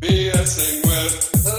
BSing 0.00 0.84
with 0.84 1.55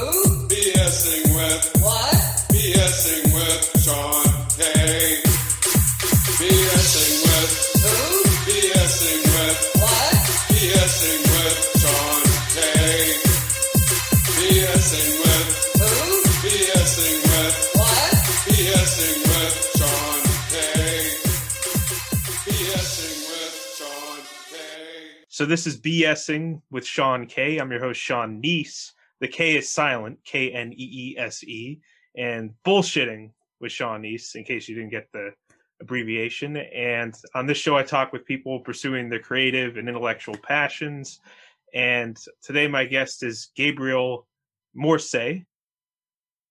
this 25.47 25.65
is 25.65 25.79
BSing 25.79 26.61
with 26.69 26.85
Sean 26.85 27.25
K. 27.25 27.57
I'm 27.57 27.71
your 27.71 27.79
host 27.79 27.99
Sean 27.99 28.41
Kneese. 28.41 28.91
The 29.19 29.27
K 29.27 29.55
is 29.55 29.71
silent, 29.71 30.19
K 30.25 30.51
N 30.51 30.73
E 30.73 30.75
E 30.75 31.15
S 31.17 31.43
E, 31.43 31.79
and 32.15 32.53
bullshitting 32.65 33.31
with 33.59 33.71
Sean 33.71 34.03
Kneese. 34.03 34.35
In 34.35 34.43
case 34.43 34.67
you 34.67 34.75
didn't 34.75 34.91
get 34.91 35.07
the 35.13 35.31
abbreviation. 35.79 36.57
And 36.57 37.15
on 37.35 37.45
this 37.45 37.57
show, 37.57 37.77
I 37.77 37.83
talk 37.83 38.11
with 38.11 38.25
people 38.25 38.59
pursuing 38.59 39.09
their 39.09 39.19
creative 39.19 39.77
and 39.77 39.87
intellectual 39.87 40.35
passions. 40.37 41.19
And 41.73 42.17
today, 42.41 42.67
my 42.67 42.85
guest 42.85 43.23
is 43.23 43.49
Gabriel 43.55 44.27
Morse. 44.73 45.43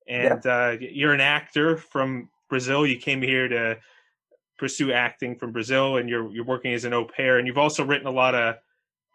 And 0.09 0.47
uh, 0.47 0.77
you're 0.81 1.13
an 1.13 1.21
actor 1.21 1.77
from 1.77 2.31
Brazil. 2.49 2.87
You 2.87 2.99
came 2.99 3.23
here 3.23 3.49
to 3.49 3.79
pursue 4.59 4.93
acting 4.93 5.37
from 5.37 5.53
Brazil, 5.53 5.97
and 5.97 6.09
you're 6.09 6.31
you're 6.33 6.45
working 6.45 6.73
as 6.73 6.85
an 6.85 6.95
au 6.95 7.05
pair. 7.05 7.39
And 7.39 7.47
you've 7.47 7.59
also 7.59 7.85
written 7.85 8.07
a 8.07 8.13
lot 8.13 8.35
of 8.35 8.57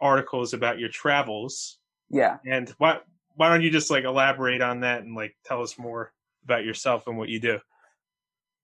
articles 0.01 0.53
about 0.53 0.79
your 0.79 0.89
travels. 0.89 1.77
Yeah. 2.09 2.37
And 2.45 2.69
why 2.77 2.99
why 3.35 3.49
don't 3.49 3.61
you 3.61 3.71
just 3.71 3.89
like 3.89 4.03
elaborate 4.03 4.61
on 4.61 4.81
that 4.81 5.03
and 5.03 5.15
like 5.15 5.35
tell 5.45 5.61
us 5.61 5.77
more 5.79 6.11
about 6.43 6.65
yourself 6.65 7.07
and 7.07 7.17
what 7.17 7.29
you 7.29 7.39
do? 7.39 7.59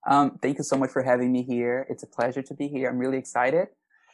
Um, 0.05 0.37
thank 0.41 0.57
you 0.57 0.63
so 0.63 0.77
much 0.77 0.89
for 0.89 1.03
having 1.03 1.31
me 1.31 1.43
here. 1.43 1.85
It's 1.89 2.03
a 2.03 2.07
pleasure 2.07 2.41
to 2.41 2.53
be 2.53 2.67
here. 2.67 2.89
I'm 2.89 2.97
really 2.97 3.17
excited. 3.17 3.67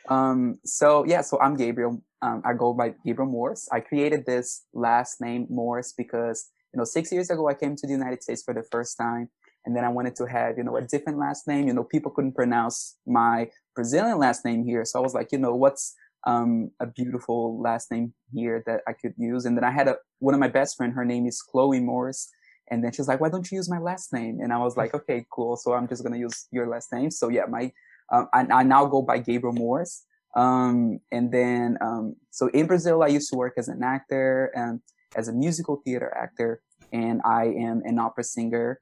Um, 0.09 0.59
so 0.65 1.05
yeah, 1.05 1.21
so 1.21 1.39
I'm 1.39 1.55
Gabriel. 1.55 2.01
Um, 2.21 2.41
I 2.45 2.53
go 2.53 2.73
by 2.73 2.93
Gabriel 3.05 3.31
Morse. 3.31 3.67
I 3.71 3.79
created 3.79 4.25
this 4.25 4.65
last 4.73 5.21
name 5.21 5.47
Morse 5.49 5.93
because, 5.93 6.49
you 6.73 6.77
know, 6.77 6.83
six 6.83 7.11
years 7.11 7.29
ago 7.29 7.47
I 7.47 7.53
came 7.53 7.75
to 7.75 7.87
the 7.87 7.93
United 7.93 8.23
States 8.23 8.43
for 8.43 8.53
the 8.53 8.63
first 8.63 8.97
time. 8.97 9.29
And 9.65 9.75
then 9.75 9.85
I 9.85 9.89
wanted 9.89 10.15
to 10.17 10.25
have, 10.25 10.57
you 10.57 10.63
know, 10.63 10.75
a 10.75 10.81
different 10.81 11.19
last 11.19 11.47
name. 11.47 11.67
You 11.67 11.73
know, 11.73 11.85
people 11.85 12.11
couldn't 12.11 12.33
pronounce 12.35 12.97
my 13.07 13.49
Brazilian 13.75 14.17
last 14.19 14.43
name 14.43 14.65
here. 14.65 14.83
So 14.83 14.99
I 14.99 15.01
was 15.01 15.13
like, 15.13 15.31
you 15.31 15.37
know, 15.37 15.55
what's, 15.55 15.95
um, 16.25 16.71
a 16.79 16.87
beautiful 16.87 17.61
last 17.61 17.91
name 17.91 18.13
here 18.33 18.63
that 18.65 18.81
I 18.87 18.93
could 18.93 19.13
use. 19.17 19.45
And 19.45 19.57
then 19.57 19.63
I 19.63 19.71
had 19.71 19.87
a, 19.87 19.97
one 20.19 20.33
of 20.33 20.39
my 20.39 20.47
best 20.47 20.77
friend, 20.77 20.93
her 20.93 21.05
name 21.05 21.25
is 21.25 21.41
Chloe 21.41 21.79
Morris. 21.79 22.29
And 22.71 22.83
then 22.83 22.91
she's 22.93 23.07
like, 23.07 23.19
why 23.19 23.29
don't 23.29 23.49
you 23.51 23.57
use 23.57 23.69
my 23.69 23.79
last 23.79 24.13
name? 24.13 24.39
And 24.41 24.53
I 24.53 24.57
was 24.57 24.77
like, 24.77 24.93
okay, 24.93 25.25
cool. 25.31 25.57
So 25.57 25.73
I'm 25.73 25.87
just 25.87 26.01
going 26.01 26.13
to 26.13 26.19
use 26.19 26.47
your 26.51 26.67
last 26.67 26.91
name. 26.93 27.11
So 27.11 27.29
yeah, 27.29 27.43
my, 27.49 27.71
um, 28.11 28.29
I, 28.33 28.47
I 28.51 28.63
now 28.63 28.85
go 28.85 29.01
by 29.01 29.19
Gabriel 29.19 29.53
Morris. 29.53 30.05
Um, 30.35 30.99
and 31.11 31.31
then, 31.31 31.77
um, 31.81 32.15
so 32.31 32.47
in 32.47 32.67
Brazil, 32.67 33.03
I 33.03 33.07
used 33.07 33.29
to 33.31 33.35
work 33.35 33.53
as 33.57 33.67
an 33.67 33.83
actor 33.83 34.51
and 34.55 34.79
as 35.15 35.27
a 35.27 35.33
musical 35.33 35.81
theater 35.85 36.11
actor, 36.17 36.61
and 36.91 37.21
I 37.23 37.45
am 37.45 37.81
an 37.85 37.99
opera 37.99 38.23
singer. 38.23 38.79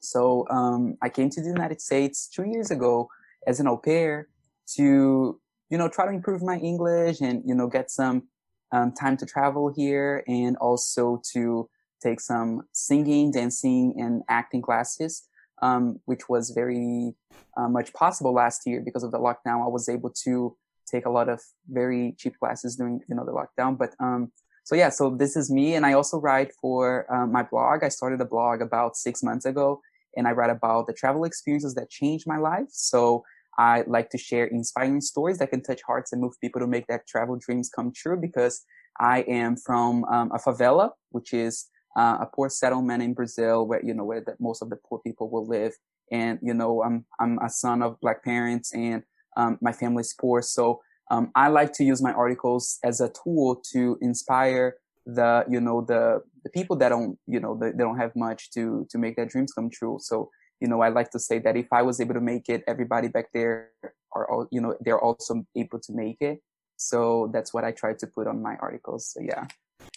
So, 0.00 0.46
um, 0.50 0.96
I 1.00 1.08
came 1.08 1.30
to 1.30 1.40
the 1.40 1.48
United 1.48 1.80
States 1.80 2.28
two 2.28 2.44
years 2.44 2.70
ago 2.70 3.08
as 3.46 3.60
an 3.60 3.68
au 3.68 3.76
pair 3.76 4.28
to, 4.74 5.40
you 5.70 5.78
know, 5.78 5.88
try 5.88 6.06
to 6.06 6.12
improve 6.12 6.42
my 6.42 6.58
English 6.58 7.20
and, 7.20 7.42
you 7.46 7.54
know, 7.54 7.66
get 7.66 7.90
some, 7.90 8.24
um, 8.72 8.92
time 8.92 9.16
to 9.16 9.26
travel 9.26 9.72
here 9.74 10.22
and 10.26 10.56
also 10.58 11.22
to, 11.32 11.68
take 12.02 12.20
some 12.20 12.62
singing, 12.72 13.30
dancing, 13.30 13.94
and 13.98 14.22
acting 14.28 14.62
classes, 14.62 15.28
um, 15.62 16.00
which 16.04 16.28
was 16.28 16.50
very 16.50 17.14
uh, 17.56 17.68
much 17.68 17.92
possible 17.92 18.32
last 18.32 18.62
year 18.66 18.80
because 18.84 19.02
of 19.02 19.12
the 19.12 19.18
lockdown. 19.18 19.64
I 19.64 19.68
was 19.68 19.88
able 19.88 20.10
to 20.24 20.56
take 20.90 21.06
a 21.06 21.10
lot 21.10 21.28
of 21.28 21.40
very 21.68 22.14
cheap 22.18 22.38
classes 22.38 22.76
during 22.76 23.00
you 23.08 23.14
know 23.14 23.24
the 23.24 23.32
lockdown. 23.32 23.76
But 23.76 23.94
um, 24.00 24.32
so 24.64 24.74
yeah, 24.74 24.90
so 24.90 25.10
this 25.10 25.36
is 25.36 25.50
me, 25.50 25.74
and 25.74 25.84
I 25.84 25.94
also 25.94 26.18
write 26.18 26.52
for 26.60 27.12
um, 27.12 27.32
my 27.32 27.42
blog. 27.42 27.82
I 27.82 27.88
started 27.88 28.20
a 28.20 28.24
blog 28.24 28.60
about 28.60 28.96
six 28.96 29.22
months 29.22 29.44
ago, 29.44 29.80
and 30.16 30.28
I 30.28 30.32
write 30.32 30.50
about 30.50 30.86
the 30.86 30.92
travel 30.92 31.24
experiences 31.24 31.74
that 31.74 31.90
changed 31.90 32.26
my 32.26 32.38
life. 32.38 32.68
So 32.70 33.24
I 33.58 33.82
like 33.86 34.08
to 34.10 34.18
share 34.18 34.46
inspiring 34.46 35.00
stories 35.00 35.38
that 35.38 35.50
can 35.50 35.62
touch 35.62 35.82
hearts 35.86 36.12
and 36.12 36.22
move 36.22 36.34
people 36.40 36.60
to 36.60 36.66
make 36.66 36.86
their 36.86 37.02
travel 37.08 37.36
dreams 37.36 37.68
come 37.74 37.92
true. 37.92 38.16
Because 38.16 38.64
I 39.00 39.20
am 39.22 39.56
from 39.56 40.04
um, 40.04 40.30
a 40.32 40.38
favela, 40.38 40.90
which 41.10 41.34
is 41.34 41.66
uh, 41.96 42.18
a 42.20 42.26
poor 42.26 42.48
settlement 42.48 43.02
in 43.02 43.14
Brazil 43.14 43.66
where, 43.66 43.84
you 43.84 43.94
know, 43.94 44.04
where 44.04 44.20
the, 44.20 44.36
most 44.38 44.62
of 44.62 44.70
the 44.70 44.76
poor 44.88 45.00
people 45.00 45.28
will 45.28 45.46
live. 45.46 45.72
And, 46.12 46.38
you 46.40 46.54
know, 46.54 46.82
I'm, 46.82 47.04
I'm 47.20 47.38
a 47.38 47.50
son 47.50 47.82
of 47.82 48.00
black 48.00 48.24
parents 48.24 48.72
and, 48.72 49.02
um, 49.36 49.58
my 49.60 49.72
family's 49.72 50.14
poor. 50.18 50.40
So, 50.40 50.80
um, 51.10 51.30
I 51.34 51.48
like 51.48 51.72
to 51.74 51.84
use 51.84 52.02
my 52.02 52.12
articles 52.12 52.78
as 52.84 53.00
a 53.00 53.10
tool 53.24 53.62
to 53.72 53.98
inspire 54.00 54.76
the, 55.06 55.44
you 55.48 55.60
know, 55.60 55.80
the, 55.80 56.22
the 56.44 56.50
people 56.50 56.76
that 56.76 56.90
don't, 56.90 57.18
you 57.26 57.40
know, 57.40 57.58
they, 57.58 57.70
they 57.70 57.78
don't 57.78 57.98
have 57.98 58.14
much 58.14 58.50
to, 58.52 58.86
to 58.90 58.98
make 58.98 59.16
their 59.16 59.26
dreams 59.26 59.52
come 59.52 59.70
true. 59.70 59.98
So, 60.00 60.30
you 60.60 60.68
know, 60.68 60.80
I 60.80 60.88
like 60.88 61.10
to 61.12 61.18
say 61.18 61.38
that 61.40 61.56
if 61.56 61.72
I 61.72 61.82
was 61.82 62.00
able 62.00 62.14
to 62.14 62.20
make 62.20 62.48
it, 62.48 62.64
everybody 62.66 63.08
back 63.08 63.26
there 63.32 63.70
are 64.12 64.30
all, 64.30 64.46
you 64.50 64.60
know, 64.60 64.74
they're 64.80 65.00
also 65.00 65.44
able 65.56 65.78
to 65.80 65.92
make 65.92 66.18
it. 66.20 66.40
So 66.76 67.30
that's 67.32 67.52
what 67.52 67.64
I 67.64 67.72
try 67.72 67.94
to 67.94 68.06
put 68.06 68.26
on 68.26 68.42
my 68.42 68.56
articles. 68.56 69.12
So 69.12 69.20
yeah. 69.20 69.46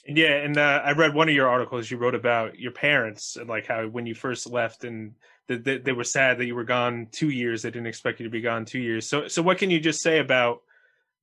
Yeah, 0.05 0.37
and 0.37 0.57
uh, 0.57 0.81
I 0.83 0.91
read 0.93 1.13
one 1.13 1.29
of 1.29 1.35
your 1.35 1.47
articles 1.47 1.89
you 1.89 1.97
wrote 1.97 2.15
about 2.15 2.59
your 2.59 2.71
parents 2.71 3.35
and 3.35 3.47
like 3.47 3.67
how 3.67 3.87
when 3.87 4.05
you 4.05 4.15
first 4.15 4.49
left 4.49 4.83
and 4.83 5.13
that 5.47 5.63
they, 5.63 5.77
they 5.77 5.91
were 5.91 6.03
sad 6.03 6.37
that 6.37 6.45
you 6.45 6.55
were 6.55 6.63
gone 6.63 7.07
two 7.11 7.29
years. 7.29 7.61
They 7.61 7.71
didn't 7.71 7.87
expect 7.87 8.19
you 8.19 8.25
to 8.25 8.29
be 8.29 8.41
gone 8.41 8.65
two 8.65 8.79
years. 8.79 9.07
So, 9.07 9.27
so 9.27 9.41
what 9.41 9.57
can 9.57 9.69
you 9.69 9.79
just 9.79 10.01
say 10.01 10.19
about 10.19 10.61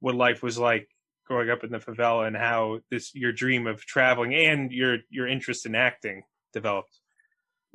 what 0.01 0.15
life 0.15 0.43
was 0.43 0.59
like 0.59 0.89
growing 1.27 1.51
up 1.51 1.65
in 1.65 1.71
the 1.71 1.79
favela 1.79 2.27
and 2.27 2.37
how 2.37 2.81
this 2.91 3.15
your 3.15 3.33
dream 3.33 3.67
of 3.67 3.85
traveling 3.85 4.35
and 4.35 4.73
your 4.73 4.99
your 5.11 5.27
interest 5.27 5.67
in 5.67 5.75
acting 5.75 6.23
developed? 6.53 6.98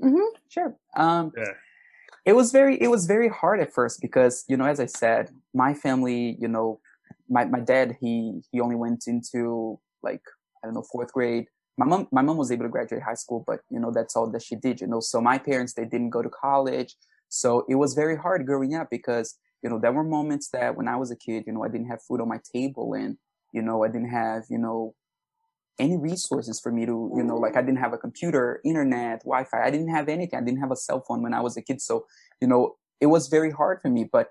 Mm-hmm, 0.03 0.35
sure. 0.49 0.75
Um, 0.95 1.31
Yeah. 1.37 1.53
it 2.25 2.33
was 2.33 2.51
very 2.51 2.75
it 2.81 2.89
was 2.89 3.05
very 3.05 3.29
hard 3.29 3.59
at 3.59 3.73
first 3.73 4.01
because 4.01 4.45
you 4.47 4.57
know 4.57 4.65
as 4.65 4.79
i 4.79 4.85
said 4.85 5.29
my 5.53 5.73
family 5.73 6.37
you 6.39 6.47
know 6.47 6.79
my, 7.29 7.43
my 7.45 7.59
dad 7.59 7.97
he 8.01 8.41
he 8.51 8.61
only 8.61 8.75
went 8.75 9.03
into 9.07 9.79
like 10.03 10.21
i 10.61 10.67
don't 10.67 10.75
know 10.75 10.85
fourth 10.91 11.11
grade 11.11 11.45
my 11.77 11.85
mom 11.85 12.07
my 12.11 12.21
mom 12.21 12.37
was 12.37 12.51
able 12.51 12.65
to 12.65 12.69
graduate 12.69 13.01
high 13.01 13.19
school 13.23 13.43
but 13.45 13.59
you 13.69 13.79
know 13.79 13.91
that's 13.91 14.15
all 14.15 14.29
that 14.29 14.43
she 14.43 14.55
did 14.55 14.79
you 14.81 14.87
know 14.87 14.99
so 14.99 15.19
my 15.21 15.37
parents 15.37 15.73
they 15.73 15.85
didn't 15.85 16.11
go 16.11 16.21
to 16.21 16.29
college 16.29 16.95
so 17.29 17.65
it 17.67 17.75
was 17.75 17.93
very 17.93 18.15
hard 18.15 18.45
growing 18.45 18.73
up 18.75 18.87
because 18.89 19.27
you 19.63 19.69
know 19.69 19.79
there 19.79 19.91
were 19.91 20.03
moments 20.03 20.49
that 20.49 20.75
when 20.77 20.87
i 20.87 20.95
was 20.95 21.11
a 21.11 21.15
kid 21.25 21.43
you 21.47 21.53
know 21.53 21.63
i 21.63 21.69
didn't 21.73 21.87
have 21.87 22.01
food 22.07 22.21
on 22.21 22.27
my 22.27 22.39
table 22.53 22.93
and 22.93 23.17
you 23.53 23.61
know 23.61 23.83
i 23.83 23.87
didn't 23.87 24.09
have 24.09 24.43
you 24.49 24.57
know 24.57 24.93
any 25.79 25.97
resources 25.97 26.59
for 26.59 26.71
me 26.71 26.85
to, 26.85 27.11
you 27.15 27.23
know, 27.23 27.35
like 27.35 27.55
I 27.55 27.61
didn't 27.61 27.79
have 27.79 27.93
a 27.93 27.97
computer, 27.97 28.61
internet, 28.63 29.21
Wi-Fi. 29.21 29.63
I 29.63 29.71
didn't 29.71 29.89
have 29.89 30.07
anything. 30.09 30.39
I 30.39 30.43
didn't 30.43 30.59
have 30.59 30.71
a 30.71 30.75
cell 30.75 31.03
phone 31.07 31.21
when 31.23 31.33
I 31.33 31.41
was 31.41 31.57
a 31.57 31.61
kid. 31.61 31.81
So, 31.81 32.05
you 32.41 32.47
know, 32.47 32.75
it 33.01 33.07
was 33.07 33.27
very 33.27 33.51
hard 33.51 33.79
for 33.81 33.89
me, 33.89 34.07
but 34.09 34.29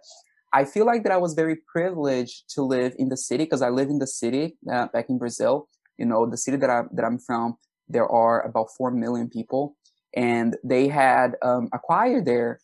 I 0.53 0.65
feel 0.65 0.87
like 0.87 1.03
that 1.05 1.13
I 1.13 1.17
was 1.17 1.35
very 1.35 1.57
privileged 1.57 2.45
to 2.55 2.63
live 2.63 2.95
in 2.99 3.09
the 3.09 3.17
city 3.17 3.45
because 3.45 3.63
I 3.63 3.71
live 3.71 3.89
in 3.89 3.99
the 3.99 4.07
city 4.07 4.57
uh, 4.71 4.87
back 4.93 5.07
in 5.09 5.19
Brazil. 5.19 5.69
You 5.99 6.07
know, 6.07 6.29
the 6.29 6.37
city 6.37 6.57
that 6.59 6.71
I 6.71 6.83
that 6.93 7.05
I'm 7.05 7.19
from, 7.19 7.57
there 7.89 8.09
are 8.09 8.43
about 8.43 8.69
four 8.77 8.91
million 8.91 9.29
people, 9.29 9.77
and 10.15 10.57
they 10.63 10.89
had 10.89 11.37
um, 11.43 11.69
a 11.73 11.79
choir 11.79 12.21
there, 12.21 12.61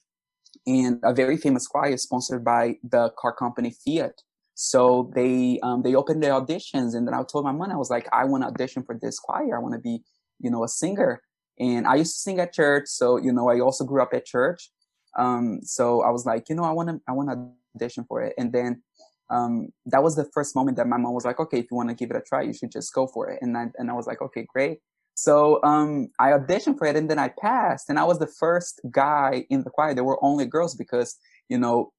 and 0.67 1.01
a 1.03 1.15
very 1.15 1.37
famous 1.37 1.67
choir 1.67 1.97
sponsored 1.97 2.45
by 2.45 2.77
the 2.83 3.11
car 3.19 3.33
company 3.33 3.75
Fiat. 3.85 4.23
So 4.61 5.13
they 5.15 5.61
um, 5.63 5.83
they 5.83 5.95
opened 5.95 6.21
the 6.21 6.31
auditions, 6.31 6.97
and 6.97 7.07
then 7.07 7.15
I 7.15 7.23
told 7.23 7.45
my 7.45 7.53
mom 7.53 7.71
I 7.71 7.77
was 7.77 7.91
like, 7.91 8.09
I 8.13 8.25
want 8.25 8.43
to 8.43 8.49
audition 8.49 8.83
for 8.83 8.99
this 9.01 9.21
choir. 9.21 9.57
I 9.57 9.61
want 9.61 9.75
to 9.75 9.81
be, 9.81 10.03
you 10.41 10.51
know, 10.51 10.65
a 10.65 10.69
singer. 10.69 11.23
And 11.61 11.87
I 11.87 11.95
used 11.95 12.17
to 12.17 12.19
sing 12.19 12.41
at 12.41 12.53
church, 12.53 12.89
so 12.89 13.19
you 13.19 13.33
know, 13.33 13.49
I 13.49 13.61
also 13.61 13.85
grew 13.85 14.03
up 14.03 14.13
at 14.13 14.27
church. 14.27 14.73
Um, 15.17 15.61
so 15.63 16.03
I 16.03 16.11
was 16.11 16.27
like, 16.27 16.49
you 16.49 16.57
know, 16.57 16.65
I 16.65 16.73
want 16.73 16.89
to 16.89 17.01
I 17.09 17.13
want 17.13 17.31
to 17.31 17.51
audition 17.77 18.05
for 18.09 18.21
it. 18.21 18.35
And 18.37 18.53
then 18.53 18.83
um, 19.31 19.69
that 19.87 20.03
was 20.03 20.17
the 20.17 20.29
first 20.35 20.57
moment 20.57 20.77
that 20.79 20.89
my 20.89 20.97
mom 20.97 21.15
was 21.15 21.25
like, 21.25 21.39
okay, 21.39 21.61
if 21.61 21.67
you 21.71 21.77
want 21.77 21.91
to 21.91 21.95
give 21.95 22.11
it 22.11 22.17
a 22.17 22.21
try, 22.21 22.43
you 22.43 22.53
should 22.53 22.73
just 22.73 22.93
go 22.93 23.07
for 23.07 23.31
it. 23.31 23.39
And 23.41 23.57
I 23.57 23.67
and 23.79 23.89
I 23.89 23.95
was 23.95 24.09
like, 24.09 24.21
okay, 24.23 24.45
great. 24.53 24.81
So 25.15 25.63
um, 25.63 26.09
I 26.19 26.31
auditioned 26.31 26.79
for 26.79 26.89
it, 26.89 26.97
and 26.97 27.09
then 27.09 27.21
I 27.21 27.29
passed, 27.29 27.91
and 27.91 27.97
I 27.97 28.03
was 28.03 28.19
the 28.19 28.27
first 28.27 28.81
guy 28.91 29.47
in 29.51 29.63
the 29.63 29.71
choir. 29.71 29.95
There 29.95 30.03
were 30.03 30.23
only 30.25 30.47
girls 30.47 30.75
because 30.75 31.17
you 31.49 31.59
know, 31.59 31.93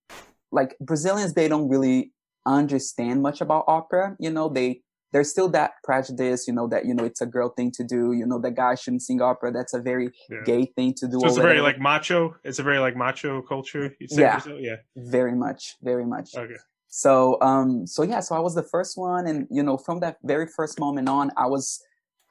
like 0.52 0.76
Brazilians, 0.82 1.36
they 1.36 1.48
don't 1.48 1.70
really 1.70 2.12
understand 2.58 3.22
much 3.22 3.42
about 3.42 3.66
opera. 3.68 4.16
You 4.20 4.32
know, 4.32 4.50
they 4.50 4.82
there's 5.12 5.30
still 5.32 5.50
that 5.50 5.72
prejudice, 5.84 6.48
you 6.48 6.54
know, 6.54 6.68
that 6.68 6.86
you 6.86 6.94
know 6.94 7.04
it's 7.04 7.22
a 7.22 7.26
girl 7.26 7.50
thing 7.50 7.72
to 7.76 7.84
do. 7.84 8.12
You 8.14 8.26
know, 8.26 8.40
the 8.40 8.52
guy 8.52 8.76
shouldn't 8.76 9.02
sing 9.02 9.22
opera. 9.22 9.52
That's 9.52 9.74
a 9.74 9.80
very 9.82 10.12
Yeah. 10.30 10.38
gay 10.46 10.66
thing 10.76 10.94
to 10.98 11.08
do. 11.08 11.20
So 11.20 11.28
it's 11.28 11.38
a 11.38 11.42
very 11.42 11.62
like 11.62 11.80
macho. 11.80 12.36
It's 12.44 12.60
a 12.60 12.64
very 12.64 12.80
like 12.80 12.96
macho 12.96 13.42
culture. 13.42 13.96
Yeah. 14.00 14.42
Yeah. 14.60 14.76
very 14.96 15.36
much, 15.36 15.78
very 15.82 16.06
much. 16.06 16.36
Okay. 16.36 16.56
So, 16.92 17.38
um, 17.42 17.86
so 17.86 18.02
yeah, 18.02 18.20
so 18.20 18.36
I 18.36 18.40
was 18.40 18.56
the 18.56 18.64
first 18.64 18.98
one, 18.98 19.28
and 19.28 19.48
you 19.52 19.62
know, 19.62 19.78
from 19.78 20.00
that 20.00 20.18
very 20.24 20.48
first 20.48 20.80
moment 20.80 21.08
on, 21.08 21.32
I 21.38 21.46
was 21.46 21.80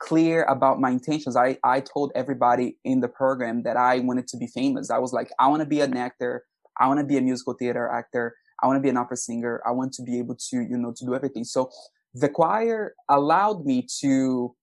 clear 0.01 0.45
about 0.45 0.81
my 0.81 0.91
intentions. 0.91 1.37
I, 1.37 1.59
I 1.65 1.81
told 1.81 2.13
everybody 2.15 2.77
in 2.85 3.01
the 3.01 3.09
program 3.09 3.63
that 3.63 3.77
I 3.77 4.01
wanted 4.01 4.29
to 4.29 4.37
be 4.37 4.47
famous. 4.47 4.91
I 4.91 4.99
was 4.99 5.13
like, 5.13 5.31
I 5.39 5.49
want 5.49 5.61
to 5.63 5.67
be 5.69 5.81
an 5.81 5.97
actor. 5.97 6.45
I 6.79 6.87
want 6.87 7.01
to 7.01 7.07
be 7.07 7.17
a 7.17 7.21
musical 7.21 7.55
theater 7.55 7.89
actor. 7.89 8.35
I 8.63 8.67
want 8.67 8.77
to 8.77 8.83
be 8.83 8.89
an 8.89 8.97
opera 8.97 9.17
singer. 9.17 9.63
I 9.67 9.71
want 9.71 9.93
to 9.95 10.03
be 10.03 10.19
able 10.19 10.35
to, 10.35 10.57
you 10.57 10.77
know, 10.77 10.93
to 10.93 11.05
do 11.05 11.15
everything. 11.15 11.45
So 11.45 11.71
the 12.15 12.29
choir 12.29 12.95
allowed 13.09 13.65
me 13.65 13.87
to, 14.01 14.55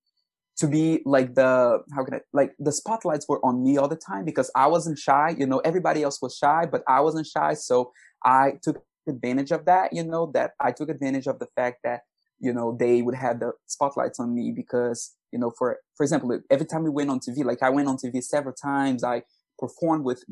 to 0.58 0.68
be 0.68 1.02
like 1.06 1.36
the, 1.36 1.84
how 1.94 2.04
can 2.04 2.16
I, 2.16 2.20
like 2.34 2.54
the 2.60 2.72
spotlights 2.72 3.28
were 3.28 3.44
on 3.46 3.64
me 3.64 3.78
all 3.78 3.88
the 3.88 3.96
time 3.96 4.26
because 4.26 4.52
I 4.56 4.68
wasn't 4.68 4.98
shy. 4.98 5.36
You 5.38 5.48
know, 5.48 5.60
everybody 5.60 6.04
else 6.04 6.22
was 6.22 6.36
shy, 6.36 6.66
but 6.70 6.84
I 6.88 7.02
wasn't 7.02 7.28
shy. 7.28 7.54
So 7.54 7.92
I 8.24 8.54
took 8.62 8.84
advantage 9.08 9.52
of 9.52 9.66
that, 9.66 9.94
you 9.94 10.04
know, 10.04 10.32
that 10.34 10.52
I 10.60 10.72
took 10.72 10.90
advantage 10.90 11.28
of 11.28 11.40
the 11.40 11.48
fact 11.56 11.80
that, 11.84 12.02
you 12.40 12.54
know, 12.54 12.76
they 12.78 13.02
would 13.02 13.16
have 13.16 13.40
the 13.40 13.54
spotlights 13.66 14.20
on 14.20 14.34
me 14.34 14.52
because, 14.52 15.16
you 15.32 15.40
know, 15.40 15.52
for, 15.58 15.80
for 15.96 16.04
example, 16.04 16.40
every 16.50 16.66
time 16.66 16.84
we 16.84 16.90
went 16.90 17.10
on 17.10 17.20
TV, 17.20 17.46
like 17.46 17.64
I 17.64 17.70
went 17.70 17.88
on 17.88 17.98
TV 17.98 18.24
several 18.24 18.54
times, 18.54 19.04
I 19.04 19.24
performed 19.58 20.04
with 20.04 20.24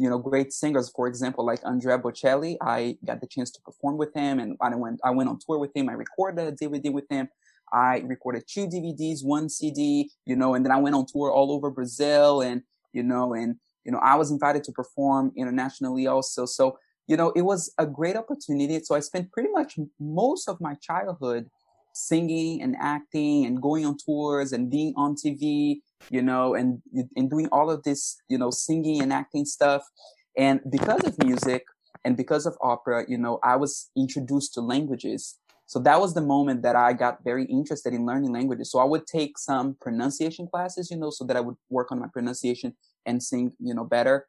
you 0.00 0.08
know, 0.08 0.16
great 0.16 0.50
singers, 0.50 0.88
for 0.88 1.06
example, 1.06 1.44
like 1.44 1.60
Andrea 1.62 1.98
Bocelli. 1.98 2.56
I 2.62 2.96
got 3.04 3.20
the 3.20 3.26
chance 3.26 3.50
to 3.50 3.60
perform 3.60 3.98
with 3.98 4.14
him 4.14 4.40
and 4.40 4.56
I 4.58 4.74
went, 4.74 4.98
I 5.04 5.10
went 5.10 5.28
on 5.28 5.38
tour 5.38 5.58
with 5.58 5.76
him. 5.76 5.90
I 5.90 5.92
recorded 5.92 6.40
a 6.48 6.52
DVD 6.52 6.90
with 6.90 7.04
him. 7.10 7.28
I 7.70 7.98
recorded 8.06 8.44
two 8.48 8.66
DVDs, 8.66 9.22
one 9.22 9.50
CD, 9.50 10.10
you 10.24 10.36
know, 10.36 10.54
and 10.54 10.64
then 10.64 10.72
I 10.72 10.78
went 10.78 10.96
on 10.96 11.04
tour 11.04 11.30
all 11.30 11.52
over 11.52 11.70
Brazil 11.70 12.40
and, 12.40 12.62
you 12.94 13.02
know, 13.02 13.34
and, 13.34 13.56
you 13.84 13.92
know, 13.92 13.98
I 13.98 14.16
was 14.16 14.30
invited 14.30 14.64
to 14.64 14.72
perform 14.72 15.32
internationally 15.36 16.06
also. 16.06 16.46
So, 16.46 16.78
you 17.06 17.18
know, 17.18 17.30
it 17.36 17.42
was 17.42 17.70
a 17.76 17.84
great 17.84 18.16
opportunity. 18.16 18.80
So 18.82 18.94
I 18.94 19.00
spent 19.00 19.30
pretty 19.32 19.50
much 19.50 19.78
most 20.00 20.48
of 20.48 20.62
my 20.62 20.76
childhood 20.80 21.50
singing 21.92 22.62
and 22.62 22.74
acting 22.80 23.44
and 23.44 23.60
going 23.60 23.84
on 23.84 23.98
tours 23.98 24.52
and 24.52 24.70
being 24.70 24.94
on 24.96 25.14
TV, 25.14 25.82
you 26.08 26.22
know, 26.22 26.54
and, 26.54 26.80
and 27.16 27.30
doing 27.30 27.48
all 27.52 27.70
of 27.70 27.82
this, 27.82 28.16
you 28.28 28.38
know, 28.38 28.50
singing 28.50 29.02
and 29.02 29.12
acting 29.12 29.44
stuff. 29.44 29.82
And 30.36 30.60
because 30.70 31.04
of 31.04 31.22
music 31.22 31.64
and 32.04 32.16
because 32.16 32.46
of 32.46 32.56
opera, 32.62 33.04
you 33.08 33.18
know, 33.18 33.38
I 33.42 33.56
was 33.56 33.90
introduced 33.96 34.54
to 34.54 34.60
languages. 34.60 35.38
So 35.66 35.78
that 35.80 36.00
was 36.00 36.14
the 36.14 36.20
moment 36.20 36.62
that 36.62 36.74
I 36.74 36.92
got 36.92 37.22
very 37.22 37.44
interested 37.44 37.94
in 37.94 38.04
learning 38.04 38.32
languages. 38.32 38.72
So 38.72 38.80
I 38.80 38.84
would 38.84 39.06
take 39.06 39.38
some 39.38 39.76
pronunciation 39.80 40.48
classes, 40.48 40.90
you 40.90 40.96
know, 40.96 41.10
so 41.10 41.24
that 41.26 41.36
I 41.36 41.40
would 41.40 41.56
work 41.68 41.92
on 41.92 42.00
my 42.00 42.08
pronunciation 42.12 42.74
and 43.06 43.22
sing, 43.22 43.52
you 43.60 43.74
know, 43.74 43.84
better 43.84 44.26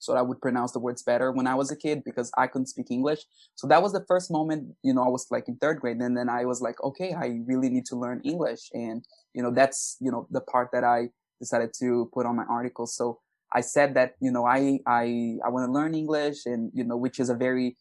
so 0.00 0.16
I 0.16 0.22
would 0.22 0.40
pronounce 0.40 0.72
the 0.72 0.80
words 0.80 1.02
better 1.02 1.30
when 1.30 1.46
I 1.46 1.54
was 1.54 1.70
a 1.70 1.76
kid 1.76 2.02
because 2.04 2.32
I 2.36 2.46
couldn't 2.46 2.66
speak 2.66 2.90
English. 2.90 3.20
So 3.54 3.68
that 3.68 3.82
was 3.82 3.92
the 3.92 4.04
first 4.08 4.30
moment, 4.30 4.74
you 4.82 4.94
know, 4.94 5.02
I 5.04 5.08
was 5.08 5.26
like 5.30 5.46
in 5.46 5.56
third 5.56 5.78
grade. 5.78 5.98
And 5.98 6.16
then 6.16 6.28
I 6.28 6.46
was 6.46 6.62
like, 6.62 6.82
okay, 6.82 7.12
I 7.12 7.40
really 7.46 7.68
need 7.68 7.84
to 7.86 7.96
learn 7.96 8.22
English. 8.24 8.70
And, 8.72 9.04
you 9.34 9.42
know, 9.42 9.52
that's, 9.52 9.98
you 10.00 10.10
know, 10.10 10.26
the 10.30 10.40
part 10.40 10.70
that 10.72 10.84
I 10.84 11.10
decided 11.38 11.72
to 11.80 12.10
put 12.14 12.24
on 12.24 12.34
my 12.34 12.44
article. 12.44 12.86
So 12.86 13.20
I 13.52 13.60
said 13.60 13.94
that, 13.94 14.14
you 14.20 14.30
know, 14.30 14.46
I, 14.46 14.80
I, 14.86 15.36
I 15.44 15.48
want 15.50 15.68
to 15.68 15.72
learn 15.72 15.94
English 15.94 16.46
and, 16.46 16.70
you 16.74 16.84
know, 16.84 16.96
which 16.96 17.20
is 17.20 17.28
a 17.28 17.34
very 17.34 17.76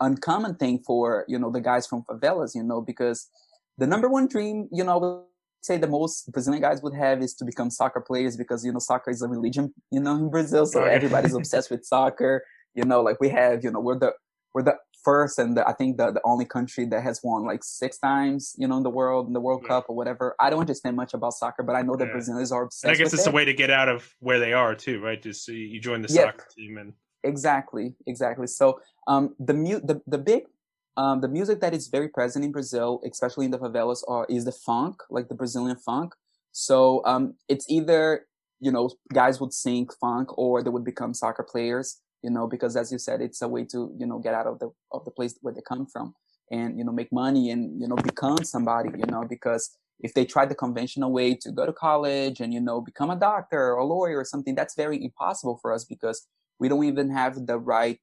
uncommon 0.00 0.54
thing 0.54 0.84
for, 0.86 1.24
you 1.26 1.38
know, 1.38 1.50
the 1.50 1.60
guys 1.60 1.86
from 1.88 2.04
favelas, 2.04 2.54
you 2.54 2.62
know, 2.62 2.80
because 2.80 3.28
the 3.76 3.88
number 3.88 4.08
one 4.08 4.28
dream, 4.28 4.68
you 4.70 4.84
know, 4.84 5.26
say 5.66 5.76
the 5.76 5.88
most 5.88 6.30
Brazilian 6.32 6.62
guys 6.62 6.82
would 6.82 6.94
have 6.94 7.22
is 7.22 7.34
to 7.34 7.44
become 7.44 7.70
soccer 7.70 8.00
players 8.00 8.36
because 8.36 8.64
you 8.64 8.72
know 8.72 8.78
soccer 8.78 9.10
is 9.10 9.22
a 9.22 9.28
religion, 9.28 9.74
you 9.90 10.00
know, 10.00 10.14
in 10.16 10.30
Brazil. 10.30 10.66
So 10.66 10.84
everybody's 10.84 11.34
obsessed 11.34 11.70
with 11.70 11.84
soccer. 11.84 12.44
You 12.74 12.84
know, 12.84 13.00
like 13.02 13.18
we 13.20 13.30
have, 13.30 13.64
you 13.64 13.70
know, 13.70 13.80
we're 13.80 13.98
the 13.98 14.12
we're 14.54 14.62
the 14.62 14.76
first 15.06 15.38
and 15.38 15.56
the, 15.56 15.66
I 15.66 15.72
think 15.72 15.98
the, 15.98 16.10
the 16.10 16.20
only 16.24 16.44
country 16.44 16.84
that 16.86 17.02
has 17.02 17.20
won 17.22 17.44
like 17.44 17.62
six 17.62 17.96
times, 17.96 18.56
you 18.58 18.66
know, 18.66 18.76
in 18.78 18.82
the 18.82 18.90
world, 18.90 19.28
in 19.28 19.34
the 19.34 19.40
World 19.40 19.60
yeah. 19.62 19.68
Cup 19.68 19.84
or 19.88 19.94
whatever. 19.94 20.34
I 20.40 20.50
don't 20.50 20.60
understand 20.60 20.96
much 20.96 21.14
about 21.14 21.34
soccer, 21.34 21.62
but 21.62 21.76
I 21.76 21.82
know 21.82 21.94
that 21.96 22.06
yeah. 22.06 22.12
Brazilians 22.12 22.50
are 22.50 22.64
obsessed. 22.64 22.84
And 22.84 22.92
I 22.92 22.96
guess 22.96 23.14
it's 23.14 23.26
it. 23.26 23.30
a 23.30 23.32
way 23.32 23.44
to 23.44 23.54
get 23.54 23.70
out 23.70 23.88
of 23.88 24.12
where 24.18 24.40
they 24.40 24.52
are 24.52 24.74
too, 24.74 25.00
right? 25.00 25.22
Just 25.22 25.46
you 25.46 25.80
join 25.80 26.02
the 26.02 26.12
yeah. 26.12 26.22
soccer 26.22 26.46
team 26.56 26.78
and 26.78 26.92
exactly, 27.22 27.94
exactly. 28.06 28.48
So 28.48 28.80
um, 29.06 29.34
the 29.38 29.54
mu- 29.54 29.80
the 29.80 30.02
the 30.06 30.18
big 30.18 30.42
um, 30.96 31.20
the 31.20 31.28
music 31.28 31.60
that 31.60 31.74
is 31.74 31.88
very 31.88 32.08
present 32.08 32.44
in 32.44 32.52
Brazil, 32.52 33.00
especially 33.08 33.44
in 33.44 33.50
the 33.50 33.58
favelas, 33.58 34.02
are 34.08 34.26
is 34.28 34.44
the 34.44 34.52
funk, 34.52 35.02
like 35.10 35.28
the 35.28 35.34
Brazilian 35.34 35.76
funk. 35.76 36.14
So 36.52 37.02
um, 37.04 37.34
it's 37.48 37.66
either 37.68 38.26
you 38.60 38.72
know 38.72 38.90
guys 39.12 39.40
would 39.40 39.52
sing 39.52 39.88
funk 40.00 40.36
or 40.38 40.62
they 40.62 40.70
would 40.70 40.84
become 40.84 41.12
soccer 41.14 41.42
players. 41.42 42.00
You 42.22 42.30
know, 42.30 42.46
because 42.46 42.76
as 42.76 42.90
you 42.90 42.98
said, 42.98 43.20
it's 43.20 43.42
a 43.42 43.48
way 43.48 43.64
to 43.66 43.94
you 43.98 44.06
know 44.06 44.18
get 44.18 44.34
out 44.34 44.46
of 44.46 44.58
the 44.58 44.70
of 44.90 45.04
the 45.04 45.10
place 45.10 45.38
where 45.42 45.52
they 45.52 45.60
come 45.60 45.86
from 45.86 46.14
and 46.50 46.78
you 46.78 46.84
know 46.84 46.92
make 46.92 47.12
money 47.12 47.50
and 47.50 47.80
you 47.80 47.86
know 47.88 47.96
become 47.96 48.42
somebody. 48.42 48.90
You 48.96 49.06
know, 49.06 49.24
because 49.28 49.76
if 50.00 50.14
they 50.14 50.24
try 50.24 50.46
the 50.46 50.54
conventional 50.54 51.12
way 51.12 51.34
to 51.34 51.52
go 51.52 51.66
to 51.66 51.72
college 51.72 52.40
and 52.40 52.54
you 52.54 52.60
know 52.60 52.80
become 52.80 53.10
a 53.10 53.16
doctor 53.16 53.74
or 53.74 53.78
a 53.78 53.84
lawyer 53.84 54.18
or 54.18 54.24
something, 54.24 54.54
that's 54.54 54.74
very 54.74 55.02
impossible 55.04 55.58
for 55.60 55.72
us 55.72 55.84
because 55.84 56.26
we 56.58 56.68
don't 56.68 56.84
even 56.84 57.10
have 57.10 57.46
the 57.46 57.58
right 57.58 58.00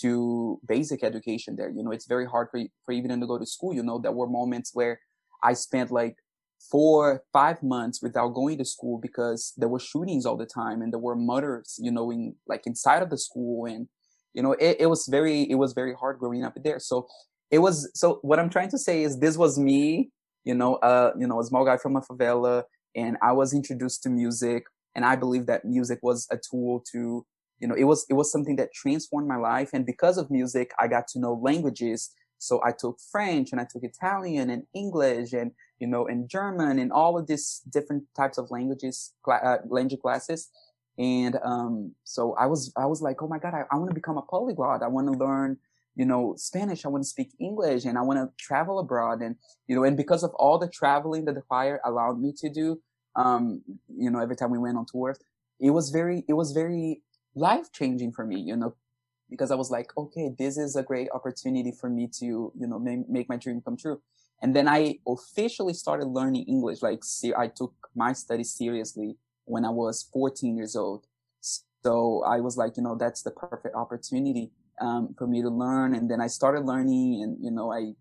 to 0.00 0.60
basic 0.66 1.04
education 1.04 1.56
there. 1.56 1.70
You 1.70 1.82
know, 1.82 1.92
it's 1.92 2.06
very 2.06 2.26
hard 2.26 2.48
for, 2.50 2.60
for 2.84 2.92
even 2.92 3.20
to 3.20 3.26
go 3.26 3.38
to 3.38 3.46
school. 3.46 3.74
You 3.74 3.82
know, 3.82 3.98
there 3.98 4.12
were 4.12 4.28
moments 4.28 4.70
where 4.74 5.00
I 5.42 5.52
spent 5.52 5.90
like 5.90 6.16
four, 6.70 7.22
five 7.32 7.62
months 7.62 8.02
without 8.02 8.28
going 8.28 8.58
to 8.58 8.64
school 8.64 8.98
because 8.98 9.52
there 9.56 9.68
were 9.68 9.78
shootings 9.78 10.26
all 10.26 10.36
the 10.36 10.46
time 10.46 10.82
and 10.82 10.92
there 10.92 11.00
were 11.00 11.16
murders, 11.16 11.76
you 11.78 11.90
know, 11.90 12.10
in 12.10 12.34
like 12.46 12.66
inside 12.66 13.02
of 13.02 13.10
the 13.10 13.18
school. 13.18 13.66
And, 13.66 13.88
you 14.32 14.42
know, 14.42 14.52
it, 14.52 14.78
it 14.80 14.86
was 14.86 15.06
very, 15.06 15.42
it 15.50 15.56
was 15.56 15.72
very 15.72 15.94
hard 15.94 16.18
growing 16.18 16.44
up 16.44 16.54
there. 16.62 16.78
So 16.78 17.06
it 17.50 17.58
was, 17.58 17.90
so 17.94 18.18
what 18.22 18.38
I'm 18.38 18.50
trying 18.50 18.70
to 18.70 18.78
say 18.78 19.02
is 19.02 19.18
this 19.18 19.36
was 19.36 19.58
me, 19.58 20.10
you 20.44 20.54
know, 20.54 20.76
uh, 20.76 21.12
you 21.18 21.26
know, 21.26 21.40
a 21.40 21.44
small 21.44 21.64
guy 21.64 21.76
from 21.76 21.96
a 21.96 22.00
favela 22.00 22.64
and 22.96 23.16
I 23.22 23.32
was 23.32 23.52
introduced 23.52 24.02
to 24.04 24.10
music 24.10 24.64
and 24.94 25.04
I 25.04 25.16
believe 25.16 25.46
that 25.46 25.64
music 25.64 25.98
was 26.02 26.26
a 26.30 26.38
tool 26.38 26.82
to 26.92 27.26
you 27.60 27.68
know, 27.68 27.74
it 27.74 27.84
was, 27.84 28.06
it 28.08 28.14
was 28.14 28.30
something 28.30 28.56
that 28.56 28.72
transformed 28.72 29.28
my 29.28 29.36
life. 29.36 29.70
And 29.72 29.86
because 29.86 30.18
of 30.18 30.30
music, 30.30 30.72
I 30.78 30.88
got 30.88 31.08
to 31.08 31.18
know 31.18 31.40
languages. 31.42 32.10
So 32.38 32.60
I 32.64 32.72
took 32.72 32.98
French 33.10 33.52
and 33.52 33.60
I 33.60 33.66
took 33.70 33.84
Italian 33.84 34.50
and 34.50 34.64
English 34.74 35.32
and, 35.32 35.52
you 35.78 35.86
know, 35.86 36.06
and 36.06 36.28
German 36.28 36.78
and 36.78 36.92
all 36.92 37.18
of 37.18 37.26
these 37.26 37.62
different 37.70 38.04
types 38.16 38.38
of 38.38 38.50
languages, 38.50 39.14
uh, 39.30 39.58
language 39.68 40.00
classes. 40.00 40.50
And, 40.98 41.38
um, 41.42 41.92
so 42.04 42.34
I 42.38 42.46
was, 42.46 42.72
I 42.76 42.86
was 42.86 43.00
like, 43.00 43.22
oh 43.22 43.28
my 43.28 43.38
God, 43.38 43.54
I, 43.54 43.62
I 43.72 43.76
want 43.76 43.90
to 43.90 43.94
become 43.94 44.18
a 44.18 44.22
polyglot. 44.22 44.82
I 44.82 44.88
want 44.88 45.10
to 45.12 45.18
learn, 45.18 45.56
you 45.96 46.04
know, 46.04 46.34
Spanish. 46.36 46.84
I 46.84 46.88
want 46.88 47.02
to 47.02 47.08
speak 47.08 47.30
English 47.40 47.84
and 47.84 47.96
I 47.96 48.02
want 48.02 48.18
to 48.18 48.44
travel 48.44 48.78
abroad. 48.78 49.20
And, 49.22 49.36
you 49.66 49.74
know, 49.74 49.84
and 49.84 49.96
because 49.96 50.22
of 50.22 50.32
all 50.34 50.58
the 50.58 50.68
traveling 50.68 51.24
that 51.24 51.36
the 51.36 51.40
choir 51.40 51.80
allowed 51.84 52.20
me 52.20 52.32
to 52.38 52.50
do, 52.50 52.80
um, 53.16 53.62
you 53.88 54.10
know, 54.10 54.18
every 54.18 54.36
time 54.36 54.50
we 54.50 54.58
went 54.58 54.76
on 54.76 54.86
tours, 54.86 55.18
it 55.60 55.70
was 55.70 55.90
very, 55.90 56.24
it 56.28 56.34
was 56.34 56.52
very 56.52 57.00
life 57.34 57.72
changing 57.72 58.12
for 58.12 58.24
me, 58.24 58.40
you 58.40 58.56
know, 58.56 58.74
because 59.30 59.50
I 59.50 59.54
was 59.54 59.70
like, 59.70 59.96
okay, 59.96 60.30
this 60.38 60.56
is 60.56 60.76
a 60.76 60.82
great 60.82 61.08
opportunity 61.12 61.72
for 61.72 61.88
me 61.88 62.08
to, 62.18 62.52
you 62.58 62.66
know, 62.66 62.78
make, 62.78 63.08
make 63.08 63.28
my 63.28 63.36
dream 63.36 63.60
come 63.64 63.76
true. 63.76 64.00
And 64.42 64.54
then 64.54 64.68
I 64.68 64.98
officially 65.06 65.74
started 65.74 66.06
learning 66.06 66.44
English. 66.44 66.82
Like, 66.82 67.02
I 67.36 67.48
took 67.48 67.72
my 67.94 68.12
studies 68.12 68.52
seriously 68.52 69.16
when 69.44 69.64
I 69.64 69.70
was 69.70 70.08
14 70.12 70.56
years 70.56 70.76
old. 70.76 71.06
So 71.40 72.22
I 72.24 72.40
was 72.40 72.56
like, 72.56 72.76
you 72.76 72.82
know, 72.82 72.96
that's 72.96 73.22
the 73.22 73.30
perfect 73.30 73.74
opportunity 73.74 74.50
um, 74.80 75.14
for 75.16 75.26
me 75.26 75.42
to 75.42 75.50
learn. 75.50 75.94
And 75.94 76.10
then 76.10 76.20
I 76.20 76.26
started 76.26 76.64
learning, 76.64 77.22
and 77.22 77.36
you 77.42 77.50
know, 77.50 77.72
I, 77.72 77.92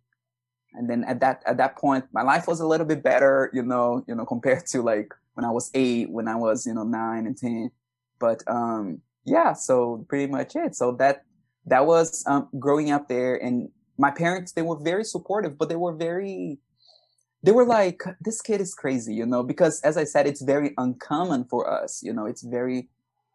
and 0.74 0.90
then 0.90 1.04
at 1.04 1.20
that 1.20 1.44
at 1.46 1.58
that 1.58 1.78
point, 1.78 2.06
my 2.14 2.24
life 2.24 2.48
was 2.48 2.60
a 2.60 2.68
little 2.68 2.86
bit 2.86 3.04
better, 3.04 3.52
you 3.54 3.64
know, 3.64 4.04
you 4.08 4.16
know, 4.16 4.26
compared 4.26 4.66
to 4.68 4.82
like 4.82 5.14
when 5.34 5.46
I 5.46 5.52
was 5.52 5.70
eight, 5.74 6.10
when 6.10 6.28
I 6.28 6.36
was 6.36 6.66
you 6.66 6.74
know 6.74 6.84
nine 6.84 7.28
and 7.28 7.38
ten. 7.38 7.72
But 8.20 8.44
um, 8.48 9.02
yeah, 9.26 9.54
so 9.54 10.06
pretty 10.10 10.32
much 10.32 10.56
it. 10.56 10.76
So 10.76 10.92
that 10.94 11.24
that 11.66 11.86
was 11.86 12.24
um, 12.28 12.50
growing 12.60 12.92
up 12.92 13.08
there, 13.08 13.36
and 13.36 13.70
my 13.98 14.12
parents 14.12 14.52
they 14.52 14.62
were 14.62 14.80
very 14.80 15.04
supportive, 15.04 15.58
but 15.58 15.70
they 15.70 15.76
were 15.76 15.94
very 15.94 16.60
they 17.44 17.52
were 17.52 17.66
like, 17.66 18.02
this 18.22 18.42
kid 18.42 18.62
is 18.62 18.74
crazy, 18.74 19.14
you 19.14 19.26
know, 19.26 19.44
because 19.44 19.82
as 19.82 19.98
I 19.98 20.06
said, 20.06 20.26
it's 20.26 20.42
very 20.42 20.74
uncommon 20.78 21.44
for 21.44 21.70
us, 21.70 22.02
you 22.02 22.14
know, 22.14 22.26
it's 22.26 22.42
very, 22.42 22.88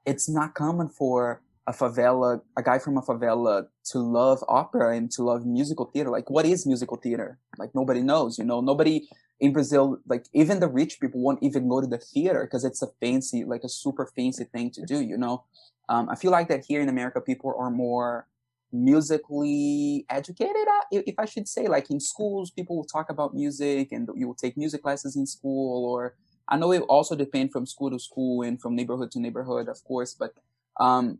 it's 0.07 0.31
not 0.31 0.55
common 0.55 0.89
for 0.89 1.43
a 1.67 1.73
favela, 1.73 2.41
a 2.57 2.63
guy 2.63 2.79
from 2.79 2.97
a 2.97 3.03
favela 3.03 3.67
to 3.93 3.99
love 3.99 4.43
opera 4.49 4.97
and 4.97 5.11
to 5.11 5.23
love 5.23 5.45
musical 5.45 5.91
theater. 5.93 6.09
Like, 6.09 6.31
what 6.31 6.47
is 6.47 6.67
musical 6.67 6.97
theater? 6.97 7.39
Like, 7.59 7.75
nobody 7.75 8.01
knows, 8.01 8.39
you 8.39 8.45
know, 8.45 8.63
nobody 8.63 9.07
in 9.41 9.53
Brazil, 9.53 9.99
like, 10.07 10.27
even 10.33 10.61
the 10.61 10.69
rich 10.69 11.01
people 11.01 11.21
won't 11.21 11.43
even 11.43 11.69
go 11.69 11.81
to 11.81 11.87
the 11.87 11.99
theater 11.99 12.45
because 12.45 12.65
it's 12.65 12.83
a 12.83 12.89
fancy, 13.01 13.45
like 13.45 13.65
a 13.65 13.69
super 13.69 14.07
fancy 14.17 14.45
thing 14.45 14.71
to 14.73 14.83
do, 14.85 15.01
you 15.01 15.17
know? 15.17 15.45
Um, 15.89 16.09
I 16.09 16.17
feel 16.17 16.31
like 16.31 16.49
that 16.49 16.65
here 16.65 16.81
in 16.81 16.89
America, 16.89 17.21
people 17.21 17.55
are 17.59 17.71
more 17.71 18.27
musically 18.73 20.05
educated, 20.11 20.67
uh, 20.69 20.83
if 20.91 21.15
I 21.19 21.25
should 21.25 21.49
say. 21.49 21.69
Like 21.69 21.91
in 21.91 22.01
schools, 22.01 22.51
people 22.51 22.77
will 22.77 22.85
talk 22.85 23.11
about 23.11 23.35
music 23.35 23.93
and 23.93 24.09
you 24.15 24.27
will 24.27 24.35
take 24.35 24.57
music 24.57 24.83
classes 24.83 25.17
in 25.17 25.27
school. 25.27 25.87
Or 25.91 26.17
I 26.49 26.57
know 26.59 26.73
it 26.73 26.83
also 26.83 27.15
depends 27.15 27.53
from 27.53 27.67
school 27.67 27.91
to 27.91 27.99
school 27.99 28.43
and 28.43 28.61
from 28.61 28.75
neighborhood 28.75 29.11
to 29.13 29.21
neighborhood, 29.21 29.69
of 29.69 29.83
course. 29.85 30.15
But 30.15 30.35
um, 30.79 31.19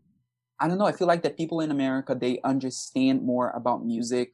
I 0.59 0.67
don't 0.67 0.77
know. 0.77 0.85
I 0.85 0.91
feel 0.91 1.07
like 1.07 1.23
that 1.23 1.37
people 1.37 1.61
in 1.61 1.71
America 1.71 2.15
they 2.15 2.39
understand 2.43 3.23
more 3.23 3.49
about 3.51 3.85
music. 3.85 4.33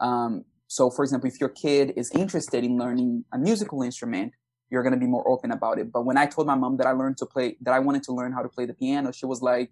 Um, 0.00 0.44
so, 0.68 0.90
for 0.90 1.04
example, 1.04 1.28
if 1.28 1.40
your 1.40 1.48
kid 1.48 1.92
is 1.96 2.10
interested 2.12 2.64
in 2.64 2.76
learning 2.76 3.24
a 3.32 3.38
musical 3.38 3.82
instrument, 3.82 4.32
you're 4.70 4.82
going 4.82 4.94
to 4.94 4.98
be 4.98 5.06
more 5.06 5.26
open 5.28 5.52
about 5.52 5.78
it. 5.78 5.92
But 5.92 6.04
when 6.04 6.16
I 6.16 6.26
told 6.26 6.46
my 6.46 6.56
mom 6.56 6.76
that 6.78 6.86
I 6.86 6.92
learned 6.92 7.18
to 7.18 7.26
play, 7.26 7.56
that 7.60 7.72
I 7.72 7.78
wanted 7.78 8.02
to 8.04 8.12
learn 8.12 8.32
how 8.32 8.42
to 8.42 8.48
play 8.48 8.66
the 8.66 8.74
piano, 8.74 9.12
she 9.12 9.26
was 9.26 9.42
like, 9.42 9.70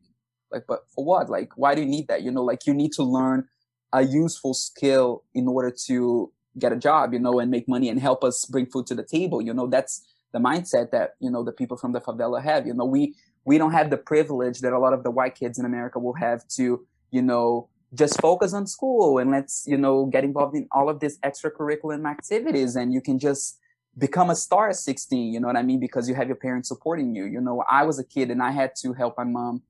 like, 0.52 0.64
but 0.68 0.84
for 0.94 1.04
what? 1.04 1.28
Like, 1.28 1.50
why 1.56 1.74
do 1.74 1.80
you 1.82 1.88
need 1.88 2.06
that? 2.08 2.22
You 2.22 2.30
know, 2.30 2.44
like 2.44 2.66
you 2.66 2.74
need 2.74 2.92
to 2.92 3.02
learn 3.02 3.48
a 3.92 4.02
useful 4.02 4.54
skill 4.54 5.24
in 5.34 5.48
order 5.48 5.72
to 5.86 6.32
get 6.58 6.72
a 6.72 6.76
job, 6.76 7.12
you 7.12 7.18
know, 7.18 7.40
and 7.40 7.50
make 7.50 7.68
money 7.68 7.88
and 7.88 8.00
help 8.00 8.22
us 8.22 8.44
bring 8.44 8.66
food 8.66 8.86
to 8.86 8.94
the 8.94 9.02
table. 9.02 9.42
You 9.42 9.52
know, 9.52 9.66
that's 9.66 10.04
the 10.32 10.38
mindset 10.38 10.92
that, 10.92 11.14
you 11.18 11.30
know, 11.30 11.42
the 11.42 11.52
people 11.52 11.76
from 11.76 11.92
the 11.92 12.00
favela 12.00 12.42
have. 12.42 12.66
You 12.66 12.74
know, 12.74 12.84
we, 12.84 13.14
we 13.44 13.58
don't 13.58 13.72
have 13.72 13.90
the 13.90 13.96
privilege 13.96 14.60
that 14.60 14.72
a 14.72 14.78
lot 14.78 14.92
of 14.92 15.02
the 15.02 15.10
white 15.10 15.34
kids 15.34 15.58
in 15.58 15.64
America 15.64 15.98
will 15.98 16.14
have 16.14 16.46
to, 16.56 16.86
you 17.10 17.22
know, 17.22 17.68
just 17.94 18.20
focus 18.20 18.52
on 18.52 18.66
school 18.66 19.18
and 19.18 19.30
let's, 19.30 19.64
you 19.66 19.76
know, 19.76 20.06
get 20.06 20.24
involved 20.24 20.56
in 20.56 20.66
all 20.72 20.88
of 20.88 21.00
these 21.00 21.18
extracurricular 21.20 22.04
activities 22.10 22.76
and 22.76 22.92
you 22.92 23.00
can 23.00 23.18
just 23.18 23.58
become 23.96 24.30
a 24.30 24.36
star 24.36 24.70
at 24.70 24.76
16, 24.76 25.32
you 25.32 25.40
know 25.40 25.46
what 25.46 25.56
I 25.56 25.62
mean? 25.62 25.78
Because 25.78 26.08
you 26.08 26.14
have 26.14 26.26
your 26.26 26.36
parents 26.36 26.68
supporting 26.68 27.14
you. 27.14 27.24
You 27.24 27.40
know, 27.40 27.62
I 27.70 27.84
was 27.84 27.98
a 27.98 28.04
kid 28.04 28.30
and 28.30 28.42
I 28.42 28.50
had 28.50 28.72
to 28.82 28.92
help 28.92 29.16
my 29.16 29.24
mom 29.24 29.62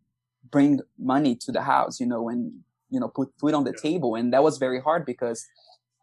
bring 0.50 0.80
money 0.98 1.36
to 1.36 1.52
the 1.52 1.62
house, 1.62 2.00
you 2.00 2.06
know, 2.06 2.28
and, 2.28 2.52
you 2.90 3.00
know, 3.00 3.08
put 3.08 3.32
food 3.38 3.54
on 3.54 3.64
the 3.64 3.72
table. 3.72 4.14
And 4.14 4.32
that 4.32 4.42
was 4.42 4.58
very 4.58 4.80
hard 4.80 5.04
because, 5.04 5.46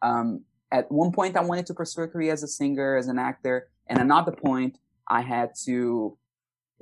um, 0.02 0.44
at 0.72 0.92
one 0.92 1.12
point 1.12 1.36
I 1.36 1.42
wanted 1.42 1.66
to 1.68 1.74
pursue 1.74 2.04
a 2.04 2.08
career 2.08 2.32
as 2.32 2.44
a 2.44 2.48
singer, 2.48 2.96
as 2.96 3.08
an 3.08 3.20
actor. 3.20 3.70
And 3.88 4.00
another 4.00 4.32
point 4.32 4.78
I 5.08 5.22
had 5.22 5.52
to 5.66 6.18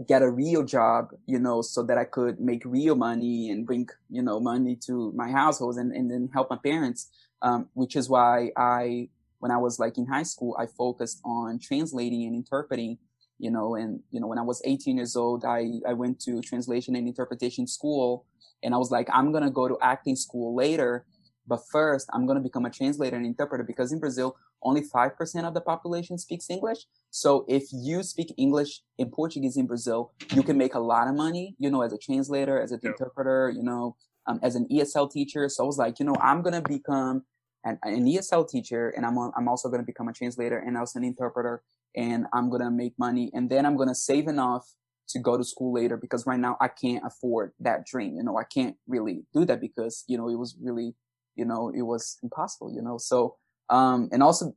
get 0.08 0.22
a 0.22 0.30
real 0.30 0.64
job, 0.64 1.12
you 1.26 1.40
know, 1.40 1.62
so 1.62 1.84
that 1.84 1.98
I 1.98 2.06
could 2.06 2.40
make 2.40 2.64
real 2.66 2.96
money 2.96 3.50
and 3.50 3.66
bring, 3.66 3.90
you 4.10 4.22
know, 4.22 4.40
money 4.40 4.76
to 4.88 5.12
my 5.14 5.30
household 5.30 5.76
and, 5.78 5.92
and 5.92 6.10
then 6.10 6.30
help 6.34 6.50
my 6.50 6.58
parents. 6.58 7.10
Um, 7.42 7.70
which 7.74 7.96
is 7.96 8.10
why 8.10 8.52
I, 8.58 9.08
when 9.40 9.50
I 9.50 9.58
was 9.58 9.80
like 9.80 9.98
in 9.98 10.06
high 10.06 10.24
school, 10.24 10.58
I 10.60 10.66
focused 10.66 11.22
on 11.24 11.58
translating 11.58 12.26
and 12.26 12.36
interpreting, 12.36 12.98
you 13.38 13.50
know, 13.50 13.76
and, 13.76 14.02
you 14.12 14.20
know, 14.20 14.28
when 14.28 14.38
I 14.38 14.42
was 14.42 14.62
18 14.66 14.98
years 14.98 15.16
old, 15.16 15.46
I, 15.46 15.80
I 15.88 15.94
went 15.94 16.20
to 16.22 16.42
translation 16.42 16.98
and 16.98 17.08
interpretation 17.08 17.66
school 17.66 18.26
and 18.62 18.74
I 18.74 18.78
was 18.78 18.92
like, 18.92 19.08
I'm 19.14 19.32
going 19.32 19.46
to 19.46 19.50
go 19.50 19.70
to 19.70 19.78
acting 19.82 20.18
school 20.18 20.54
later 20.54 21.06
but 21.50 21.62
first, 21.72 22.08
I'm 22.14 22.28
going 22.28 22.38
to 22.38 22.44
become 22.44 22.66
a 22.66 22.70
translator 22.70 23.18
and 23.18 23.26
interpreter 23.26 23.64
because 23.64 23.92
in 23.92 24.00
Brazil, 24.00 24.38
only 24.62 24.82
5% 24.82 25.44
of 25.44 25.54
the 25.56 25.62
population 25.62 26.20
speaks 26.20 26.50
English. 26.50 26.86
So 27.10 27.44
if 27.48 27.64
you 27.74 28.04
speak 28.04 28.34
English 28.38 28.82
and 29.00 29.12
Portuguese 29.12 29.58
in 29.58 29.66
Brazil, 29.66 30.14
you 30.32 30.44
can 30.44 30.58
make 30.58 30.76
a 30.76 30.80
lot 30.80 31.08
of 31.08 31.16
money, 31.16 31.56
you 31.58 31.72
know, 31.72 31.82
as 31.82 31.92
a 31.92 31.98
translator, 31.98 32.62
as 32.62 32.72
an 32.72 32.80
yeah. 32.84 32.92
interpreter, 32.92 33.52
you 33.54 33.64
know, 33.64 33.96
um, 34.28 34.40
as 34.44 34.56
an 34.56 34.68
ESL 34.72 35.12
teacher. 35.12 35.50
So 35.50 35.64
I 35.64 35.68
was 35.68 35.80
like, 35.80 36.00
you 36.00 36.06
know, 36.06 36.16
I'm 36.22 36.44
going 36.44 36.54
to 36.54 36.62
become 36.62 37.24
an, 37.66 37.80
an 37.82 38.06
ESL 38.06 38.48
teacher 38.48 38.90
and 38.90 39.04
I'm, 39.04 39.18
a, 39.18 39.32
I'm 39.36 39.48
also 39.48 39.70
going 39.70 39.82
to 39.82 39.86
become 39.86 40.08
a 40.08 40.14
translator 40.14 40.60
and 40.60 40.78
also 40.78 41.00
an 41.00 41.06
interpreter 41.06 41.64
and 41.96 42.28
I'm 42.32 42.50
going 42.50 42.62
to 42.62 42.70
make 42.70 42.94
money. 43.00 43.32
And 43.34 43.50
then 43.50 43.66
I'm 43.66 43.76
going 43.76 43.90
to 43.90 43.96
save 43.96 44.28
enough 44.28 44.68
to 45.10 45.20
go 45.20 45.36
to 45.36 45.44
school 45.44 45.74
later 45.74 45.98
because 45.98 46.28
right 46.28 46.40
now 46.40 46.56
I 46.62 46.68
can't 46.68 47.04
afford 47.04 47.54
that 47.60 47.88
dream. 47.88 48.16
You 48.18 48.24
know, 48.24 48.38
I 48.38 48.44
can't 48.44 48.76
really 48.88 49.24
do 49.34 49.46
that 49.46 49.60
because, 49.60 50.04
you 50.08 50.18
know, 50.18 50.30
it 50.30 50.36
was 50.36 50.56
really 50.62 50.94
you 51.40 51.46
know, 51.46 51.72
it 51.80 51.84
was 51.84 52.18
impossible, 52.22 52.70
you 52.78 52.82
know. 52.82 52.98
So, 52.98 53.36
um, 53.70 54.10
and 54.12 54.22
also, 54.22 54.56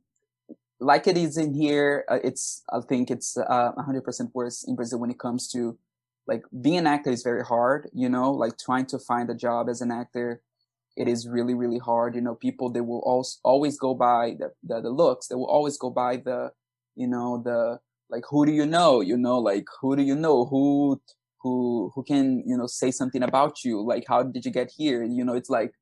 like 0.79 1.07
it 1.07 1.17
is 1.17 1.37
in 1.37 1.53
here, 1.53 2.03
uh, 2.09 2.19
it's, 2.23 2.61
I 2.71 2.79
think 2.81 3.09
it's 3.09 3.37
uh, 3.37 3.71
100% 3.77 4.31
worse 4.33 4.65
in 4.67 4.75
Brazil 4.75 4.99
when 4.99 5.09
it 5.09 5.19
comes 5.19 5.47
to 5.53 5.77
like 6.27 6.43
being 6.61 6.77
an 6.77 6.87
actor 6.87 7.09
is 7.09 7.23
very 7.23 7.43
hard, 7.43 7.89
you 7.93 8.09
know, 8.09 8.31
like 8.31 8.57
trying 8.57 8.85
to 8.87 8.99
find 8.99 9.29
a 9.29 9.35
job 9.35 9.69
as 9.69 9.81
an 9.81 9.91
actor. 9.91 10.41
It 10.95 11.07
is 11.07 11.27
really, 11.27 11.53
really 11.53 11.79
hard. 11.79 12.15
You 12.15 12.21
know, 12.21 12.35
people, 12.35 12.69
they 12.69 12.81
will 12.81 13.03
also 13.05 13.39
always 13.43 13.77
go 13.77 13.93
by 13.93 14.35
the, 14.39 14.51
the, 14.63 14.81
the 14.81 14.89
looks. 14.89 15.27
They 15.27 15.35
will 15.35 15.49
always 15.57 15.77
go 15.77 15.89
by 15.89 16.17
the, 16.17 16.51
you 16.95 17.07
know, 17.07 17.41
the, 17.43 17.79
like, 18.09 18.23
who 18.29 18.45
do 18.45 18.51
you 18.51 18.65
know? 18.65 19.01
You 19.01 19.17
know, 19.17 19.39
like, 19.39 19.65
who 19.81 19.95
do 19.95 20.03
you 20.03 20.15
know? 20.15 20.45
Who, 20.45 21.01
who, 21.41 21.91
who 21.95 22.03
can, 22.03 22.43
you 22.45 22.55
know, 22.55 22.67
say 22.67 22.91
something 22.91 23.23
about 23.23 23.63
you? 23.63 23.81
Like, 23.81 24.05
how 24.07 24.23
did 24.23 24.45
you 24.45 24.51
get 24.51 24.71
here? 24.71 25.03
You 25.03 25.25
know, 25.25 25.33
it's 25.33 25.49
like, 25.49 25.73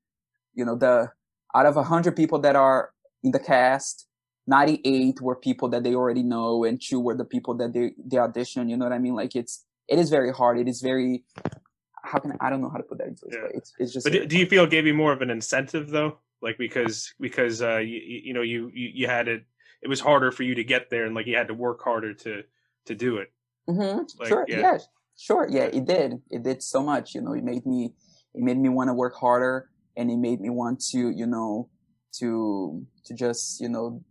you 0.53 0.65
know, 0.65 0.75
the 0.75 1.12
out 1.55 1.65
of 1.65 1.77
a 1.77 1.84
hundred 1.84 2.15
people 2.15 2.39
that 2.39 2.55
are 2.55 2.91
in 3.24 3.31
the 3.31 3.39
cast, 3.39 4.08
98 4.48 5.22
were 5.22 5.36
people 5.36 5.70
that 5.70 5.84
they 5.84 5.96
already 5.96 6.24
know 6.24 6.63
and 6.63 6.81
two 6.81 7.00
were 7.00 7.15
the 7.15 7.25
people 7.25 7.53
that 7.55 7.74
they, 7.74 7.91
they 8.03 8.17
audition. 8.17 8.70
You 8.70 8.77
know 8.77 8.86
what 8.86 8.93
I 8.93 9.00
mean? 9.00 9.15
Like 9.15 9.36
it's, 9.36 9.65
it 9.88 10.00
is 10.00 10.10
very 10.10 10.34
hard. 10.34 10.58
It 10.60 10.67
is 10.67 10.81
very, 10.81 11.24
how 12.03 12.20
can 12.20 12.31
I, 12.34 12.48
I 12.48 12.50
don't 12.50 12.62
know 12.62 12.70
how 12.70 12.77
to 12.77 12.84
put 12.84 12.98
that 13.00 13.08
into 13.08 13.27
yeah. 13.31 13.48
It's, 13.53 13.74
it's 13.77 13.93
just, 13.93 14.05
but 14.05 14.27
do 14.27 14.38
you 14.38 14.46
feel 14.46 14.63
it 14.63 14.70
gave 14.70 14.88
you 14.88 14.93
more 14.93 15.12
of 15.12 15.22
an 15.22 15.29
incentive 15.29 15.89
though? 15.89 16.17
Like, 16.41 16.58
because, 16.58 17.13
because, 17.20 17.62
uh, 17.62 17.77
you, 17.77 18.00
you 18.00 18.34
know, 18.34 18.41
you, 18.41 18.72
you, 18.74 18.89
you 18.93 19.08
had 19.08 19.27
it, 19.27 19.43
it 19.84 19.88
was 19.88 20.00
harder 20.00 20.31
for 20.31 20.43
you 20.43 20.55
to 20.55 20.63
get 20.63 20.89
there 20.89 21.05
and 21.05 21.13
like 21.13 21.27
you 21.27 21.36
had 21.36 21.48
to 21.50 21.53
work 21.53 21.81
harder 21.84 22.13
to, 22.13 22.43
to 22.86 22.96
do 22.96 23.17
it. 23.17 23.31
Mm-hmm. 23.70 24.20
Like, 24.20 24.27
sure. 24.27 24.46
Yeah. 24.48 24.60
yeah. 24.60 24.77
Sure. 25.17 25.48
Yeah, 25.48 25.65
it 25.65 25.86
did. 25.86 26.20
It 26.31 26.41
did 26.41 26.63
so 26.63 26.81
much, 26.81 27.13
you 27.13 27.22
know, 27.22 27.34
it 27.34 27.43
made 27.43 27.65
me, 27.65 27.93
it 28.34 28.41
made 28.41 28.58
me 28.58 28.70
want 28.70 28.88
to 28.88 28.93
work 28.93 29.15
harder 29.15 29.70
and 30.01 30.12
it 30.12 30.17
made 30.17 30.41
me 30.41 30.50
want 30.50 30.79
to 30.91 31.10
you 31.10 31.25
know 31.25 31.70
to 32.20 32.86
to 33.05 33.13
just 33.13 33.62
you 33.62 33.70
know 33.70 34.03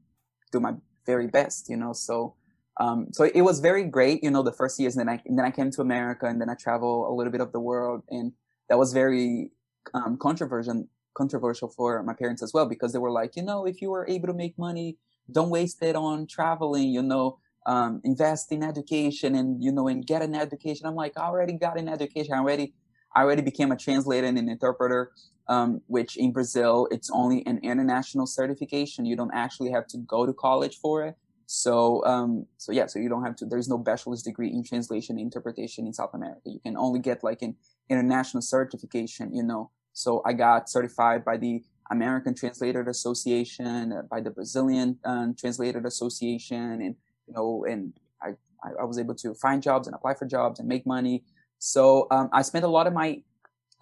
do 0.52 0.60
my 0.60 0.72
very 1.06 1.26
best 1.26 1.68
you 1.68 1.76
know 1.76 1.92
so 1.92 2.34
um, 2.80 3.08
so 3.12 3.24
it 3.24 3.42
was 3.42 3.60
very 3.60 3.84
great 3.84 4.24
you 4.24 4.30
know 4.30 4.42
the 4.42 4.52
first 4.52 4.80
years 4.80 4.96
and 4.96 5.00
then 5.06 5.14
I 5.14 5.22
and 5.26 5.38
then 5.38 5.44
I 5.44 5.50
came 5.50 5.70
to 5.72 5.82
America 5.82 6.26
and 6.26 6.40
then 6.40 6.48
I 6.48 6.54
travel 6.54 7.10
a 7.10 7.12
little 7.14 7.32
bit 7.32 7.42
of 7.42 7.52
the 7.52 7.60
world 7.60 8.02
and 8.08 8.32
that 8.68 8.78
was 8.78 8.92
very 8.92 9.50
um, 9.92 10.16
controversial 10.16 10.86
controversial 11.14 11.68
for 11.68 12.02
my 12.04 12.14
parents 12.14 12.42
as 12.42 12.54
well 12.54 12.66
because 12.66 12.92
they 12.92 12.98
were 12.98 13.10
like 13.10 13.36
you 13.36 13.42
know 13.42 13.66
if 13.66 13.82
you 13.82 13.90
were 13.90 14.06
able 14.08 14.28
to 14.28 14.34
make 14.34 14.56
money 14.58 14.96
don't 15.30 15.50
waste 15.50 15.82
it 15.82 15.96
on 15.96 16.26
traveling 16.26 16.88
you 16.88 17.02
know 17.02 17.38
um, 17.66 18.00
invest 18.04 18.52
in 18.52 18.62
education 18.62 19.34
and 19.34 19.62
you 19.62 19.72
know 19.72 19.88
and 19.88 20.06
get 20.06 20.22
an 20.22 20.34
education. 20.34 20.86
I'm 20.86 20.94
like 20.94 21.18
i 21.18 21.22
already 21.22 21.54
got 21.54 21.78
an 21.78 21.88
education. 21.88 22.32
I 22.32 22.38
already 22.38 22.74
i 23.14 23.22
already 23.22 23.42
became 23.42 23.72
a 23.72 23.76
translator 23.76 24.26
and 24.26 24.38
an 24.38 24.48
interpreter 24.48 25.12
um, 25.50 25.82
which 25.88 26.16
in 26.16 26.32
Brazil, 26.32 26.86
it's 26.92 27.10
only 27.12 27.44
an 27.44 27.58
international 27.64 28.24
certification. 28.24 29.04
You 29.04 29.16
don't 29.16 29.34
actually 29.34 29.72
have 29.72 29.88
to 29.88 29.98
go 29.98 30.24
to 30.24 30.32
college 30.32 30.78
for 30.78 31.04
it. 31.04 31.16
So, 31.46 32.04
um, 32.06 32.46
so 32.56 32.70
yeah, 32.70 32.86
so 32.86 33.00
you 33.00 33.08
don't 33.08 33.24
have 33.24 33.34
to, 33.36 33.46
there's 33.46 33.68
no 33.68 33.76
bachelor's 33.76 34.22
degree 34.22 34.52
in 34.52 34.62
translation 34.62 35.18
and 35.18 35.24
interpretation 35.24 35.88
in 35.88 35.92
South 35.92 36.14
America. 36.14 36.42
You 36.44 36.60
can 36.60 36.76
only 36.76 37.00
get 37.00 37.24
like 37.24 37.42
an 37.42 37.56
international 37.88 38.42
certification, 38.42 39.34
you 39.34 39.42
know. 39.42 39.72
So 39.92 40.22
I 40.24 40.34
got 40.34 40.70
certified 40.70 41.24
by 41.24 41.36
the 41.36 41.64
American 41.90 42.36
Translator 42.36 42.82
Association, 42.88 43.92
uh, 43.92 44.02
by 44.02 44.20
the 44.20 44.30
Brazilian 44.30 45.00
um, 45.04 45.34
Translator 45.34 45.80
Association, 45.84 46.80
and, 46.80 46.94
you 47.26 47.34
know, 47.34 47.66
and 47.68 47.92
I, 48.22 48.34
I, 48.80 48.84
was 48.84 49.00
able 49.00 49.16
to 49.16 49.34
find 49.34 49.60
jobs 49.60 49.88
and 49.88 49.96
apply 49.96 50.14
for 50.14 50.26
jobs 50.26 50.60
and 50.60 50.68
make 50.68 50.86
money. 50.86 51.24
So, 51.60 52.08
um, 52.10 52.30
I 52.32 52.42
spent 52.42 52.64
a 52.64 52.68
lot 52.68 52.88
of 52.88 52.94
my, 52.94 53.22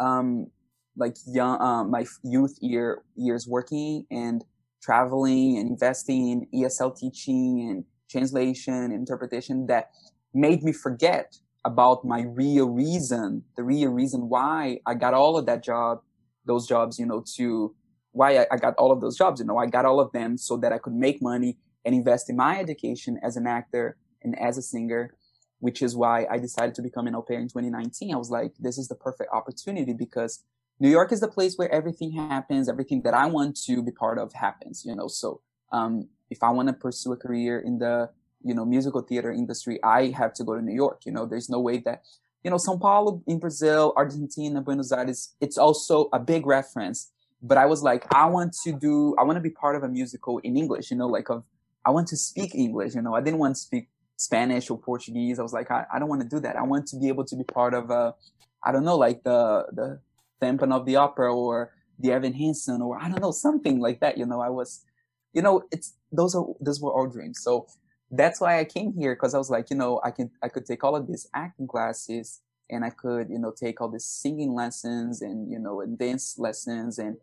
um, 0.00 0.48
like 0.96 1.16
young 1.26 1.62
um, 1.62 1.90
my 1.92 2.04
youth 2.24 2.58
year 2.60 3.02
years 3.16 3.46
working 3.48 4.04
and 4.10 4.44
traveling 4.82 5.58
and 5.58 5.70
investing 5.70 6.28
in 6.28 6.46
ESL 6.54 6.98
teaching 6.98 7.68
and 7.70 7.84
translation 8.10 8.74
and 8.74 8.92
interpretation 8.92 9.66
that 9.68 9.90
made 10.34 10.62
me 10.64 10.72
forget 10.72 11.38
about 11.64 12.04
my 12.04 12.22
real 12.22 12.68
reason, 12.70 13.44
the 13.56 13.62
real 13.62 13.90
reason 13.90 14.28
why 14.28 14.80
I 14.86 14.94
got 14.94 15.14
all 15.14 15.38
of 15.38 15.46
that 15.46 15.64
job, 15.64 16.00
those 16.46 16.66
jobs, 16.66 16.98
you 16.98 17.06
know, 17.06 17.24
to 17.36 17.74
why 18.12 18.38
I, 18.38 18.46
I 18.52 18.56
got 18.58 18.74
all 18.76 18.92
of 18.92 19.00
those 19.00 19.16
jobs, 19.16 19.40
you 19.40 19.46
know, 19.46 19.58
I 19.58 19.66
got 19.66 19.84
all 19.84 20.00
of 20.00 20.12
them 20.12 20.38
so 20.38 20.56
that 20.58 20.72
I 20.72 20.78
could 20.78 20.94
make 20.94 21.22
money 21.22 21.58
and 21.84 21.94
invest 21.94 22.30
in 22.30 22.36
my 22.36 22.58
education 22.58 23.18
as 23.22 23.36
an 23.36 23.46
actor 23.46 23.96
and 24.22 24.38
as 24.40 24.58
a 24.58 24.62
singer, 24.62 25.14
which 25.60 25.82
is 25.82 25.96
why 25.96 26.26
I 26.30 26.38
decided 26.38 26.74
to 26.76 26.82
become 26.82 27.06
an 27.06 27.14
au 27.14 27.22
pair 27.22 27.38
in 27.38 27.48
2019. 27.48 28.14
I 28.14 28.16
was 28.16 28.30
like, 28.30 28.52
this 28.58 28.78
is 28.78 28.88
the 28.88 28.94
perfect 28.94 29.30
opportunity 29.32 29.92
because 29.92 30.42
New 30.80 30.88
York 30.88 31.10
is 31.12 31.20
the 31.20 31.28
place 31.28 31.56
where 31.56 31.70
everything 31.72 32.12
happens. 32.12 32.68
Everything 32.68 33.02
that 33.02 33.14
I 33.14 33.26
want 33.26 33.56
to 33.64 33.82
be 33.82 33.90
part 33.90 34.18
of 34.18 34.32
happens, 34.32 34.84
you 34.84 34.94
know. 34.94 35.08
So, 35.08 35.40
um, 35.72 36.08
if 36.30 36.42
I 36.42 36.50
want 36.50 36.68
to 36.68 36.74
pursue 36.74 37.12
a 37.12 37.16
career 37.16 37.58
in 37.58 37.78
the, 37.78 38.10
you 38.42 38.54
know, 38.54 38.64
musical 38.64 39.00
theater 39.00 39.32
industry, 39.32 39.82
I 39.82 40.08
have 40.16 40.32
to 40.34 40.44
go 40.44 40.54
to 40.54 40.62
New 40.62 40.74
York. 40.74 41.02
You 41.04 41.12
know, 41.12 41.26
there's 41.26 41.48
no 41.48 41.58
way 41.58 41.78
that, 41.78 42.02
you 42.44 42.50
know, 42.50 42.56
São 42.56 42.80
Paulo 42.80 43.22
in 43.26 43.38
Brazil, 43.38 43.92
Argentina, 43.96 44.60
Buenos 44.60 44.92
Aires, 44.92 45.34
it's 45.40 45.58
also 45.58 46.08
a 46.12 46.20
big 46.20 46.46
reference. 46.46 47.10
But 47.42 47.58
I 47.58 47.66
was 47.66 47.82
like, 47.82 48.04
I 48.14 48.26
want 48.26 48.54
to 48.64 48.72
do, 48.72 49.16
I 49.18 49.24
want 49.24 49.36
to 49.36 49.40
be 49.40 49.50
part 49.50 49.74
of 49.76 49.82
a 49.82 49.88
musical 49.88 50.38
in 50.38 50.56
English, 50.56 50.90
you 50.90 50.96
know, 50.96 51.06
like 51.06 51.30
of, 51.30 51.44
I 51.84 51.90
want 51.90 52.08
to 52.08 52.16
speak 52.16 52.54
English, 52.54 52.94
you 52.94 53.02
know, 53.02 53.14
I 53.14 53.20
didn't 53.20 53.38
want 53.38 53.56
to 53.56 53.60
speak 53.60 53.88
Spanish 54.18 54.68
or 54.68 54.76
Portuguese. 54.76 55.38
I 55.38 55.42
was 55.42 55.54
like, 55.54 55.70
I, 55.70 55.86
I 55.92 55.98
don't 55.98 56.08
want 56.08 56.20
to 56.20 56.28
do 56.28 56.40
that. 56.40 56.56
I 56.56 56.62
want 56.62 56.86
to 56.88 56.98
be 56.98 57.08
able 57.08 57.24
to 57.24 57.36
be 57.36 57.44
part 57.44 57.72
of 57.72 57.88
a, 57.90 58.14
I 58.62 58.72
don't 58.72 58.84
know, 58.84 58.96
like 58.96 59.22
the, 59.22 59.66
the, 59.72 60.00
Phantom 60.40 60.70
of 60.70 60.86
the 60.86 60.94
Opera 60.94 61.34
or 61.34 61.72
the 61.98 62.12
Evan 62.12 62.32
Hansen 62.32 62.80
or 62.80 62.96
I 62.96 63.08
don't 63.08 63.20
know, 63.20 63.32
something 63.32 63.80
like 63.80 63.98
that. 63.98 64.16
You 64.16 64.24
know, 64.24 64.40
I 64.40 64.50
was, 64.50 64.84
you 65.32 65.42
know, 65.42 65.64
it's, 65.72 65.94
those 66.12 66.34
are, 66.36 66.46
those 66.60 66.80
were 66.80 66.92
all 66.92 67.08
dreams. 67.08 67.40
So 67.42 67.66
that's 68.12 68.40
why 68.40 68.60
I 68.60 68.64
came 68.64 68.92
here 68.92 69.16
because 69.16 69.34
I 69.34 69.38
was 69.38 69.50
like, 69.50 69.68
you 69.68 69.76
know, 69.76 70.00
I 70.04 70.12
can, 70.12 70.30
I 70.40 70.48
could 70.48 70.64
take 70.64 70.84
all 70.84 70.94
of 70.94 71.08
these 71.08 71.28
acting 71.34 71.66
classes 71.66 72.40
and 72.70 72.84
I 72.84 72.90
could, 72.90 73.30
you 73.30 73.38
know, 73.40 73.50
take 73.50 73.80
all 73.80 73.88
these 73.88 74.04
singing 74.04 74.54
lessons 74.54 75.22
and, 75.22 75.50
you 75.50 75.58
know, 75.58 75.80
and 75.80 75.98
dance 75.98 76.38
lessons 76.38 77.00
and 77.00 77.16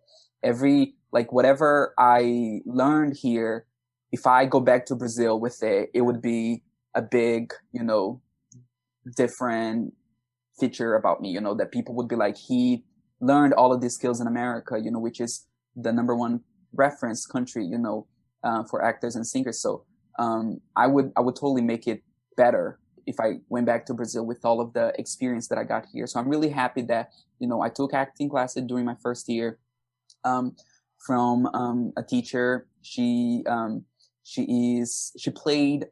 every, 0.44 0.96
like 1.14 1.32
whatever 1.32 1.94
I 1.98 2.62
learned 2.66 3.16
here, 3.16 3.66
if 4.12 4.28
I 4.28 4.46
go 4.46 4.60
back 4.60 4.86
to 4.88 4.96
Brazil 4.96 5.40
with 5.40 5.64
it, 5.64 5.90
it 5.94 6.02
would 6.02 6.22
be 6.22 6.64
a 6.96 7.02
big, 7.02 7.54
you 7.72 7.84
know, 7.84 8.22
different 9.18 9.94
feature 10.60 10.96
about 10.96 11.22
me, 11.22 11.30
you 11.30 11.42
know, 11.42 11.54
that 11.54 11.72
people 11.72 11.94
would 11.96 12.08
be 12.08 12.16
like, 12.16 12.38
he 12.38 12.84
learned 13.20 13.54
all 13.54 13.74
of 13.74 13.82
these 13.82 13.94
skills 13.94 14.22
in 14.22 14.28
America, 14.28 14.80
you 14.82 14.90
know, 14.90 15.00
which 15.00 15.20
is 15.20 15.46
the 15.76 15.92
number 15.92 16.16
one 16.16 16.40
reference 16.74 17.26
country, 17.26 17.66
you 17.66 17.78
know, 17.78 18.08
uh, 18.44 18.64
for 18.70 18.84
actors 18.84 19.16
and 19.16 19.28
singers. 19.28 19.62
So, 19.62 19.84
um, 20.18 20.62
I 20.76 20.88
would, 20.88 21.12
I 21.18 21.22
would 21.22 21.36
totally 21.36 21.62
make 21.62 21.88
it 21.88 22.02
better 22.38 22.80
if 23.06 23.20
I 23.20 23.34
went 23.50 23.66
back 23.66 23.86
to 23.88 23.94
Brazil 23.94 24.26
with 24.26 24.46
all 24.46 24.62
of 24.62 24.74
the 24.74 24.94
experience 24.98 25.48
that 25.50 25.58
I 25.58 25.64
got 25.64 25.86
here. 25.92 26.08
So 26.08 26.20
I'm 26.20 26.30
really 26.30 26.50
happy 26.50 26.82
that, 26.84 27.12
you 27.40 27.48
know, 27.48 27.62
I 27.62 27.70
took 27.70 27.94
acting 27.94 28.30
classes 28.30 28.64
during 28.66 28.86
my 28.86 28.96
first 29.04 29.28
year, 29.30 29.60
um, 30.24 30.56
from, 31.06 31.46
um, 31.48 31.92
a 31.98 32.04
teacher. 32.04 32.68
She, 32.82 33.44
um, 33.48 33.84
she 34.24 34.44
is, 34.80 35.12
she 35.18 35.30
played, 35.32 35.88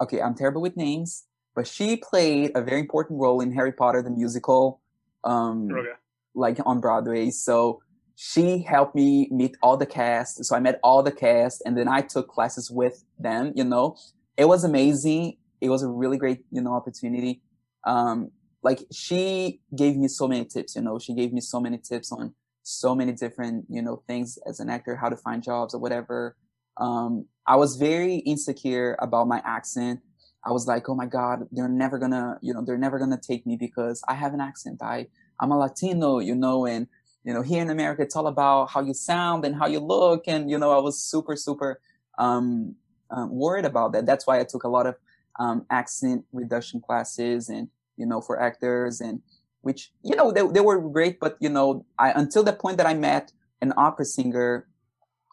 okay, 0.00 0.20
I'm 0.20 0.34
terrible 0.34 0.62
with 0.62 0.76
names, 0.76 1.24
but 1.54 1.66
she 1.66 1.96
played 1.96 2.52
a 2.54 2.62
very 2.62 2.80
important 2.80 3.20
role 3.20 3.40
in 3.40 3.52
Harry 3.52 3.72
Potter, 3.72 4.02
the 4.02 4.10
musical, 4.10 4.80
um, 5.24 5.70
Okay. 5.70 5.92
like 6.34 6.58
on 6.64 6.80
Broadway. 6.80 7.30
So 7.30 7.82
she 8.16 8.62
helped 8.62 8.94
me 8.94 9.28
meet 9.30 9.56
all 9.62 9.76
the 9.76 9.86
cast. 9.86 10.44
So 10.44 10.54
I 10.54 10.60
met 10.60 10.78
all 10.82 11.02
the 11.02 11.12
cast 11.12 11.62
and 11.64 11.76
then 11.76 11.88
I 11.88 12.02
took 12.02 12.28
classes 12.28 12.70
with 12.70 13.04
them, 13.18 13.52
you 13.54 13.64
know. 13.64 13.96
It 14.36 14.46
was 14.46 14.64
amazing. 14.64 15.36
It 15.60 15.68
was 15.68 15.82
a 15.82 15.88
really 15.88 16.18
great, 16.18 16.44
you 16.50 16.60
know, 16.60 16.72
opportunity. 16.74 17.42
Um, 17.84 18.30
like 18.62 18.84
she 18.92 19.60
gave 19.74 19.96
me 19.96 20.08
so 20.08 20.28
many 20.28 20.44
tips, 20.44 20.76
you 20.76 20.82
know, 20.82 20.98
she 20.98 21.14
gave 21.14 21.32
me 21.32 21.40
so 21.40 21.60
many 21.60 21.78
tips 21.78 22.12
on 22.12 22.34
so 22.62 22.94
many 22.94 23.12
different, 23.12 23.66
you 23.68 23.82
know, 23.82 24.02
things 24.06 24.38
as 24.46 24.60
an 24.60 24.70
actor, 24.70 24.96
how 24.96 25.08
to 25.08 25.16
find 25.16 25.42
jobs 25.42 25.74
or 25.74 25.80
whatever. 25.80 26.36
Um, 26.76 27.26
I 27.46 27.56
was 27.56 27.76
very 27.76 28.16
insecure 28.16 28.96
about 29.00 29.28
my 29.28 29.42
accent. 29.44 30.00
I 30.44 30.50
was 30.50 30.66
like, 30.66 30.88
oh 30.88 30.94
my 30.94 31.06
God, 31.06 31.46
they're 31.52 31.68
never 31.68 31.98
gonna, 31.98 32.38
you 32.40 32.52
know, 32.52 32.62
they're 32.64 32.78
never 32.78 32.98
gonna 32.98 33.20
take 33.20 33.46
me 33.46 33.56
because 33.56 34.02
I 34.08 34.14
have 34.14 34.34
an 34.34 34.40
accent. 34.40 34.82
I, 34.82 35.06
I'm 35.38 35.50
a 35.50 35.58
Latino, 35.58 36.18
you 36.18 36.34
know, 36.34 36.66
and, 36.66 36.88
you 37.24 37.32
know, 37.32 37.42
here 37.42 37.62
in 37.62 37.70
America, 37.70 38.02
it's 38.02 38.16
all 38.16 38.26
about 38.26 38.70
how 38.70 38.80
you 38.80 38.94
sound 38.94 39.44
and 39.44 39.54
how 39.54 39.66
you 39.66 39.78
look. 39.78 40.24
And, 40.26 40.50
you 40.50 40.58
know, 40.58 40.72
I 40.72 40.80
was 40.80 41.02
super, 41.02 41.36
super, 41.36 41.80
um, 42.18 42.74
um 43.10 43.30
worried 43.30 43.64
about 43.64 43.92
that. 43.92 44.06
That's 44.06 44.26
why 44.26 44.40
I 44.40 44.44
took 44.44 44.64
a 44.64 44.68
lot 44.68 44.86
of, 44.86 44.96
um, 45.38 45.64
accent 45.70 46.24
reduction 46.32 46.80
classes 46.80 47.48
and, 47.48 47.68
you 47.96 48.06
know, 48.06 48.20
for 48.20 48.40
actors 48.40 49.00
and 49.00 49.22
which, 49.60 49.92
you 50.02 50.16
know, 50.16 50.32
they, 50.32 50.46
they 50.46 50.60
were 50.60 50.80
great. 50.80 51.20
But, 51.20 51.36
you 51.40 51.48
know, 51.48 51.86
I, 51.98 52.10
until 52.12 52.42
the 52.42 52.52
point 52.52 52.78
that 52.78 52.86
I 52.86 52.94
met 52.94 53.32
an 53.60 53.72
opera 53.76 54.04
singer 54.04 54.66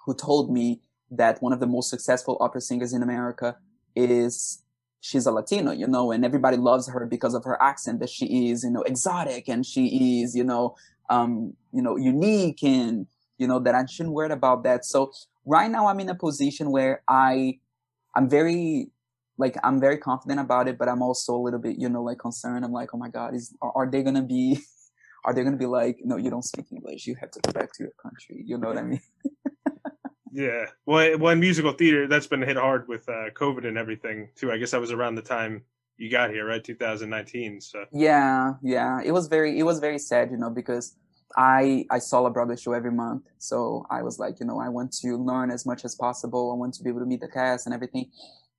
who 0.06 0.14
told 0.14 0.52
me 0.52 0.82
that 1.12 1.42
one 1.42 1.54
of 1.54 1.60
the 1.60 1.68
most 1.68 1.90
successful 1.90 2.38
opera 2.40 2.62
singers 2.62 2.94
in 2.94 3.04
America 3.04 3.58
is 3.96 4.64
she's 5.02 5.26
a 5.26 5.32
Latino, 5.32 5.72
you 5.72 5.88
know, 5.88 6.12
and 6.12 6.26
everybody 6.26 6.58
loves 6.58 6.88
her 6.90 7.06
because 7.06 7.34
of 7.34 7.44
her 7.46 7.62
accent 7.62 8.00
that 8.00 8.10
she 8.10 8.50
is, 8.50 8.64
you 8.64 8.72
know, 8.72 8.82
exotic 8.84 9.48
and 9.48 9.66
she 9.66 10.22
is, 10.22 10.36
you 10.36 10.44
know, 10.44 10.76
um, 11.10 11.54
you 11.72 11.82
know, 11.82 11.96
unique 11.96 12.64
and, 12.64 13.08
you 13.38 13.48
know, 13.48 13.60
that 13.60 13.76
I 13.76 13.86
shouldn't 13.86 14.14
worry 14.14 14.32
about 14.32 14.64
that. 14.64 14.86
So 14.86 15.12
right 15.46 15.72
now 15.72 15.88
I'm 15.88 16.00
in 16.00 16.10
a 16.10 16.16
position 16.16 16.72
where 16.72 17.02
I, 17.08 17.60
I'm 18.16 18.30
very, 18.30 18.90
like, 19.38 19.56
I'm 19.64 19.80
very 19.80 19.98
confident 19.98 20.40
about 20.40 20.68
it, 20.68 20.78
but 20.78 20.90
I'm 20.90 21.02
also 21.02 21.36
a 21.36 21.42
little 21.42 21.60
bit, 21.60 21.78
you 21.80 21.88
know, 21.88 22.04
like 22.04 22.20
concerned. 22.20 22.66
I'm 22.66 22.74
like, 22.74 22.90
oh 22.94 22.98
my 22.98 23.10
God, 23.10 23.34
is, 23.34 23.56
are, 23.62 23.72
are 23.76 23.90
they 23.90 24.04
to 24.04 24.22
be, 24.22 24.60
are 25.26 25.34
they 25.34 25.44
to 25.44 25.52
be 25.52 25.66
like, 25.66 26.00
no, 26.04 26.18
you 26.18 26.30
don't 26.30 26.44
speak 26.44 26.66
English. 26.72 27.08
You 27.08 27.16
have 27.16 27.32
to 27.32 27.40
go 27.40 27.54
back 27.54 27.72
to 27.74 27.84
your 27.84 27.94
country. 28.02 28.44
You 28.46 28.58
know 28.58 28.68
what 28.68 28.78
I 28.78 28.84
mean? 28.84 29.02
Yeah. 30.32 30.66
Well, 30.86 31.18
well, 31.18 31.34
in 31.34 31.40
musical 31.40 31.72
theater, 31.72 32.08
that's 32.08 32.28
been 32.28 32.42
hit 32.42 32.58
hard 32.58 32.88
with 32.88 33.08
uh, 33.10 33.30
COVID 33.36 33.66
and 33.68 33.78
everything 33.78 34.30
too. 34.36 34.52
I 34.52 34.58
guess 34.58 34.72
that 34.72 34.82
was 34.82 34.92
around 34.92 35.16
the 35.16 35.22
time 35.22 35.64
you 35.98 36.10
got 36.10 36.30
here, 36.32 36.46
right? 36.46 36.64
2019. 36.64 37.62
So 37.62 37.86
Yeah, 37.92 38.54
yeah. 38.62 39.02
It 39.04 39.12
was 39.12 39.28
very 39.28 39.60
it 39.60 39.64
was 39.64 39.80
very 39.80 40.00
sad, 40.00 40.32
you 40.32 40.38
know, 40.38 40.50
because 40.50 40.96
I 41.38 41.86
I 41.92 42.00
saw 42.00 42.26
a 42.26 42.30
Broadway 42.30 42.56
show 42.56 42.74
every 42.74 42.92
month. 42.92 43.24
So 43.38 43.86
I 43.90 44.02
was 44.02 44.18
like, 44.20 44.40
you 44.40 44.46
know, 44.46 44.60
I 44.60 44.70
want 44.70 44.92
to 45.02 45.18
learn 45.18 45.52
as 45.52 45.66
much 45.66 45.86
as 45.86 45.96
possible. 45.96 46.52
I 46.52 46.56
want 46.56 46.74
to 46.76 46.84
be 46.84 46.90
able 46.90 47.02
to 47.02 47.06
meet 47.06 47.22
the 47.22 47.28
cast 47.28 47.68
and 47.68 47.74
everything. 47.74 48.10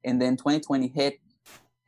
And 0.04 0.20
then 0.20 0.36
2020 0.36 0.88
hit 0.88 1.20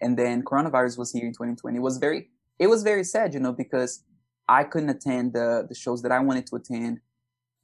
and 0.01 0.19
then 0.19 0.43
coronavirus 0.43 0.99
was 0.99 1.13
here 1.13 1.27
in 1.27 1.33
2020. 1.33 1.79
It 1.79 1.81
was 1.81 1.99
very 1.99 2.31
it 2.59 2.67
was 2.67 2.83
very 2.83 3.05
sad, 3.05 3.35
you 3.35 3.41
know, 3.41 3.53
because 3.53 4.05
I 4.49 4.65
couldn't 4.65 4.91
attend 4.91 5.35
the 5.35 5.67
the 5.69 5.75
shows 5.75 6.03
that 6.03 6.13
I 6.13 6.19
wanted 6.19 6.47
to 6.49 6.57
attend 6.57 7.01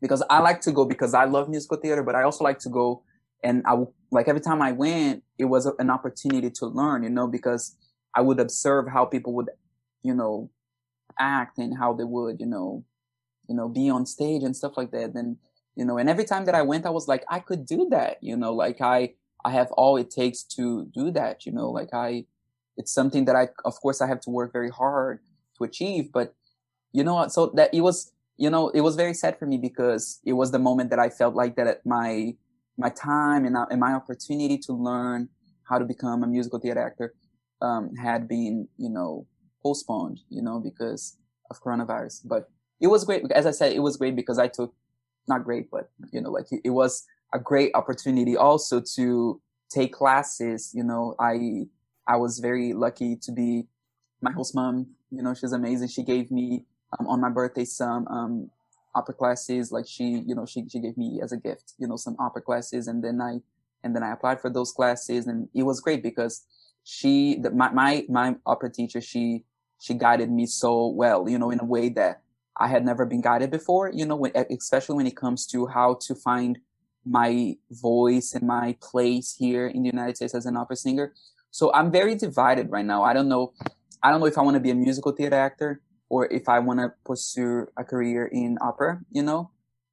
because 0.00 0.22
I 0.30 0.40
like 0.40 0.60
to 0.62 0.72
go 0.72 0.84
because 0.84 1.14
I 1.14 1.24
love 1.24 1.48
musical 1.48 1.76
theater, 1.76 2.02
but 2.02 2.14
I 2.14 2.22
also 2.22 2.44
like 2.44 2.58
to 2.60 2.68
go 2.68 3.02
and 3.42 3.62
I 3.66 3.76
like 4.10 4.28
every 4.28 4.40
time 4.40 4.62
I 4.62 4.72
went, 4.72 5.22
it 5.38 5.44
was 5.44 5.66
a, 5.66 5.72
an 5.78 5.90
opportunity 5.90 6.50
to 6.50 6.66
learn, 6.66 7.02
you 7.02 7.10
know, 7.10 7.26
because 7.26 7.76
I 8.14 8.20
would 8.20 8.40
observe 8.40 8.88
how 8.88 9.04
people 9.04 9.34
would, 9.34 9.50
you 10.02 10.14
know, 10.14 10.50
act 11.18 11.58
and 11.58 11.76
how 11.76 11.92
they 11.92 12.04
would, 12.04 12.40
you 12.40 12.46
know, 12.46 12.84
you 13.48 13.54
know, 13.54 13.68
be 13.68 13.90
on 13.90 14.06
stage 14.06 14.42
and 14.42 14.56
stuff 14.56 14.76
like 14.76 14.90
that. 14.92 15.14
And, 15.14 15.36
you 15.76 15.84
know, 15.84 15.98
and 15.98 16.08
every 16.08 16.24
time 16.24 16.44
that 16.46 16.54
I 16.54 16.62
went, 16.62 16.86
I 16.86 16.90
was 16.90 17.06
like, 17.06 17.24
I 17.28 17.38
could 17.38 17.66
do 17.66 17.88
that, 17.90 18.18
you 18.20 18.36
know, 18.36 18.52
like 18.52 18.80
I, 18.80 19.14
I 19.44 19.52
have 19.52 19.70
all 19.72 19.96
it 19.96 20.10
takes 20.10 20.42
to 20.56 20.86
do 20.86 21.10
that, 21.12 21.46
you 21.46 21.52
know, 21.52 21.70
like 21.70 21.94
I, 21.94 22.24
it's 22.76 22.92
something 22.92 23.24
that 23.26 23.36
I, 23.36 23.48
of 23.64 23.80
course, 23.80 24.00
I 24.00 24.06
have 24.06 24.20
to 24.22 24.30
work 24.30 24.52
very 24.52 24.70
hard 24.70 25.20
to 25.56 25.64
achieve, 25.64 26.10
but 26.12 26.34
you 26.92 27.04
know 27.04 27.14
what? 27.14 27.32
So 27.32 27.52
that 27.54 27.72
it 27.72 27.80
was, 27.80 28.12
you 28.38 28.48
know, 28.48 28.68
it 28.68 28.80
was 28.80 28.94
very 28.94 29.14
sad 29.14 29.38
for 29.38 29.46
me 29.46 29.58
because 29.58 30.20
it 30.24 30.32
was 30.32 30.52
the 30.52 30.60
moment 30.60 30.90
that 30.90 31.00
I 31.00 31.10
felt 31.10 31.34
like 31.34 31.56
that 31.56 31.84
my, 31.84 32.34
my 32.78 32.88
time 32.90 33.44
and, 33.44 33.56
uh, 33.56 33.66
and 33.68 33.80
my 33.80 33.92
opportunity 33.92 34.56
to 34.58 34.72
learn 34.72 35.28
how 35.68 35.78
to 35.78 35.84
become 35.84 36.22
a 36.22 36.26
musical 36.26 36.60
theater 36.60 36.80
actor, 36.80 37.14
um, 37.60 37.94
had 37.96 38.28
been, 38.28 38.68
you 38.76 38.88
know, 38.88 39.26
postponed, 39.60 40.20
you 40.30 40.40
know, 40.40 40.60
because 40.60 41.18
of 41.50 41.60
coronavirus. 41.60 42.20
But 42.24 42.48
it 42.80 42.86
was 42.86 43.04
great. 43.04 43.24
As 43.32 43.44
I 43.44 43.50
said, 43.50 43.72
it 43.72 43.80
was 43.80 43.96
great 43.96 44.14
because 44.14 44.38
I 44.38 44.46
took, 44.46 44.72
not 45.26 45.44
great, 45.44 45.68
but, 45.70 45.90
you 46.12 46.20
know, 46.20 46.30
like 46.30 46.46
it, 46.52 46.60
it 46.64 46.70
was 46.70 47.04
a 47.34 47.40
great 47.40 47.72
opportunity 47.74 48.36
also 48.36 48.80
to 48.94 49.42
take 49.68 49.92
classes. 49.92 50.70
You 50.72 50.84
know, 50.84 51.16
I, 51.18 51.66
I 52.06 52.16
was 52.16 52.38
very 52.38 52.72
lucky 52.72 53.16
to 53.16 53.32
be 53.32 53.66
my 54.22 54.30
host 54.30 54.54
mom. 54.54 54.86
You 55.10 55.22
know, 55.22 55.34
she's 55.34 55.52
amazing. 55.52 55.88
She 55.88 56.04
gave 56.04 56.30
me 56.30 56.64
um, 56.98 57.06
on 57.06 57.20
my 57.20 57.30
birthday 57.30 57.64
some 57.64 58.06
um, 58.08 58.50
opera 58.94 59.14
classes. 59.14 59.72
Like 59.72 59.86
she, 59.86 60.22
you 60.26 60.34
know, 60.34 60.46
she 60.46 60.64
she 60.68 60.80
gave 60.80 60.96
me 60.96 61.20
as 61.22 61.32
a 61.32 61.36
gift, 61.36 61.74
you 61.78 61.86
know, 61.86 61.96
some 61.96 62.16
opera 62.18 62.42
classes, 62.42 62.88
and 62.88 63.02
then 63.02 63.20
I 63.20 63.40
and 63.84 63.94
then 63.94 64.02
I 64.02 64.12
applied 64.12 64.40
for 64.40 64.50
those 64.50 64.72
classes, 64.72 65.26
and 65.26 65.48
it 65.54 65.62
was 65.62 65.80
great 65.80 66.02
because 66.02 66.44
she, 66.84 67.38
the, 67.40 67.50
my 67.50 67.70
my 67.70 68.04
my 68.08 68.36
opera 68.46 68.70
teacher, 68.70 69.00
she 69.00 69.44
she 69.80 69.94
guided 69.94 70.30
me 70.30 70.46
so 70.46 70.88
well, 70.88 71.28
you 71.28 71.38
know, 71.38 71.50
in 71.50 71.60
a 71.60 71.64
way 71.64 71.88
that 71.90 72.22
I 72.56 72.68
had 72.68 72.84
never 72.84 73.06
been 73.06 73.20
guided 73.20 73.50
before. 73.50 73.90
You 73.92 74.06
know, 74.06 74.16
when, 74.16 74.32
especially 74.50 74.96
when 74.96 75.06
it 75.06 75.16
comes 75.16 75.46
to 75.48 75.66
how 75.66 75.98
to 76.02 76.14
find 76.14 76.58
my 77.04 77.56
voice 77.70 78.34
and 78.34 78.46
my 78.46 78.76
place 78.82 79.34
here 79.38 79.66
in 79.66 79.82
the 79.82 79.90
United 79.90 80.16
States 80.16 80.34
as 80.34 80.46
an 80.46 80.56
opera 80.56 80.76
singer. 80.76 81.14
So 81.50 81.72
I'm 81.72 81.90
very 81.90 82.14
divided 82.14 82.70
right 82.70 82.84
now. 82.84 83.02
I 83.02 83.14
don't 83.14 83.28
know. 83.28 83.52
I 84.02 84.10
don't 84.10 84.20
know 84.20 84.26
if 84.26 84.36
I 84.36 84.42
want 84.42 84.54
to 84.54 84.60
be 84.60 84.70
a 84.70 84.74
musical 84.74 85.12
theater 85.12 85.36
actor 85.36 85.80
or 86.08 86.26
if 86.32 86.48
I 86.48 86.58
want 86.58 86.80
to 86.80 86.92
pursue 87.04 87.66
a 87.76 87.84
career 87.84 88.26
in 88.26 88.58
opera, 88.60 89.00
you 89.10 89.22
know, 89.22 89.50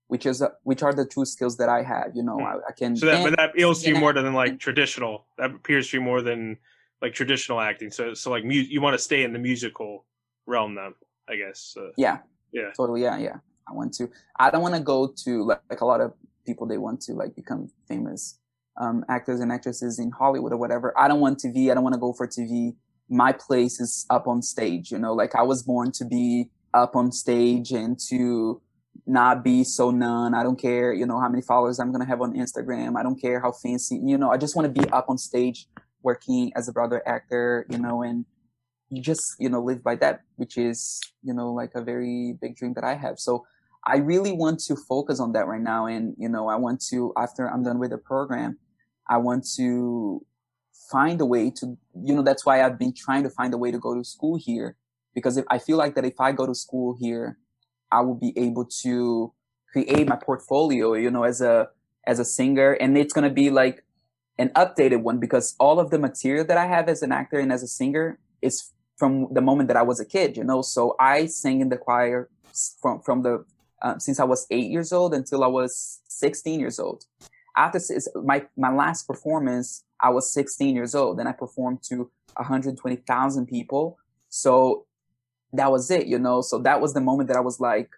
which 0.08 0.25
is, 0.25 0.41
uh, 0.41 0.49
which 0.63 0.82
are 0.84 0.93
the 0.93 1.06
two 1.06 1.25
skills 1.25 1.58
that 1.58 1.67
I 1.69 1.82
have, 1.84 2.12
you 2.15 2.23
know, 2.23 2.39
I, 2.39 2.58
I 2.69 2.71
can. 2.78 2.95
so 2.95 3.06
that 3.08 3.23
but 3.23 3.36
that 3.38 3.49
appeals 3.51 3.82
to 3.84 3.89
you 3.89 3.95
more 3.97 4.13
than 4.13 4.34
like 4.34 4.51
and- 4.51 4.60
traditional. 4.60 5.25
That 5.38 5.51
appears 5.51 5.89
to 5.89 5.97
you 5.97 6.01
more 6.01 6.21
than 6.21 6.58
like 7.01 7.13
traditional 7.13 7.60
acting. 7.60 7.91
So 7.91 8.13
so 8.13 8.32
like 8.32 8.43
mu- 8.45 8.54
you 8.54 8.82
want 8.82 8.93
to 8.93 8.99
stay 8.99 9.23
in 9.23 9.34
the 9.34 9.39
musical 9.39 10.06
realm 10.45 10.75
then, 10.75 10.93
I 11.28 11.36
guess. 11.36 11.75
Uh, 11.78 11.89
Yeah. 11.97 12.19
Yeah. 12.51 12.71
Totally. 12.78 13.01
Yeah. 13.01 13.17
Yeah. 13.17 13.38
I 13.67 13.73
want 13.73 13.93
to, 13.95 14.10
I 14.39 14.51
don't 14.51 14.62
want 14.62 14.75
to 14.75 14.82
go 14.82 15.08
to 15.25 15.43
like, 15.43 15.62
like 15.69 15.82
a 15.82 15.86
lot 15.86 15.99
of 15.99 16.13
people, 16.45 16.67
they 16.67 16.78
want 16.78 17.01
to 17.01 17.13
like 17.13 17.36
become 17.36 17.69
famous, 17.88 18.39
um, 18.78 19.04
actors 19.10 19.39
and 19.39 19.51
actresses 19.51 19.97
in 19.99 20.12
Hollywood 20.12 20.54
or 20.54 20.58
whatever. 20.58 20.93
I 20.97 21.08
don't 21.08 21.19
want 21.19 21.39
TV. 21.39 21.71
I 21.71 21.73
don't 21.73 21.84
want 21.84 21.95
to 21.95 21.99
go 21.99 22.13
for 22.13 22.28
TV. 22.28 22.75
My 23.09 23.31
place 23.31 23.79
is 23.79 24.05
up 24.09 24.27
on 24.27 24.41
stage, 24.41 24.91
you 24.91 24.97
know, 24.97 25.13
like 25.13 25.35
I 25.35 25.43
was 25.43 25.63
born 25.63 25.91
to 25.93 26.05
be 26.05 26.49
up 26.73 26.95
on 26.95 27.11
stage 27.11 27.71
and 27.71 27.99
to 28.09 28.61
not 29.05 29.43
be 29.43 29.63
so 29.63 29.91
none. 29.91 30.33
I 30.33 30.43
don't 30.43 30.59
care, 30.59 30.91
you 30.93 31.05
know, 31.05 31.19
how 31.19 31.29
many 31.29 31.41
followers 31.41 31.79
I'm 31.79 31.91
going 31.91 32.01
to 32.01 32.07
have 32.07 32.21
on 32.21 32.33
Instagram. 32.33 32.97
I 32.97 33.03
don't 33.03 33.19
care 33.19 33.39
how 33.39 33.51
fancy, 33.51 34.01
you 34.03 34.17
know, 34.17 34.31
I 34.31 34.37
just 34.37 34.55
want 34.55 34.73
to 34.73 34.81
be 34.81 34.89
up 34.89 35.09
on 35.09 35.17
stage 35.17 35.67
working 36.01 36.51
as 36.55 36.67
a 36.67 36.71
Broadway 36.71 36.99
actor, 37.05 37.65
you 37.69 37.77
know, 37.77 38.01
and 38.03 38.25
you 38.89 39.01
just, 39.01 39.35
you 39.39 39.49
know, 39.49 39.61
live 39.61 39.83
by 39.83 39.95
that, 39.95 40.21
which 40.35 40.57
is, 40.57 41.01
you 41.23 41.33
know, 41.33 41.51
like 41.51 41.71
a 41.75 41.81
very 41.81 42.37
big 42.41 42.55
dream 42.55 42.73
that 42.75 42.83
I 42.83 42.95
have. 42.95 43.19
So 43.19 43.45
I 43.85 43.97
really 43.97 44.31
want 44.31 44.59
to 44.61 44.75
focus 44.75 45.19
on 45.19 45.33
that 45.33 45.47
right 45.47 45.61
now. 45.61 45.85
And, 45.85 46.15
you 46.17 46.29
know, 46.29 46.47
I 46.47 46.55
want 46.55 46.81
to, 46.89 47.13
after 47.17 47.49
I'm 47.49 47.63
done 47.63 47.79
with 47.79 47.91
the 47.91 47.97
program, 47.97 48.57
I 49.07 49.17
want 49.17 49.45
to 49.57 50.25
find 50.91 51.19
a 51.21 51.26
way 51.26 51.50
to, 51.52 51.78
you 52.04 52.13
know, 52.15 52.21
that's 52.21 52.45
why 52.45 52.63
I've 52.63 52.80
been 52.80 52.93
trying 52.93 53.24
to 53.24 53.30
find 53.30 53.54
a 53.54 53.58
way 53.58 53.71
to 53.71 53.80
go 53.80 53.95
to 53.95 54.04
school 54.04 54.38
here. 54.38 54.76
Because 55.13 55.38
if 55.38 55.45
I 55.50 55.60
feel 55.60 55.78
like 55.78 55.95
that 55.95 56.06
if 56.06 56.19
I 56.19 56.32
go 56.32 56.45
to 56.45 56.56
school 56.56 56.95
here, 57.00 57.38
I 57.91 58.02
will 58.02 58.15
be 58.15 58.34
able 58.38 58.65
to 58.84 59.34
create 59.71 60.08
my 60.08 60.17
portfolio, 60.17 60.93
you 60.93 61.12
know, 61.12 61.24
as 61.24 61.41
a, 61.41 61.69
as 62.06 62.19
a 62.19 62.26
singer. 62.26 62.74
And 62.74 62.98
it's 62.98 63.13
going 63.13 63.28
to 63.28 63.34
be 63.34 63.50
like, 63.50 63.86
an 64.38 64.50
updated 64.50 65.02
one 65.02 65.19
because 65.19 65.56
all 65.60 65.80
of 65.80 65.91
the 65.91 66.00
material 66.00 66.45
that 66.45 66.58
I 66.58 66.65
have 66.65 66.89
as 66.89 67.02
an 67.02 67.12
actor 67.12 67.39
and 67.39 67.52
as 67.52 67.63
a 67.63 67.67
singer 67.67 68.19
is 68.41 68.71
from 68.98 69.28
the 69.32 69.41
moment 69.41 69.67
that 69.67 69.78
I 69.78 69.82
was 69.82 70.00
a 70.00 70.06
kid, 70.06 70.38
you 70.38 70.43
know. 70.43 70.62
So 70.62 70.95
I 71.00 71.26
sang 71.26 71.62
in 71.62 71.69
the 71.69 71.78
choir 71.78 72.30
from 72.82 73.02
from 73.02 73.24
the 73.24 73.45
uh, 73.82 73.98
since 74.00 74.19
I 74.19 74.24
was 74.24 74.48
eight 74.52 74.69
years 74.69 74.91
old 74.91 75.13
until 75.13 75.43
I 75.43 75.48
was 75.48 76.02
16 76.08 76.60
years 76.60 76.80
old. 76.80 77.06
After 77.56 77.80
my 78.24 78.45
my 78.58 78.74
last 78.74 79.08
performance, 79.08 79.84
I 80.05 80.09
was 80.09 80.31
16 80.31 80.75
years 80.75 80.93
old, 80.93 81.19
and 81.19 81.27
I 81.27 81.31
performed 81.31 81.81
to 81.89 82.11
120,000 82.35 83.47
people. 83.47 83.97
So 84.29 84.85
that 85.53 85.71
was 85.71 85.89
it, 85.89 86.05
you 86.05 86.19
know. 86.19 86.41
So 86.41 86.59
that 86.59 86.79
was 86.79 86.93
the 86.93 87.01
moment 87.01 87.27
that 87.29 87.37
I 87.37 87.39
was 87.41 87.59
like, 87.59 87.89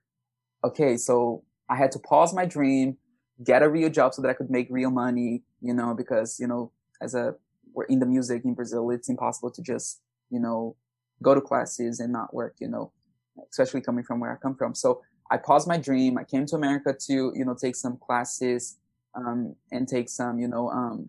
okay, 0.64 0.96
so 0.96 1.44
I 1.68 1.76
had 1.76 1.92
to 1.92 2.00
pause 2.00 2.34
my 2.34 2.46
dream, 2.46 2.96
get 3.44 3.62
a 3.62 3.68
real 3.68 3.90
job 3.90 4.14
so 4.14 4.22
that 4.22 4.30
I 4.30 4.36
could 4.36 4.50
make 4.50 4.68
real 4.70 4.90
money, 4.90 5.44
you 5.62 5.74
know, 5.74 5.94
because 5.94 6.40
you 6.40 6.48
know, 6.48 6.72
as 7.02 7.14
a 7.14 7.36
we're 7.74 7.84
in 7.86 8.00
the 8.00 8.06
music 8.06 8.46
in 8.46 8.54
Brazil, 8.54 8.90
it's 8.92 9.10
impossible 9.10 9.52
to 9.52 9.62
just 9.62 10.00
you 10.30 10.40
know 10.40 10.78
go 11.22 11.36
to 11.36 11.42
classes 11.42 12.00
and 12.00 12.14
not 12.14 12.34
work, 12.34 12.56
you 12.60 12.70
know, 12.70 12.94
especially 13.50 13.82
coming 13.82 14.06
from 14.06 14.22
where 14.22 14.32
I 14.32 14.38
come 14.38 14.56
from. 14.56 14.76
So 14.76 15.02
I 15.30 15.36
paused 15.36 15.68
my 15.68 15.78
dream. 15.78 16.18
I 16.18 16.24
came 16.24 16.46
to 16.46 16.56
America 16.56 16.96
to, 17.08 17.34
you 17.36 17.44
know, 17.44 17.54
take 17.54 17.76
some 17.76 17.98
classes, 17.98 18.78
um, 19.14 19.56
and 19.72 19.88
take 19.88 20.08
some, 20.08 20.40
you 20.40 20.48
know, 20.48 20.70
um, 20.70 21.08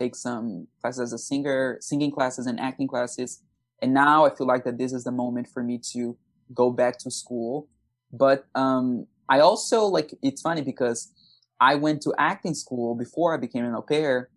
take 0.00 0.14
some 0.14 0.66
classes 0.80 1.00
as 1.00 1.12
a 1.12 1.18
singer, 1.18 1.78
singing 1.80 2.10
classes 2.10 2.46
and 2.46 2.58
acting 2.60 2.88
classes. 2.88 3.42
And 3.80 3.92
now 3.92 4.24
I 4.26 4.34
feel 4.34 4.46
like 4.46 4.64
that 4.64 4.78
this 4.78 4.92
is 4.92 5.04
the 5.04 5.12
moment 5.12 5.48
for 5.48 5.62
me 5.62 5.80
to 5.92 6.16
go 6.54 6.70
back 6.70 6.98
to 6.98 7.10
school. 7.10 7.68
But, 8.12 8.46
um, 8.54 9.06
I 9.28 9.40
also 9.40 9.86
like, 9.86 10.14
it's 10.22 10.42
funny 10.42 10.62
because 10.62 11.12
I 11.60 11.76
went 11.76 12.02
to 12.02 12.14
acting 12.18 12.54
school 12.54 12.94
before 12.94 13.34
I 13.34 13.38
became 13.38 13.64
an 13.64 13.74
au 13.74 13.82
pair 13.82 14.28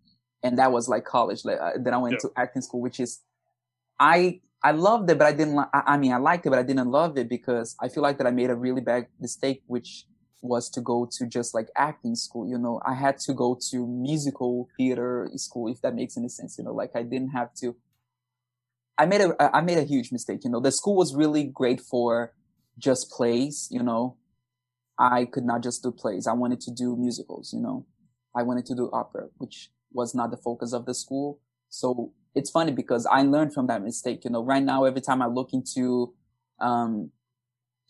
and 0.43 0.57
that 0.59 0.71
was 0.71 0.87
like 0.87 1.05
college. 1.05 1.43
Like, 1.43 1.59
uh, 1.59 1.71
then 1.77 1.93
I 1.93 1.97
went 1.97 2.13
yeah. 2.13 2.29
to 2.29 2.31
acting 2.37 2.61
school, 2.61 2.81
which 2.81 2.99
is, 2.99 3.21
I 3.99 4.41
I 4.63 4.71
loved 4.71 5.09
it, 5.11 5.19
but 5.19 5.27
I 5.27 5.31
didn't. 5.31 5.55
Li- 5.55 5.71
I 5.73 5.95
mean, 5.97 6.11
I 6.11 6.17
liked 6.17 6.45
it, 6.47 6.49
but 6.49 6.57
I 6.57 6.63
didn't 6.63 6.89
love 6.89 7.19
it 7.19 7.29
because 7.29 7.75
I 7.79 7.87
feel 7.87 8.01
like 8.01 8.17
that 8.17 8.25
I 8.25 8.31
made 8.31 8.49
a 8.49 8.55
really 8.55 8.81
bad 8.81 9.05
mistake, 9.19 9.61
which 9.67 10.07
was 10.41 10.69
to 10.69 10.81
go 10.81 11.07
to 11.17 11.25
just 11.25 11.53
like 11.53 11.69
acting 11.77 12.15
school. 12.15 12.47
You 12.47 12.57
know, 12.57 12.81
I 12.85 12.93
had 12.93 13.17
to 13.19 13.33
go 13.33 13.57
to 13.71 13.87
musical 13.87 14.67
theater 14.77 15.29
school, 15.35 15.71
if 15.71 15.81
that 15.81 15.95
makes 15.95 16.17
any 16.17 16.29
sense. 16.29 16.57
You 16.57 16.63
know, 16.63 16.73
like 16.73 16.91
I 16.95 17.03
didn't 17.03 17.29
have 17.29 17.53
to. 17.61 17.75
I 18.97 19.05
made 19.05 19.21
a 19.21 19.55
I 19.55 19.61
made 19.61 19.77
a 19.77 19.83
huge 19.83 20.11
mistake. 20.11 20.43
You 20.43 20.49
know, 20.49 20.59
the 20.59 20.71
school 20.71 20.95
was 20.95 21.15
really 21.15 21.43
great 21.43 21.81
for 21.81 22.33
just 22.77 23.09
plays. 23.11 23.67
You 23.71 23.83
know, 23.83 24.17
I 24.97 25.25
could 25.25 25.45
not 25.45 25.63
just 25.63 25.83
do 25.83 25.91
plays. 25.91 26.27
I 26.27 26.33
wanted 26.33 26.61
to 26.61 26.71
do 26.71 26.95
musicals. 26.95 27.53
You 27.53 27.61
know, 27.61 27.85
I 28.35 28.43
wanted 28.43 28.65
to 28.67 28.75
do 28.75 28.89
opera, 28.93 29.27
which 29.37 29.69
was 29.91 30.13
not 30.13 30.31
the 30.31 30.37
focus 30.37 30.73
of 30.73 30.85
the 30.85 30.93
school. 30.93 31.39
So 31.69 32.13
it's 32.35 32.51
funny 32.51 32.71
because 32.71 33.05
I 33.05 33.21
learned 33.21 33.53
from 33.53 33.67
that 33.67 33.83
mistake. 33.83 34.23
You 34.23 34.31
know, 34.31 34.43
right 34.43 34.63
now, 34.63 34.83
every 34.83 35.01
time 35.01 35.21
I 35.21 35.27
look 35.27 35.53
into, 35.53 36.13
um, 36.59 37.11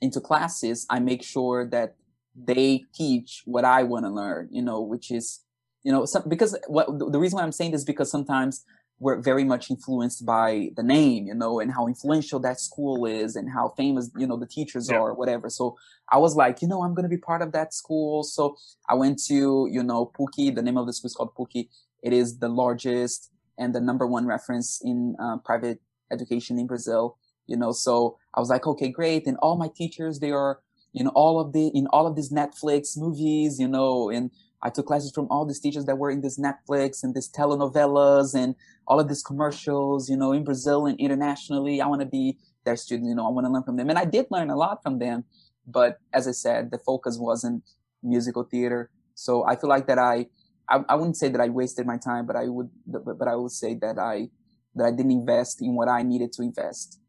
into 0.01 0.19
classes, 0.21 0.85
I 0.89 0.99
make 0.99 1.23
sure 1.23 1.67
that 1.69 1.95
they 2.35 2.83
teach 2.93 3.43
what 3.45 3.65
I 3.65 3.83
want 3.83 4.05
to 4.05 4.09
learn, 4.09 4.49
you 4.51 4.61
know, 4.61 4.81
which 4.81 5.11
is, 5.11 5.41
you 5.83 5.91
know, 5.91 6.05
some, 6.05 6.23
because 6.27 6.57
what 6.67 6.87
the 6.87 7.19
reason 7.19 7.37
why 7.37 7.43
I'm 7.43 7.51
saying 7.51 7.71
this 7.71 7.81
is 7.81 7.85
because 7.85 8.11
sometimes 8.11 8.65
we're 8.99 9.21
very 9.21 9.43
much 9.43 9.69
influenced 9.69 10.25
by 10.25 10.69
the 10.77 10.83
name, 10.83 11.27
you 11.27 11.35
know, 11.35 11.59
and 11.59 11.71
how 11.71 11.87
influential 11.87 12.39
that 12.39 12.59
school 12.59 13.05
is 13.05 13.35
and 13.35 13.51
how 13.51 13.73
famous, 13.75 14.09
you 14.17 14.25
know, 14.25 14.37
the 14.37 14.47
teachers 14.47 14.89
yeah. 14.89 14.97
are, 14.97 15.13
whatever. 15.13 15.49
So 15.49 15.75
I 16.11 16.17
was 16.17 16.35
like, 16.35 16.61
you 16.61 16.67
know, 16.67 16.81
I'm 16.81 16.93
going 16.93 17.03
to 17.03 17.09
be 17.09 17.17
part 17.17 17.41
of 17.41 17.51
that 17.51 17.73
school. 17.73 18.23
So 18.23 18.55
I 18.89 18.95
went 18.95 19.21
to, 19.27 19.67
you 19.69 19.83
know, 19.83 20.11
PUC. 20.17 20.55
The 20.55 20.61
name 20.61 20.77
of 20.77 20.87
the 20.87 20.93
school 20.93 21.07
is 21.07 21.15
called 21.15 21.35
PUC. 21.35 21.67
It 22.03 22.13
is 22.13 22.39
the 22.39 22.47
largest 22.47 23.31
and 23.57 23.75
the 23.75 23.81
number 23.81 24.07
one 24.07 24.25
reference 24.25 24.81
in 24.83 25.15
uh, 25.21 25.37
private 25.43 25.81
education 26.11 26.57
in 26.57 26.67
Brazil. 26.67 27.17
You 27.47 27.57
know, 27.57 27.73
so 27.73 28.17
I 28.33 28.39
was 28.39 28.49
like, 28.49 28.65
okay, 28.65 28.89
great. 28.89 29.27
And 29.27 29.37
all 29.37 29.57
my 29.57 29.69
teachers, 29.75 30.19
they 30.19 30.31
are, 30.31 30.59
know, 31.03 31.11
all 31.15 31.39
of 31.39 31.53
the 31.53 31.67
in 31.73 31.87
all 31.87 32.07
of 32.07 32.15
these 32.15 32.31
Netflix 32.31 32.97
movies, 32.97 33.59
you 33.59 33.67
know, 33.67 34.09
and 34.09 34.31
I 34.61 34.69
took 34.69 34.87
classes 34.87 35.11
from 35.13 35.27
all 35.29 35.45
these 35.45 35.59
teachers 35.59 35.85
that 35.85 35.97
were 35.97 36.09
in 36.09 36.21
this 36.21 36.39
Netflix 36.39 37.03
and 37.03 37.13
these 37.13 37.29
telenovelas 37.29 38.33
and 38.33 38.55
all 38.87 38.99
of 38.99 39.07
these 39.07 39.21
commercials, 39.21 40.09
you 40.09 40.17
know, 40.17 40.31
in 40.31 40.43
Brazil 40.43 40.85
and 40.85 40.99
internationally. 40.99 41.81
I 41.81 41.87
want 41.87 42.01
to 42.01 42.07
be 42.07 42.37
their 42.63 42.75
student, 42.75 43.09
you 43.09 43.15
know, 43.15 43.27
I 43.27 43.29
want 43.29 43.45
to 43.45 43.51
learn 43.51 43.63
from 43.63 43.77
them. 43.77 43.89
And 43.89 43.99
I 43.99 44.05
did 44.05 44.25
learn 44.31 44.49
a 44.49 44.55
lot 44.55 44.81
from 44.81 44.97
them. 44.99 45.25
But 45.67 45.99
as 46.13 46.27
I 46.27 46.31
said, 46.31 46.71
the 46.71 46.79
focus 46.79 47.17
wasn't 47.19 47.63
musical 48.01 48.43
theater. 48.43 48.89
So 49.13 49.45
I 49.45 49.55
feel 49.55 49.69
like 49.69 49.87
that 49.87 49.99
I 49.99 50.27
I, 50.67 50.83
I 50.89 50.95
wouldn't 50.95 51.17
say 51.17 51.29
that 51.29 51.41
I 51.41 51.49
wasted 51.49 51.85
my 51.85 51.97
time, 51.97 52.25
but 52.25 52.35
I 52.35 52.47
would, 52.47 52.69
but, 52.87 53.17
but 53.17 53.27
I 53.27 53.35
would 53.35 53.51
say 53.51 53.75
that 53.75 53.97
I, 53.99 54.29
that 54.75 54.85
I 54.85 54.91
didn't 54.91 55.11
invest 55.11 55.61
in 55.61 55.75
what 55.75 55.87
I 55.87 56.01
needed 56.01 56.33
to 56.33 56.41
invest. 56.41 56.99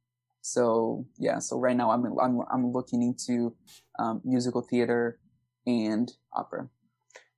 So 0.46 1.04
yeah, 1.18 1.40
so 1.40 1.58
right 1.58 1.76
now 1.76 1.90
I'm, 1.90 2.04
I'm, 2.20 2.40
I'm 2.52 2.72
looking 2.72 3.02
into, 3.02 3.56
um, 3.98 4.20
musical 4.24 4.62
theater 4.62 5.18
and 5.66 6.08
opera. 6.32 6.68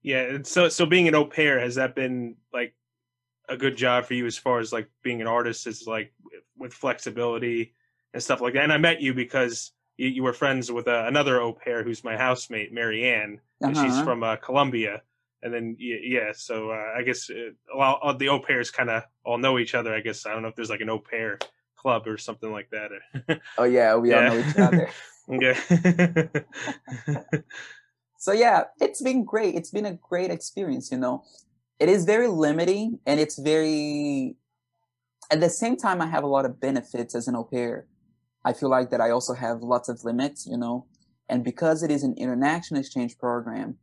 Yeah. 0.02 0.38
So, 0.42 0.68
so 0.68 0.84
being 0.84 1.08
an 1.08 1.14
au 1.14 1.24
pair, 1.24 1.58
has 1.58 1.76
that 1.76 1.94
been 1.94 2.36
like 2.52 2.74
a 3.48 3.56
good 3.56 3.78
job 3.78 4.04
for 4.04 4.12
you 4.12 4.26
as 4.26 4.36
far 4.36 4.58
as 4.58 4.74
like 4.74 4.90
being 5.02 5.22
an 5.22 5.26
artist 5.26 5.66
is 5.66 5.86
like 5.86 6.12
with 6.58 6.74
flexibility 6.74 7.72
and 8.12 8.22
stuff 8.22 8.42
like 8.42 8.52
that? 8.52 8.64
And 8.64 8.74
I 8.74 8.78
met 8.78 9.00
you 9.00 9.14
because 9.14 9.72
you, 9.96 10.08
you 10.08 10.22
were 10.22 10.34
friends 10.34 10.70
with 10.70 10.86
uh, 10.86 11.04
another 11.06 11.40
au 11.40 11.54
pair 11.54 11.82
who's 11.82 12.04
my 12.04 12.14
housemate, 12.14 12.74
Marianne, 12.74 13.40
and 13.62 13.74
uh-huh. 13.74 13.86
she's 13.86 13.98
from 14.02 14.22
uh, 14.22 14.36
Colombia 14.36 15.00
and 15.42 15.54
then 15.54 15.76
yeah, 15.78 16.32
so 16.34 16.70
uh, 16.70 16.98
I 16.98 17.02
guess 17.02 17.30
uh, 17.30 17.52
well, 17.72 18.00
all 18.02 18.14
the 18.14 18.28
au 18.28 18.40
pairs 18.40 18.72
kind 18.72 18.90
of 18.90 19.04
all 19.24 19.38
know 19.38 19.58
each 19.58 19.74
other. 19.74 19.94
I 19.94 20.00
guess 20.00 20.26
I 20.26 20.32
don't 20.32 20.42
know 20.42 20.48
if 20.48 20.56
there's 20.56 20.68
like 20.68 20.80
an 20.80 20.90
au 20.90 20.98
pair 20.98 21.38
club 21.78 22.06
or 22.06 22.18
something 22.18 22.50
like 22.50 22.70
that. 22.70 23.40
oh 23.58 23.64
yeah, 23.64 23.94
we 23.96 24.10
yeah. 24.10 24.28
all 24.28 24.34
know 24.34 24.44
each 24.48 24.58
other. 24.58 24.90
okay. 25.32 26.28
so 28.18 28.32
yeah, 28.32 28.64
it's 28.80 29.02
been 29.02 29.24
great. 29.24 29.54
It's 29.54 29.70
been 29.70 29.86
a 29.86 29.94
great 29.94 30.30
experience. 30.30 30.90
You 30.90 30.98
know, 30.98 31.24
it 31.78 31.88
is 31.88 32.04
very 32.04 32.28
limiting, 32.28 33.00
and 33.06 33.20
it's 33.20 33.38
very. 33.38 34.36
At 35.30 35.40
the 35.40 35.50
same 35.50 35.76
time, 35.76 36.00
I 36.00 36.06
have 36.06 36.24
a 36.24 36.26
lot 36.26 36.46
of 36.46 36.58
benefits 36.58 37.14
as 37.14 37.28
an 37.28 37.36
au 37.36 37.44
pair. 37.44 37.86
I 38.44 38.52
feel 38.54 38.70
like 38.70 38.90
that 38.90 39.00
I 39.00 39.10
also 39.10 39.34
have 39.34 39.62
lots 39.62 39.88
of 39.88 40.04
limits. 40.04 40.46
You 40.46 40.56
know, 40.56 40.86
and 41.28 41.44
because 41.44 41.82
it 41.82 41.90
is 41.90 42.02
an 42.02 42.14
international 42.18 42.80
exchange 42.80 43.18
program 43.18 43.78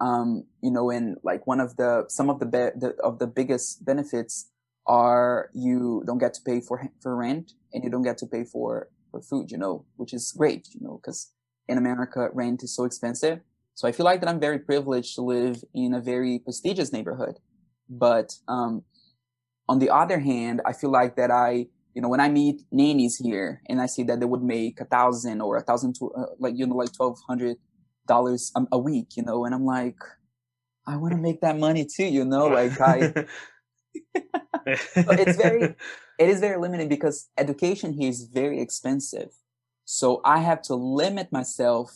um, 0.00 0.44
you 0.62 0.70
know, 0.70 0.90
and 0.90 1.16
like 1.22 1.46
one 1.46 1.60
of 1.60 1.76
the, 1.76 2.06
some 2.08 2.30
of 2.30 2.40
the, 2.40 2.46
be- 2.46 2.78
the, 2.78 2.94
of 3.04 3.18
the 3.18 3.26
biggest 3.26 3.84
benefits 3.84 4.50
are 4.90 5.50
you 5.54 6.02
don't 6.04 6.18
get 6.18 6.34
to 6.34 6.40
pay 6.42 6.60
for, 6.60 6.90
for 7.00 7.14
rent 7.14 7.52
and 7.72 7.84
you 7.84 7.90
don't 7.90 8.02
get 8.02 8.18
to 8.18 8.26
pay 8.26 8.44
for, 8.44 8.88
for 9.12 9.22
food, 9.22 9.48
you 9.50 9.56
know, 9.56 9.84
which 9.96 10.12
is 10.12 10.32
great, 10.36 10.66
you 10.74 10.80
know, 10.80 11.00
cause 11.04 11.32
in 11.68 11.78
America, 11.78 12.28
rent 12.32 12.64
is 12.64 12.74
so 12.74 12.84
expensive. 12.84 13.38
So 13.74 13.86
I 13.86 13.92
feel 13.92 14.04
like 14.04 14.20
that 14.20 14.28
I'm 14.28 14.40
very 14.40 14.58
privileged 14.58 15.14
to 15.14 15.22
live 15.22 15.62
in 15.72 15.94
a 15.94 16.00
very 16.00 16.40
prestigious 16.40 16.92
neighborhood. 16.92 17.38
But, 17.88 18.34
um, 18.48 18.82
on 19.68 19.78
the 19.78 19.90
other 19.90 20.18
hand, 20.18 20.60
I 20.66 20.72
feel 20.72 20.90
like 20.90 21.14
that 21.14 21.30
I, 21.30 21.68
you 21.94 22.02
know, 22.02 22.08
when 22.08 22.18
I 22.18 22.28
meet 22.28 22.62
nannies 22.72 23.16
here 23.16 23.62
and 23.68 23.80
I 23.80 23.86
see 23.86 24.02
that 24.02 24.18
they 24.18 24.26
would 24.26 24.42
make 24.42 24.80
a 24.80 24.84
thousand 24.84 25.40
or 25.40 25.56
a 25.56 25.62
thousand 25.62 25.94
to, 26.00 26.10
uh, 26.10 26.26
like, 26.40 26.54
you 26.56 26.66
know, 26.66 26.74
like 26.74 26.90
1200 26.96 27.56
dollars 28.08 28.52
a 28.72 28.78
week, 28.78 29.16
you 29.16 29.22
know, 29.22 29.44
and 29.44 29.54
I'm 29.54 29.64
like, 29.64 29.98
I 30.84 30.96
want 30.96 31.12
to 31.12 31.18
make 31.18 31.42
that 31.42 31.56
money 31.56 31.86
too, 31.86 32.06
you 32.06 32.24
know, 32.24 32.48
like 32.48 32.80
I, 32.80 33.26
it's 34.66 35.36
very, 35.36 35.62
it 36.18 36.28
is 36.28 36.40
very 36.40 36.60
limiting 36.60 36.88
because 36.88 37.28
education 37.36 37.92
here 37.92 38.08
is 38.08 38.24
very 38.24 38.60
expensive. 38.60 39.30
So 39.84 40.20
I 40.24 40.38
have 40.38 40.62
to 40.62 40.74
limit 40.74 41.32
myself 41.32 41.92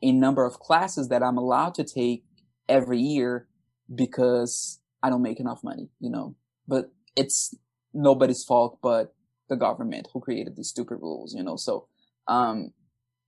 in 0.00 0.20
number 0.20 0.44
of 0.44 0.58
classes 0.58 1.08
that 1.08 1.22
I'm 1.22 1.36
allowed 1.36 1.74
to 1.74 1.84
take 1.84 2.24
every 2.68 2.98
year 2.98 3.46
because 3.94 4.80
I 5.02 5.10
don't 5.10 5.22
make 5.22 5.40
enough 5.40 5.62
money, 5.62 5.90
you 6.00 6.10
know, 6.10 6.34
but 6.66 6.92
it's 7.16 7.54
nobody's 7.92 8.44
fault 8.44 8.78
but 8.82 9.14
the 9.48 9.56
government 9.56 10.08
who 10.12 10.20
created 10.20 10.56
these 10.56 10.68
stupid 10.68 10.98
rules, 11.00 11.34
you 11.34 11.42
know, 11.42 11.56
so, 11.56 11.86
um, 12.28 12.72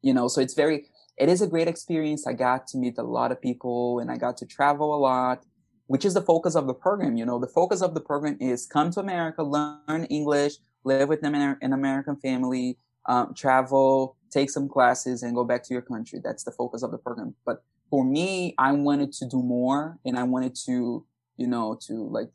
you 0.02 0.12
know, 0.12 0.28
so 0.28 0.40
it's 0.40 0.54
very, 0.54 0.86
it 1.16 1.28
is 1.28 1.42
a 1.42 1.46
great 1.46 1.68
experience. 1.68 2.26
I 2.26 2.32
got 2.32 2.66
to 2.68 2.78
meet 2.78 2.98
a 2.98 3.02
lot 3.02 3.32
of 3.32 3.40
people 3.40 3.98
and 4.00 4.10
I 4.10 4.16
got 4.16 4.36
to 4.38 4.46
travel 4.46 4.94
a 4.94 4.98
lot, 4.98 5.44
which 5.88 6.04
is 6.04 6.14
the 6.14 6.22
focus 6.22 6.54
of 6.54 6.66
the 6.66 6.74
program. 6.74 7.16
You 7.16 7.26
know, 7.26 7.38
the 7.38 7.48
focus 7.48 7.82
of 7.82 7.94
the 7.94 8.00
program 8.00 8.36
is 8.40 8.66
come 8.66 8.90
to 8.92 9.00
America, 9.00 9.42
learn 9.42 10.04
English, 10.04 10.54
live 10.84 11.08
with 11.08 11.24
an 11.24 11.72
American 11.72 12.16
family, 12.16 12.78
um, 13.06 13.34
travel, 13.34 14.16
take 14.30 14.50
some 14.50 14.68
classes 14.68 15.22
and 15.22 15.34
go 15.34 15.44
back 15.44 15.64
to 15.64 15.74
your 15.74 15.82
country. 15.82 16.20
That's 16.22 16.44
the 16.44 16.52
focus 16.52 16.82
of 16.82 16.90
the 16.90 16.98
program. 16.98 17.34
But 17.44 17.64
for 17.90 18.04
me, 18.04 18.54
I 18.58 18.72
wanted 18.72 19.12
to 19.14 19.26
do 19.26 19.42
more 19.42 19.98
and 20.04 20.18
I 20.18 20.24
wanted 20.24 20.54
to, 20.66 21.04
you 21.36 21.46
know, 21.46 21.78
to 21.86 21.94
like 21.94 22.30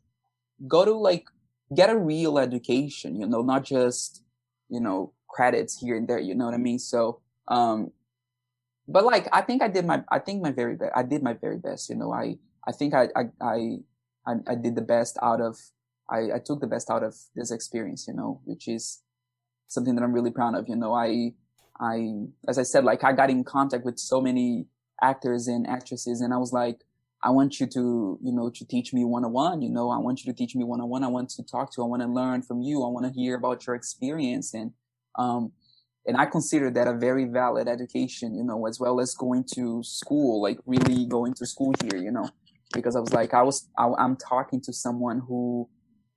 go 0.66 0.84
to 0.84 0.92
like 0.92 1.26
get 1.74 1.90
a 1.90 1.96
real 1.96 2.38
education, 2.38 3.20
you 3.20 3.26
know, 3.26 3.42
not 3.42 3.64
just, 3.64 4.24
you 4.68 4.80
know, 4.80 5.12
credits 5.28 5.78
here 5.78 5.96
and 5.96 6.08
there, 6.08 6.18
you 6.18 6.34
know 6.34 6.46
what 6.46 6.54
I 6.54 6.58
mean? 6.58 6.80
So, 6.80 7.20
um, 7.48 7.92
but 8.88 9.04
like 9.04 9.28
I 9.32 9.40
think 9.40 9.62
I 9.62 9.68
did 9.68 9.86
my 9.86 10.02
I 10.10 10.18
think 10.18 10.42
my 10.42 10.50
very 10.50 10.76
best. 10.76 10.92
I 10.94 11.02
did 11.02 11.22
my 11.22 11.32
very 11.32 11.56
best. 11.56 11.88
You 11.88 11.96
know, 11.96 12.12
I 12.12 12.36
I 12.66 12.72
think 12.72 12.94
I 12.94 13.08
I 13.40 13.78
I, 14.26 14.32
I, 14.48 14.54
did 14.54 14.74
the 14.74 14.82
best 14.82 15.18
out 15.22 15.40
of 15.40 15.58
I, 16.10 16.36
I 16.36 16.38
took 16.44 16.60
the 16.60 16.66
best 16.66 16.90
out 16.90 17.02
of 17.02 17.14
this 17.34 17.50
experience, 17.50 18.06
you 18.08 18.14
know, 18.14 18.40
which 18.44 18.68
is 18.68 19.02
something 19.68 19.94
that 19.94 20.02
I'm 20.02 20.12
really 20.12 20.30
proud 20.30 20.54
of. 20.54 20.66
You 20.68 20.76
know, 20.76 20.94
I 20.94 21.32
I 21.80 22.26
as 22.48 22.58
I 22.58 22.62
said, 22.62 22.84
like 22.84 23.04
I 23.04 23.12
got 23.12 23.30
in 23.30 23.44
contact 23.44 23.84
with 23.84 23.98
so 23.98 24.20
many 24.20 24.66
actors 25.02 25.48
and 25.48 25.66
actresses, 25.66 26.20
and 26.20 26.32
I 26.32 26.38
was 26.38 26.52
like, 26.52 26.80
I 27.22 27.30
want 27.30 27.58
you 27.58 27.66
to, 27.66 28.18
you 28.22 28.32
know, 28.32 28.50
to 28.50 28.66
teach 28.66 28.92
me 28.92 29.04
one 29.04 29.24
on 29.24 29.32
one. 29.32 29.62
You 29.62 29.70
know, 29.70 29.90
I 29.90 29.98
want 29.98 30.24
you 30.24 30.32
to 30.32 30.36
teach 30.36 30.54
me 30.54 30.62
one 30.62 30.80
on 30.80 30.90
one. 30.90 31.02
I 31.02 31.08
want 31.08 31.30
to 31.30 31.42
talk 31.42 31.72
to. 31.74 31.82
I 31.82 31.86
want 31.86 32.02
to 32.02 32.08
learn 32.08 32.42
from 32.42 32.60
you. 32.60 32.84
I 32.84 32.88
want 32.88 33.06
to 33.06 33.12
hear 33.12 33.34
about 33.34 33.66
your 33.66 33.74
experience, 33.74 34.52
and 34.52 34.72
um, 35.18 35.52
and 36.06 36.18
I 36.18 36.26
consider 36.26 36.70
that 36.72 36.86
a 36.86 36.92
very 36.92 37.24
valid 37.24 37.66
education. 37.66 38.34
You 38.34 38.44
know, 38.44 38.66
as 38.66 38.78
well 38.78 39.00
as 39.00 39.14
going 39.14 39.44
to 39.54 39.82
school, 39.82 40.42
like 40.42 40.58
really 40.66 41.06
going 41.06 41.32
to 41.34 41.46
school 41.46 41.72
here. 41.82 41.98
You 42.00 42.12
know, 42.12 42.28
because 42.74 42.96
I 42.96 43.00
was 43.00 43.12
like, 43.12 43.32
I 43.34 43.42
was, 43.42 43.68
I, 43.78 43.88
I'm 43.98 44.16
talking 44.16 44.60
to 44.62 44.72
someone 44.72 45.20
who 45.26 45.68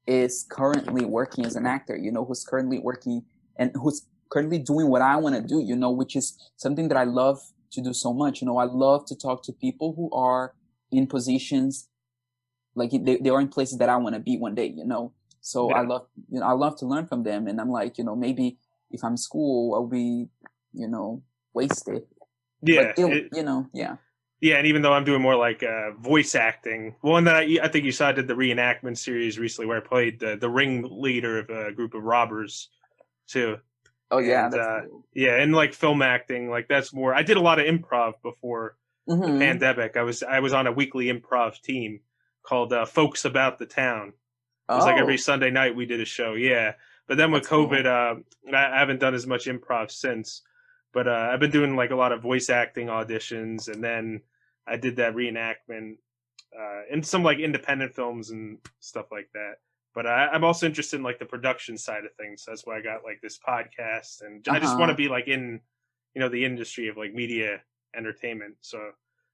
is 0.06 0.46
currently 0.50 1.06
working 1.06 1.46
as 1.46 1.56
an 1.56 1.66
actor. 1.66 1.96
You 1.96 2.12
know, 2.12 2.26
who's 2.26 2.44
currently 2.44 2.80
working 2.80 3.24
and 3.58 3.72
who's 3.76 4.06
currently 4.30 4.60
doing 4.60 4.90
what 4.90 5.02
I 5.02 5.16
want 5.18 5.36
to 5.36 5.42
do. 5.42 5.62
You 5.62 5.76
know, 5.76 5.92
which 5.92 6.16
is 6.16 6.38
something 6.58 6.88
that 6.90 6.98
I 6.98 7.04
love 7.06 7.40
to 7.72 7.82
do 7.82 7.94
so 7.94 8.14
much. 8.14 8.42
You 8.42 8.48
know, 8.48 8.58
I 8.58 8.66
love 8.66 9.06
to 9.08 9.16
talk 9.16 9.44
to 9.44 9.54
people 9.54 9.94
who 9.96 10.10
are 10.12 10.54
in 10.92 11.08
positions 11.08 11.90
like 12.76 12.92
they, 12.92 13.18
they 13.18 13.30
are 13.30 13.42
in 13.42 13.48
places 13.50 13.78
that 13.80 13.90
I 13.90 13.98
want 13.98 14.16
to 14.16 14.22
be 14.22 14.38
one 14.38 14.56
day, 14.56 14.68
you 14.68 14.86
know. 14.86 15.14
So 15.42 15.70
Yeah. 15.70 15.78
I 15.78 15.82
love 15.82 16.08
you 16.30 16.40
know 16.40 16.46
I 16.46 16.52
love 16.54 16.78
to 16.80 16.86
learn 16.86 17.08
from 17.08 17.24
them, 17.24 17.48
and 17.48 17.60
I'm 17.60 17.70
like 17.70 17.98
you 17.98 18.04
know 18.04 18.16
maybe 18.16 18.58
if 18.92 19.04
I'm 19.04 19.18
school 19.18 19.74
I'll 19.76 19.88
be 19.88 20.28
you 20.74 20.88
know 20.88 21.24
wasted. 21.54 22.04
Yeah, 22.62 22.94
it- 23.08 23.30
you 23.34 23.44
know 23.44 23.68
yeah 23.74 23.98
yeah, 24.42 24.58
and 24.58 24.68
even 24.68 24.82
though 24.82 24.94
I'm 24.94 25.04
doing 25.06 25.22
more 25.22 25.36
like 25.36 25.64
uh, 25.64 25.92
voice 26.00 26.36
acting, 26.36 26.96
one 27.02 27.24
that 27.26 27.36
I, 27.36 27.60
I 27.64 27.68
think 27.70 27.86
you 27.86 27.92
saw 27.92 28.10
I 28.10 28.12
did 28.12 28.28
the 28.28 28.34
reenactment 28.36 28.98
series 28.98 29.40
recently 29.40 29.68
where 29.68 29.78
I 29.78 29.82
played 29.88 30.20
the 30.20 30.38
the 30.40 30.50
ringleader 30.50 31.40
of 31.40 31.50
a 31.50 31.72
group 31.72 31.94
of 31.94 32.04
robbers 32.04 32.70
too. 33.28 33.58
oh 34.12 34.20
yeah 34.20 34.46
And, 34.46 34.54
that's 34.54 34.68
uh, 34.68 34.82
cool. 34.90 35.06
Yeah, 35.14 35.36
and 35.42 35.54
like 35.54 35.74
film 35.74 36.02
acting, 36.02 36.50
like 36.50 36.68
that's 36.68 36.94
more. 36.94 37.14
I 37.14 37.24
did 37.24 37.38
a 37.38 37.42
lot 37.42 37.60
of 37.60 37.66
improv 37.66 38.14
before 38.24 38.78
Mhm. 39.10 39.40
pandemic. 39.40 39.98
I 39.98 40.04
was 40.04 40.22
I 40.24 40.40
was 40.42 40.54
on 40.54 40.68
a 40.68 40.72
weekly 40.72 41.06
improv 41.06 41.62
team 41.62 42.02
called 42.44 42.74
uh, 42.74 42.86
Folks 42.86 43.26
About 43.26 43.58
the 43.58 43.66
Town. 43.66 44.14
It 44.70 44.74
was 44.74 44.86
like 44.86 44.98
Oh, 44.98 45.02
every 45.02 45.18
Sunday 45.18 45.50
night 45.50 45.76
we 45.76 45.86
did 45.86 46.02
a 46.02 46.06
show. 46.06 46.34
Yeah, 46.34 46.74
but 47.08 47.18
then 47.18 47.32
with 47.32 47.44
That's 47.44 47.50
cool. 47.50 47.68
COVID, 47.70 47.86
uh, 47.86 48.20
I 48.56 48.76
I 48.76 48.80
haven't 48.80 49.00
done 49.00 49.14
as 49.16 49.26
much 49.26 49.46
improv 49.46 49.92
since. 49.92 50.42
But 50.98 51.08
uh, 51.08 51.30
I've 51.32 51.40
been 51.40 51.52
doing 51.52 51.76
like 51.76 51.92
a 51.92 51.96
lot 51.96 52.12
of 52.12 52.24
voice 52.24 52.50
acting 52.50 52.88
auditions, 52.88 53.72
and 53.72 53.84
then 53.84 54.20
I 54.66 54.78
did 54.78 54.96
that 54.96 55.14
reenactment 55.14 55.98
uh, 56.60 56.82
in 56.90 57.04
some 57.04 57.22
like 57.22 57.38
independent 57.38 57.94
films 57.94 58.32
and 58.32 58.58
stuff 58.80 59.12
like 59.12 59.30
that. 59.36 59.58
But 59.94 60.08
I, 60.08 60.26
I'm 60.30 60.44
also 60.44 60.66
interested 60.66 60.96
in 60.96 61.04
like 61.04 61.20
the 61.20 61.26
production 61.26 61.78
side 61.78 62.04
of 62.04 62.16
things. 62.16 62.44
That's 62.48 62.66
why 62.66 62.80
I 62.80 62.82
got 62.82 63.04
like 63.04 63.22
this 63.22 63.38
podcast, 63.38 64.24
and 64.24 64.44
I 64.50 64.58
just 64.58 64.74
Uh-huh. 64.74 64.80
want 64.80 64.90
to 64.90 64.96
be 64.96 65.08
like 65.08 65.28
in, 65.28 65.62
you 66.16 66.20
know, 66.20 66.30
the 66.30 66.44
industry 66.44 66.88
of 66.88 66.98
like 66.98 67.14
media 67.14 67.62
entertainment. 67.96 68.56
So 68.62 68.80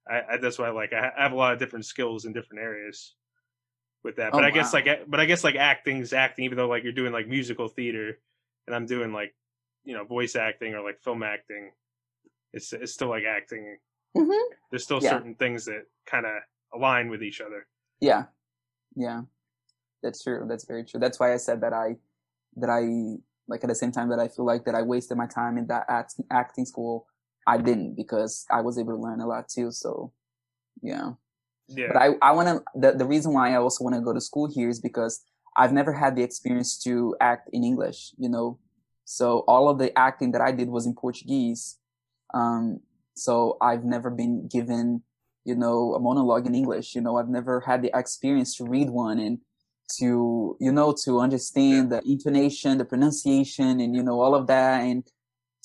I, 0.05 0.21
I 0.33 0.37
that's 0.41 0.59
why 0.59 0.69
like 0.71 0.91
I, 0.91 1.13
have 1.15 1.31
a 1.31 1.35
lot 1.37 1.53
of 1.53 1.59
different 1.59 1.85
skills 1.85 2.25
in 2.25 2.33
different 2.33 2.61
areas 2.61 3.15
with 4.03 4.17
that. 4.17 4.33
Oh, 4.33 4.35
But 4.35 4.43
I 4.43 4.51
guess 4.51 4.73
wow. 4.73 4.81
like 4.83 5.09
but 5.09 5.21
I 5.21 5.25
guess 5.25 5.45
like 5.45 5.55
acting's 5.55 6.11
acting, 6.11 6.43
even 6.43 6.57
though 6.57 6.67
like 6.67 6.83
you're 6.83 6.91
doing 6.91 7.13
like 7.13 7.29
musical 7.29 7.69
theater, 7.69 8.19
and 8.67 8.75
I'm 8.75 8.85
doing 8.85 9.13
like 9.13 9.33
you 9.83 9.93
know 9.95 10.03
voice 10.05 10.35
acting 10.35 10.73
or 10.73 10.81
like 10.83 10.99
film 11.01 11.23
acting. 11.23 11.71
It's 12.53 12.73
it's 12.73 12.93
still 12.93 13.09
like 13.09 13.23
acting. 13.23 13.77
Mhm. 14.15 14.41
There's 14.69 14.83
still 14.83 15.01
Yeah. 15.01 15.11
certain 15.11 15.35
things 15.35 15.65
that 15.65 15.83
kind 16.05 16.25
of 16.25 16.33
align 16.73 17.09
with 17.09 17.21
each 17.23 17.41
other. 17.41 17.67
yeah 18.01 18.23
yeah 18.95 19.21
that's 20.03 20.21
true 20.23 20.45
that's 20.49 20.65
very 20.65 20.83
true 20.83 20.99
that's 20.99 21.19
why 21.19 21.33
I 21.33 21.37
said 21.37 21.61
that 21.61 21.73
I 21.73 21.95
that 22.57 22.69
I 22.69 22.81
like 23.47 23.63
at 23.63 23.69
the 23.69 23.75
same 23.75 23.91
time 23.91 24.09
that 24.09 24.19
I 24.19 24.27
feel 24.27 24.45
like 24.45 24.65
that 24.65 24.75
I 24.75 24.81
wasted 24.81 25.17
my 25.17 25.25
time 25.27 25.57
in 25.57 25.65
that 25.67 25.85
act, 25.89 26.15
acting 26.31 26.65
school 26.65 27.07
I 27.47 27.57
didn't 27.57 27.95
because 27.95 28.45
I 28.51 28.61
was 28.61 28.77
able 28.77 28.93
to 28.97 29.01
learn 29.01 29.21
a 29.21 29.27
lot 29.27 29.47
too 29.49 29.71
so 29.71 30.11
yeah 30.81 31.13
Yeah. 31.67 31.87
but 31.93 31.97
I, 31.97 32.07
I 32.21 32.31
want 32.37 32.47
to, 32.49 32.55
the, 32.83 32.91
the 33.01 33.05
reason 33.05 33.33
why 33.33 33.53
I 33.53 33.57
also 33.57 33.83
want 33.83 33.95
to 33.95 34.01
go 34.01 34.13
to 34.13 34.21
school 34.21 34.47
here 34.57 34.69
is 34.69 34.79
because 34.81 35.23
I've 35.55 35.73
never 35.73 35.93
had 35.93 36.15
the 36.15 36.23
experience 36.23 36.77
to 36.83 37.15
act 37.21 37.49
in 37.53 37.63
English, 37.63 38.13
you 38.17 38.27
know? 38.29 38.59
So 39.05 39.39
all 39.47 39.69
of 39.69 39.79
the 39.79 39.97
acting 39.97 40.31
that 40.31 40.41
I 40.41 40.51
did 40.51 40.69
was 40.69 40.85
in 40.85 40.95
Portuguese. 40.95 41.77
Um, 42.33 42.79
so 43.15 43.57
I've 43.61 43.83
never 43.83 44.09
been 44.09 44.47
given, 44.47 45.03
you 45.45 45.55
know, 45.55 45.93
a 45.93 45.99
monologue 45.99 46.47
in 46.47 46.55
English, 46.55 46.95
you 46.95 47.01
know, 47.01 47.17
I've 47.17 47.29
never 47.29 47.59
had 47.61 47.81
the 47.81 47.91
experience 47.93 48.55
to 48.57 48.65
read 48.65 48.89
one 48.89 49.19
and 49.19 49.39
to, 49.99 50.57
you 50.59 50.71
know, 50.71 50.95
to 51.03 51.19
understand 51.19 51.91
the 51.91 52.01
intonation, 52.05 52.77
the 52.77 52.85
pronunciation 52.85 53.79
and, 53.79 53.95
you 53.95 54.01
know, 54.01 54.19
all 54.19 54.33
of 54.33 54.47
that. 54.47 54.81
And 54.81 55.03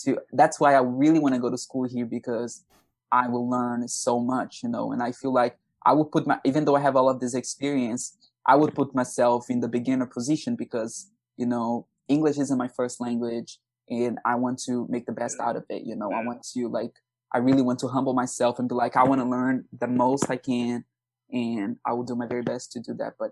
to, 0.01 0.19
that's 0.33 0.61
why 0.61 0.75
I 0.75 0.81
really 0.81 1.19
want 1.19 1.35
to 1.35 1.41
go 1.41 1.51
to 1.51 1.57
school 1.57 1.89
here 1.89 2.07
because 2.07 2.65
I 3.11 3.29
will 3.29 3.49
learn 3.49 3.89
so 3.89 4.21
much, 4.21 4.61
you 4.63 4.69
know, 4.69 4.93
and 4.93 5.03
I 5.03 5.13
feel 5.13 5.33
like 5.33 5.57
I 5.87 5.93
would 5.93 6.11
put 6.11 6.27
my, 6.27 6.39
even 6.45 6.65
though 6.65 6.77
I 6.77 6.81
have 6.81 6.97
all 6.97 7.09
of 7.09 7.21
this 7.21 7.35
experience, 7.35 8.17
I 8.47 8.57
would 8.57 8.75
put 8.75 8.95
myself 8.95 9.49
in 9.49 9.61
the 9.61 9.69
beginner 9.69 10.07
position 10.07 10.57
because, 10.57 11.11
you 11.37 11.47
know, 11.47 11.87
English 12.09 12.39
isn't 12.39 12.59
my 12.59 12.69
first 12.69 13.01
language 13.01 13.59
and 13.89 14.19
I 14.25 14.35
want 14.35 14.61
to 14.67 14.87
make 14.89 15.07
the 15.07 15.13
best 15.13 15.37
out 15.41 15.57
of 15.57 15.65
it. 15.69 15.83
You 15.85 15.97
know, 15.97 16.13
I 16.13 16.25
want 16.25 16.47
to 16.55 16.69
like, 16.69 16.93
I 17.33 17.39
really 17.39 17.63
want 17.63 17.79
to 17.81 17.89
humble 17.89 18.15
myself 18.15 18.59
and 18.59 18.69
be 18.69 18.75
like, 18.75 18.97
I 18.97 19.05
want 19.05 19.21
to 19.21 19.27
learn 19.27 19.65
the 19.79 19.87
most 19.87 20.31
I 20.31 20.37
can 20.37 20.85
and 21.31 21.77
I 21.87 21.93
will 21.93 22.05
do 22.05 22.15
my 22.15 22.27
very 22.27 22.43
best 22.43 22.73
to 22.73 22.81
do 22.81 22.95
that. 22.95 23.15
But 23.19 23.31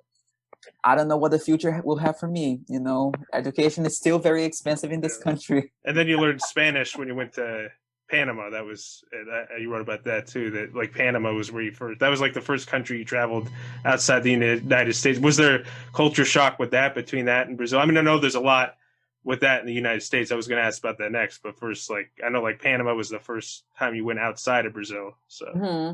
I 0.85 0.95
don't 0.95 1.09
know 1.09 1.17
what 1.17 1.31
the 1.31 1.39
future 1.39 1.81
will 1.85 1.99
have 1.99 2.19
for 2.19 2.29
me. 2.29 2.61
You 2.69 2.81
know, 2.81 3.13
education 3.33 3.87
is 3.87 3.97
still 3.97 4.19
very 4.19 4.45
expensive 4.45 4.93
in 4.93 5.01
this 5.01 5.17
country. 5.17 5.73
and 5.85 5.97
then 5.97 6.09
you 6.09 6.17
learned 6.21 6.43
Spanish 6.43 6.97
when 6.97 7.09
you 7.09 7.15
went 7.15 7.35
to 7.35 7.69
Panama. 8.09 8.51
That 8.51 8.65
was 8.65 9.05
uh, 9.13 9.57
you 9.59 9.73
wrote 9.73 9.81
about 9.81 10.05
that 10.05 10.27
too. 10.27 10.51
That 10.51 10.75
like 10.75 10.93
Panama 10.93 11.33
was 11.33 11.51
where 11.51 11.63
you 11.63 11.73
first. 11.73 12.01
That 12.01 12.09
was 12.09 12.21
like 12.21 12.35
the 12.35 12.41
first 12.41 12.69
country 12.69 12.99
you 12.99 13.05
traveled 13.05 13.49
outside 13.85 14.23
the 14.23 14.31
United 14.31 14.95
States. 14.95 15.19
Was 15.19 15.37
there 15.37 15.65
culture 15.93 16.25
shock 16.25 16.59
with 16.59 16.71
that 16.71 16.95
between 16.95 17.25
that 17.27 17.49
and 17.49 17.57
Brazil? 17.57 17.79
I 17.81 17.87
mean, 17.87 17.97
I 17.97 18.03
know 18.03 18.19
there's 18.19 18.35
a 18.35 18.41
lot 18.41 18.77
with 19.25 19.41
that 19.41 19.61
in 19.61 19.67
the 19.67 19.73
United 19.73 20.03
States. 20.03 20.31
I 20.31 20.37
was 20.37 20.47
going 20.47 20.61
to 20.61 20.67
ask 20.67 20.79
about 20.79 20.99
that 20.99 21.11
next, 21.11 21.43
but 21.43 21.59
first, 21.59 21.91
like 21.91 22.11
I 22.25 22.29
know 22.29 22.43
like 22.43 22.63
Panama 22.63 22.95
was 22.95 23.09
the 23.09 23.19
first 23.19 23.65
time 23.79 23.95
you 23.95 24.05
went 24.05 24.21
outside 24.21 24.67
of 24.67 24.73
Brazil. 24.73 25.17
So 25.29 25.47
hmm 25.53 25.93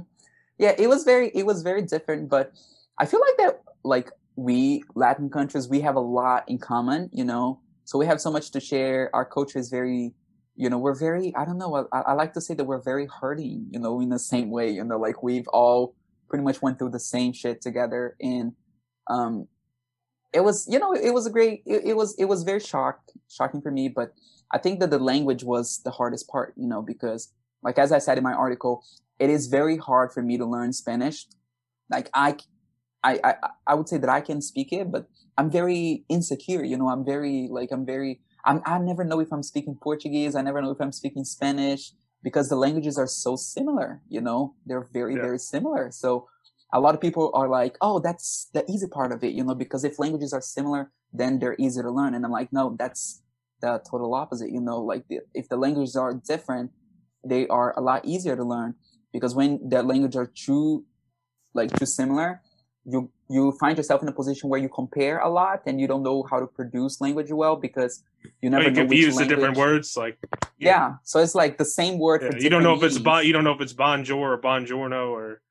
Yeah, 0.58 0.74
it 0.78 0.88
was 0.88 1.04
very 1.04 1.28
it 1.34 1.46
was 1.46 1.62
very 1.62 1.82
different, 1.82 2.28
but 2.28 2.52
I 2.98 3.06
feel 3.06 3.20
like 3.20 3.36
that 3.38 3.62
like 3.84 4.10
we 4.36 4.82
Latin 4.94 5.30
countries 5.30 5.68
we 5.68 5.80
have 5.80 5.96
a 5.96 6.00
lot 6.00 6.44
in 6.48 6.58
common, 6.58 7.10
you 7.12 7.24
know. 7.24 7.60
So 7.84 7.98
we 7.98 8.06
have 8.06 8.20
so 8.20 8.30
much 8.30 8.50
to 8.52 8.60
share. 8.60 9.10
Our 9.12 9.24
culture 9.24 9.58
is 9.58 9.68
very, 9.68 10.14
you 10.56 10.68
know, 10.68 10.78
we're 10.78 10.98
very 10.98 11.34
I 11.36 11.44
don't 11.44 11.58
know. 11.58 11.88
I, 11.92 12.00
I 12.00 12.12
like 12.12 12.34
to 12.34 12.40
say 12.40 12.54
that 12.54 12.64
we're 12.64 12.82
very 12.82 13.06
hurting, 13.20 13.68
you 13.70 13.80
know, 13.80 14.00
in 14.00 14.10
the 14.10 14.18
same 14.18 14.50
way, 14.50 14.70
you 14.70 14.84
know, 14.84 14.98
like 14.98 15.22
we've 15.22 15.48
all 15.48 15.94
pretty 16.28 16.44
much 16.44 16.62
went 16.62 16.78
through 16.78 16.90
the 16.90 17.00
same 17.00 17.32
shit 17.32 17.60
together, 17.60 18.16
and 18.20 18.52
um, 19.08 19.48
it 20.32 20.40
was 20.40 20.66
you 20.70 20.78
know 20.78 20.92
it 20.92 21.12
was 21.12 21.26
a 21.26 21.30
great 21.30 21.62
it, 21.66 21.82
it 21.84 21.96
was 21.96 22.14
it 22.18 22.26
was 22.26 22.42
very 22.42 22.60
shock 22.60 23.00
shocking 23.28 23.60
for 23.60 23.70
me, 23.70 23.88
but 23.88 24.12
I 24.52 24.58
think 24.58 24.80
that 24.80 24.90
the 24.90 24.98
language 24.98 25.42
was 25.44 25.80
the 25.84 25.90
hardest 25.90 26.28
part, 26.28 26.54
you 26.56 26.68
know, 26.68 26.82
because 26.82 27.32
like 27.62 27.78
as 27.78 27.92
I 27.92 27.98
said 27.98 28.18
in 28.18 28.24
my 28.24 28.34
article, 28.34 28.84
it 29.18 29.30
is 29.30 29.46
very 29.46 29.78
hard 29.78 30.12
for 30.12 30.22
me 30.22 30.36
to 30.36 30.44
learn 30.44 30.72
Spanish. 30.72 31.26
Like 31.90 32.10
I, 32.12 32.36
I, 33.02 33.20
I, 33.24 33.34
I 33.66 33.74
would 33.74 33.88
say 33.88 33.98
that 33.98 34.10
I 34.10 34.20
can 34.20 34.42
speak 34.42 34.72
it, 34.72 34.90
but 34.90 35.06
I'm 35.38 35.50
very 35.50 36.04
insecure. 36.08 36.64
You 36.64 36.76
know, 36.76 36.88
I'm 36.88 37.04
very 37.04 37.48
like 37.50 37.70
I'm 37.72 37.86
very. 37.86 38.20
I'm, 38.44 38.60
I 38.66 38.78
never 38.78 39.04
know 39.04 39.20
if 39.20 39.32
I'm 39.32 39.42
speaking 39.42 39.76
Portuguese. 39.80 40.34
I 40.34 40.42
never 40.42 40.60
know 40.60 40.70
if 40.70 40.80
I'm 40.80 40.92
speaking 40.92 41.24
Spanish 41.24 41.92
because 42.22 42.48
the 42.48 42.56
languages 42.56 42.98
are 42.98 43.06
so 43.06 43.36
similar. 43.36 44.00
You 44.08 44.20
know, 44.20 44.54
they're 44.66 44.88
very 44.92 45.14
Yeah. 45.14 45.22
very 45.22 45.38
similar. 45.38 45.90
So 45.90 46.28
a 46.72 46.80
lot 46.80 46.94
of 46.94 47.00
people 47.00 47.30
are 47.34 47.48
like, 47.48 47.76
"Oh, 47.80 47.98
that's 47.98 48.48
the 48.52 48.64
easy 48.70 48.86
part 48.86 49.12
of 49.12 49.22
it," 49.22 49.32
you 49.34 49.44
know, 49.44 49.54
because 49.54 49.84
if 49.84 49.98
languages 49.98 50.32
are 50.32 50.40
similar, 50.40 50.90
then 51.12 51.38
they're 51.38 51.56
easy 51.58 51.82
to 51.82 51.90
learn. 51.90 52.14
And 52.14 52.24
I'm 52.24 52.30
like, 52.32 52.52
no, 52.52 52.74
that's 52.78 53.22
the 53.60 53.80
total 53.88 54.14
opposite. 54.14 54.50
You 54.50 54.60
know, 54.60 54.80
like 54.80 55.06
the, 55.08 55.20
if 55.34 55.48
the 55.48 55.56
languages 55.56 55.94
are 55.96 56.14
different, 56.14 56.70
they 57.24 57.46
are 57.48 57.74
a 57.76 57.80
lot 57.80 58.04
easier 58.04 58.34
to 58.36 58.44
learn 58.44 58.74
because 59.12 59.34
when 59.34 59.60
the 59.68 59.82
language 59.82 60.16
are 60.16 60.26
too 60.26 60.84
like 61.54 61.70
too 61.78 61.86
similar 61.86 62.40
you 62.84 63.10
you 63.28 63.52
find 63.52 63.76
yourself 63.76 64.02
in 64.02 64.08
a 64.08 64.12
position 64.12 64.48
where 64.48 64.60
you 64.60 64.68
compare 64.68 65.18
a 65.20 65.28
lot 65.28 65.62
and 65.66 65.80
you 65.80 65.86
don't 65.86 66.02
know 66.02 66.24
how 66.28 66.40
to 66.40 66.46
produce 66.46 67.00
language 67.00 67.30
well 67.30 67.56
because 67.56 68.02
you 68.40 68.50
never 68.50 68.64
you 68.64 68.70
know 68.70 68.86
the 68.86 69.26
different 69.26 69.56
words? 69.56 69.96
Like 69.96 70.18
yeah 70.58 70.94
so 71.02 71.20
it's 71.20 71.34
like 71.34 71.58
the 71.58 71.64
same 71.64 71.98
word 71.98 72.22
yeah, 72.22 72.38
you 72.38 72.50
don't 72.50 72.62
know 72.62 72.74
if 72.74 72.82
it's 72.82 72.98
bon, 72.98 73.24
you 73.26 73.32
don't 73.32 73.44
know 73.44 73.52
if 73.52 73.60
it's 73.60 73.72
bonjour 73.72 74.32
or 74.32 74.38
bongiorno 74.38 75.10
or 75.10 75.42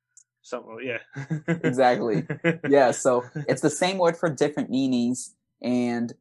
something. 0.42 0.80
Yeah, 0.84 1.00
exactly 1.64 2.28
yeah 2.68 2.92
so 2.92 3.24
it's 3.48 3.62
the 3.62 3.70
same 3.70 3.98
word 3.98 4.18
for 4.18 4.30
different 4.30 4.70
meanings 4.70 5.36
and 5.62 6.14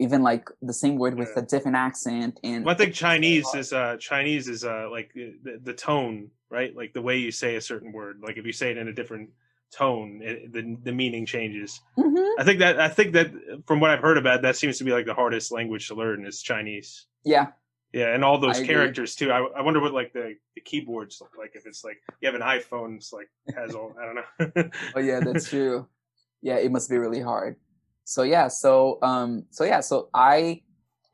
even 0.00 0.22
like 0.22 0.48
the 0.62 0.72
same 0.72 0.96
word 0.96 1.16
with 1.16 1.28
Yeah. 1.36 1.42
a 1.42 1.46
different 1.46 1.76
accent 1.76 2.40
and 2.42 2.64
Well, 2.64 2.74
I 2.74 2.78
think 2.78 2.94
Chinese 2.94 3.54
is 3.54 3.72
uh 3.72 3.96
Chinese 3.98 4.48
is 4.48 4.64
uh 4.64 4.88
like 4.90 5.12
the, 5.14 5.60
the 5.62 5.74
tone, 5.74 6.30
right? 6.48 6.74
Like 6.74 6.92
the 6.92 7.02
way 7.02 7.18
you 7.18 7.30
say 7.30 7.56
a 7.56 7.60
certain 7.60 7.92
word. 7.92 8.20
Like 8.22 8.36
if 8.36 8.46
you 8.46 8.52
say 8.52 8.70
it 8.70 8.78
in 8.78 8.88
a 8.88 8.92
different 8.92 9.30
tone, 9.72 10.20
it, 10.22 10.52
the 10.52 10.76
the 10.82 10.92
meaning 10.92 11.26
changes. 11.26 11.80
hmm 11.96 12.16
I 12.38 12.44
think 12.44 12.58
that 12.60 12.80
I 12.80 12.88
think 12.88 13.12
that 13.14 13.30
from 13.66 13.80
what 13.80 13.90
I've 13.90 14.00
heard 14.00 14.18
about, 14.18 14.42
that 14.42 14.56
seems 14.56 14.78
to 14.78 14.84
be 14.84 14.92
like 14.92 15.06
the 15.06 15.14
hardest 15.14 15.52
language 15.52 15.88
to 15.88 15.94
learn 15.94 16.24
is 16.26 16.42
Chinese. 16.42 17.06
Yeah, 17.24 17.48
Yeah, 17.92 18.14
and 18.14 18.24
all 18.24 18.38
those 18.38 18.56
I 18.56 18.60
agree. 18.60 18.66
characters 18.66 19.14
too. 19.14 19.30
I, 19.30 19.40
I 19.58 19.62
wonder 19.62 19.80
what 19.80 19.92
like 19.92 20.12
the, 20.12 20.36
the 20.54 20.60
keyboards 20.60 21.20
look 21.20 21.32
like. 21.38 21.52
If 21.54 21.66
it's 21.66 21.84
like 21.84 21.98
you 22.20 22.26
have 22.30 22.34
an 22.34 22.46
iPhone, 22.46 22.96
it's 22.96 23.12
like 23.12 23.28
has 23.56 23.74
all 23.74 23.94
I 24.00 24.06
don't 24.06 24.14
know. 24.16 24.70
Oh 24.96 25.00
yeah, 25.00 25.20
that's 25.20 25.48
true. 25.50 25.86
Yeah, 26.42 26.56
it 26.56 26.70
must 26.70 26.88
be 26.88 26.96
really 26.96 27.20
hard. 27.20 27.56
So 28.04 28.22
yeah, 28.22 28.48
so 28.48 28.98
um 29.02 29.44
so 29.50 29.64
yeah, 29.64 29.80
so 29.80 30.08
I 30.14 30.62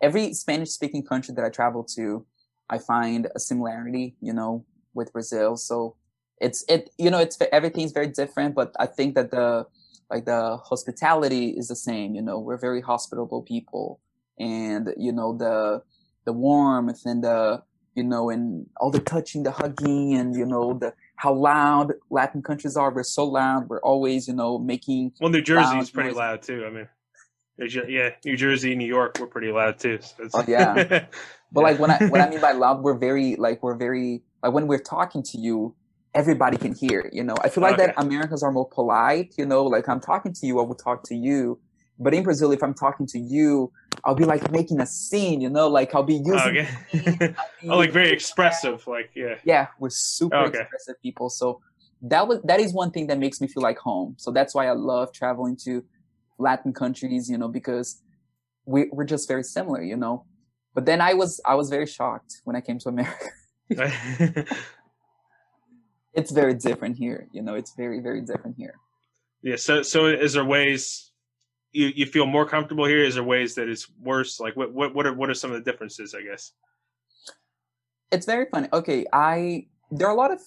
every 0.01 0.33
Spanish 0.35 0.71
speaking 0.71 1.03
country 1.03 1.35
that 1.35 1.45
I 1.45 1.49
travel 1.51 1.83
to, 1.97 2.25
I 2.71 2.79
find 2.79 3.29
a 3.35 3.41
similarity, 3.41 4.17
you 4.21 4.33
know, 4.33 4.65
with 4.95 5.13
Brazil. 5.13 5.57
So 5.57 5.97
it's 6.41 6.65
it 6.69 6.91
you 6.99 7.11
know, 7.11 7.19
it's 7.19 7.39
everything's 7.53 7.93
very 7.93 8.09
different, 8.09 8.55
but 8.55 8.73
I 8.79 8.87
think 8.87 9.15
that 9.15 9.31
the 9.31 9.67
like 10.11 10.25
the 10.25 10.59
hospitality 10.59 11.51
is 11.51 11.69
the 11.69 11.77
same, 11.77 12.15
you 12.15 12.23
know, 12.23 12.39
we're 12.39 12.59
very 12.59 12.81
hospitable 12.81 13.43
people 13.43 14.01
and 14.39 14.93
you 14.97 15.13
know 15.13 15.37
the 15.37 15.83
the 16.25 16.33
warmth 16.33 17.03
and 17.07 17.25
the 17.25 17.63
you 17.95 18.05
know 18.05 18.31
and 18.31 18.67
all 18.79 18.91
the 18.91 19.01
touching, 19.01 19.43
the 19.43 19.51
hugging 19.51 20.15
and 20.15 20.35
you 20.37 20.45
know 20.45 20.75
the 20.75 20.93
how 21.17 21.33
loud 21.33 21.95
Latin 22.11 22.43
countries 22.43 22.77
are. 22.77 22.93
We're 22.93 23.03
so 23.03 23.25
loud. 23.25 23.69
We're 23.69 23.81
always, 23.81 24.29
you 24.29 24.35
know, 24.35 24.59
making. 24.59 25.13
well, 25.21 25.31
New 25.31 25.41
jersey 25.41 25.63
Loud 25.77 25.93
pretty 25.93 26.09
noise. 26.11 26.19
loud 26.19 26.43
too. 26.43 26.65
I 26.67 26.71
mean, 26.71 26.89
yeah, 27.89 28.11
New 28.25 28.37
Jersey, 28.37 28.75
New 28.75 28.87
York, 28.87 29.17
we're 29.19 29.27
pretty 29.27 29.51
loud 29.51 29.79
too. 29.79 29.99
So 30.03 30.29
Oh, 30.35 30.45
yeah. 30.47 31.07
But 31.53 31.63
like 31.63 31.79
when 31.79 31.91
I 31.91 32.07
what 32.09 32.21
I 32.21 32.29
mean 32.31 32.41
by 32.41 32.53
loud, 32.53 32.83
we're 32.83 32.99
very 32.99 33.37
like 33.37 33.63
we're 33.63 33.77
very 33.77 34.23
like 34.43 34.53
when 34.53 34.67
we're 34.67 34.79
talking 34.81 35.23
to 35.23 35.39
you, 35.39 35.75
everybody 36.17 36.57
can 36.57 36.75
hear. 36.75 37.09
You 37.13 37.23
know, 37.23 37.37
I 37.45 37.49
feel 37.49 37.63
like 37.63 37.77
that 37.77 37.95
Americans 37.99 38.43
are 38.43 38.51
more 38.51 38.69
polite. 38.69 39.35
You 39.39 39.47
know, 39.47 39.65
like 39.65 39.89
I'm 39.89 40.01
talking 40.01 40.33
to 40.33 40.47
you, 40.47 40.59
I 40.61 40.65
will 40.65 40.75
talk 40.89 41.05
to 41.11 41.15
you. 41.15 41.61
But 41.99 42.13
in 42.13 42.25
Brazil, 42.25 42.51
if 42.53 42.63
I'm 42.63 42.75
talking 42.75 43.07
to 43.15 43.19
you, 43.19 43.73
I'll 44.05 44.15
be 44.15 44.25
like 44.25 44.51
making 44.51 44.81
a 44.81 44.87
scene. 44.87 45.41
You 45.41 45.51
know, 45.51 45.69
like 45.69 45.95
I'll 45.95 46.03
be 46.03 46.21
using. 46.33 46.59
okay. 46.59 46.69
Be- 47.63 47.71
oh, 47.71 47.79
like 47.79 47.93
very 47.93 48.11
expressive. 48.11 48.87
Like 48.87 49.11
yeah. 49.15 49.37
yeah 49.45 49.69
we're 49.79 49.91
super 49.91 50.37
Okay. 50.37 50.61
expressive 50.61 50.97
people 51.03 51.29
so 51.31 51.61
that 52.03 52.29
was 52.29 52.39
that 52.45 52.61
is 52.61 52.73
one 52.75 52.91
thing 52.91 53.07
that 53.07 53.19
makes 53.19 53.41
me 53.41 53.49
feel 53.49 53.63
like 53.63 53.79
home 53.79 54.15
so 54.19 54.31
that's 54.31 54.55
why 54.55 54.67
i 54.67 54.73
love 54.73 55.11
traveling 55.13 55.57
to 55.57 55.83
latin 56.39 56.73
countries 56.73 57.31
you 57.31 57.39
know 57.39 57.49
because 57.49 58.03
we, 58.67 58.89
we're 58.93 59.05
just 59.05 59.27
very 59.27 59.43
similar 59.43 59.83
you 59.83 59.97
know 59.97 60.25
but 60.75 60.85
then 60.85 61.01
i 61.01 61.15
was 61.15 61.41
i 61.47 61.55
was 61.55 61.71
very 61.71 61.87
shocked 61.87 62.43
when 62.45 62.55
i 62.55 62.61
came 62.61 62.79
to 62.79 62.89
america 62.91 63.27
it's 66.17 66.33
very 66.33 66.55
different 66.55 66.97
here 66.97 67.29
you 67.33 67.43
know 67.43 67.55
it's 67.55 67.75
very 67.77 68.01
very 68.01 68.23
different 68.23 68.57
here 68.57 68.75
yeah. 69.43 69.57
So 69.57 69.83
so 69.83 70.07
is 70.07 70.33
there 70.33 70.45
ways 70.45 71.13
you, 71.71 71.93
you 71.95 72.07
feel 72.07 72.27
more 72.27 72.47
comfortable 72.47 72.85
here? 72.87 73.05
Is 73.05 73.15
there 73.15 73.23
ways 73.23 73.55
that 73.55 73.69
it's 73.69 73.89
worse? 74.01 74.41
Like 74.41 74.57
what 74.57 74.73
what 74.73 74.93
what 74.93 75.07
are 75.07 75.15
what 75.15 75.31
are 75.31 75.35
some 75.35 75.53
of 75.53 75.63
the 75.63 75.71
differences? 75.71 76.15
I 76.15 76.23
guess. 76.23 76.53
it's 78.11 78.27
very 78.27 78.47
funny 78.53 78.69
okay 78.73 79.05
i 79.13 79.67
there 79.91 80.07
are 80.07 80.15
a 80.15 80.17
lot 80.17 80.31
of 80.31 80.41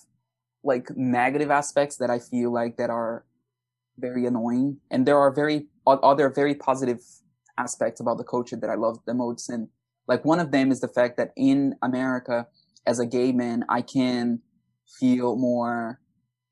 like 0.63 0.87
negative 0.95 1.51
aspects 1.51 1.97
that 1.97 2.09
i 2.09 2.19
feel 2.19 2.51
like 2.51 2.77
that 2.77 2.89
are 2.89 3.25
very 3.97 4.25
annoying 4.25 4.77
and 4.91 5.05
there 5.05 5.17
are 5.17 5.31
very 5.31 5.67
other 5.85 6.29
very 6.29 6.55
positive 6.55 7.01
aspects 7.57 7.99
about 7.99 8.17
the 8.17 8.23
culture 8.23 8.55
that 8.55 8.69
i 8.69 8.75
love 8.75 8.99
the 9.05 9.13
most 9.13 9.49
and 9.49 9.67
like 10.07 10.23
one 10.23 10.39
of 10.39 10.51
them 10.51 10.71
is 10.71 10.79
the 10.79 10.87
fact 10.87 11.17
that 11.17 11.31
in 11.35 11.75
america 11.81 12.47
as 12.85 12.99
a 12.99 13.05
gay 13.05 13.31
man 13.31 13.65
i 13.69 13.81
can 13.81 14.39
feel 14.99 15.35
more 15.35 15.99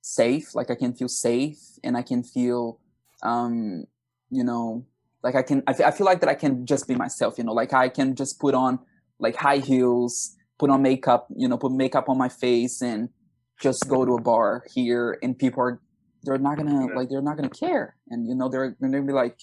safe 0.02 0.56
like 0.56 0.70
i 0.70 0.76
can 0.76 0.94
feel 0.94 1.08
safe 1.10 1.60
and 1.84 1.98
i 1.98 2.02
can 2.02 2.24
feel 2.24 2.80
um 3.24 3.86
you 4.30 4.44
know 4.44 4.86
like 5.24 5.36
i 5.36 5.42
can 5.42 5.64
I 5.68 5.74
feel 5.92 6.06
like 6.06 6.22
that 6.22 6.30
i 6.30 6.36
can 6.36 6.66
just 6.66 6.88
be 6.88 6.96
myself 6.96 7.38
you 7.38 7.44
know 7.44 7.54
like 7.54 7.74
i 7.74 7.90
can 7.90 8.16
just 8.16 8.40
put 8.40 8.54
on 8.54 8.80
like 9.20 9.36
high 9.36 9.58
heels 9.58 10.38
put 10.58 10.70
on 10.70 10.82
makeup, 10.82 11.28
you 11.36 11.48
know, 11.48 11.58
put 11.58 11.72
makeup 11.72 12.10
on 12.10 12.18
my 12.18 12.30
face 12.30 12.82
and 12.82 13.10
just 13.60 13.88
go 13.88 14.06
to 14.06 14.14
a 14.14 14.22
bar 14.22 14.64
here 14.74 15.18
and 15.22 15.38
people 15.38 15.62
are 15.64 15.82
they're 16.24 16.38
not 16.38 16.58
gonna 16.58 16.88
like 16.96 17.10
they're 17.10 17.22
not 17.22 17.38
gonna 17.38 17.50
care. 17.50 17.96
And 18.10 18.28
you 18.28 18.36
know, 18.36 18.50
they're 18.50 18.72
gonna 18.82 19.02
be 19.02 19.14
like, 19.14 19.40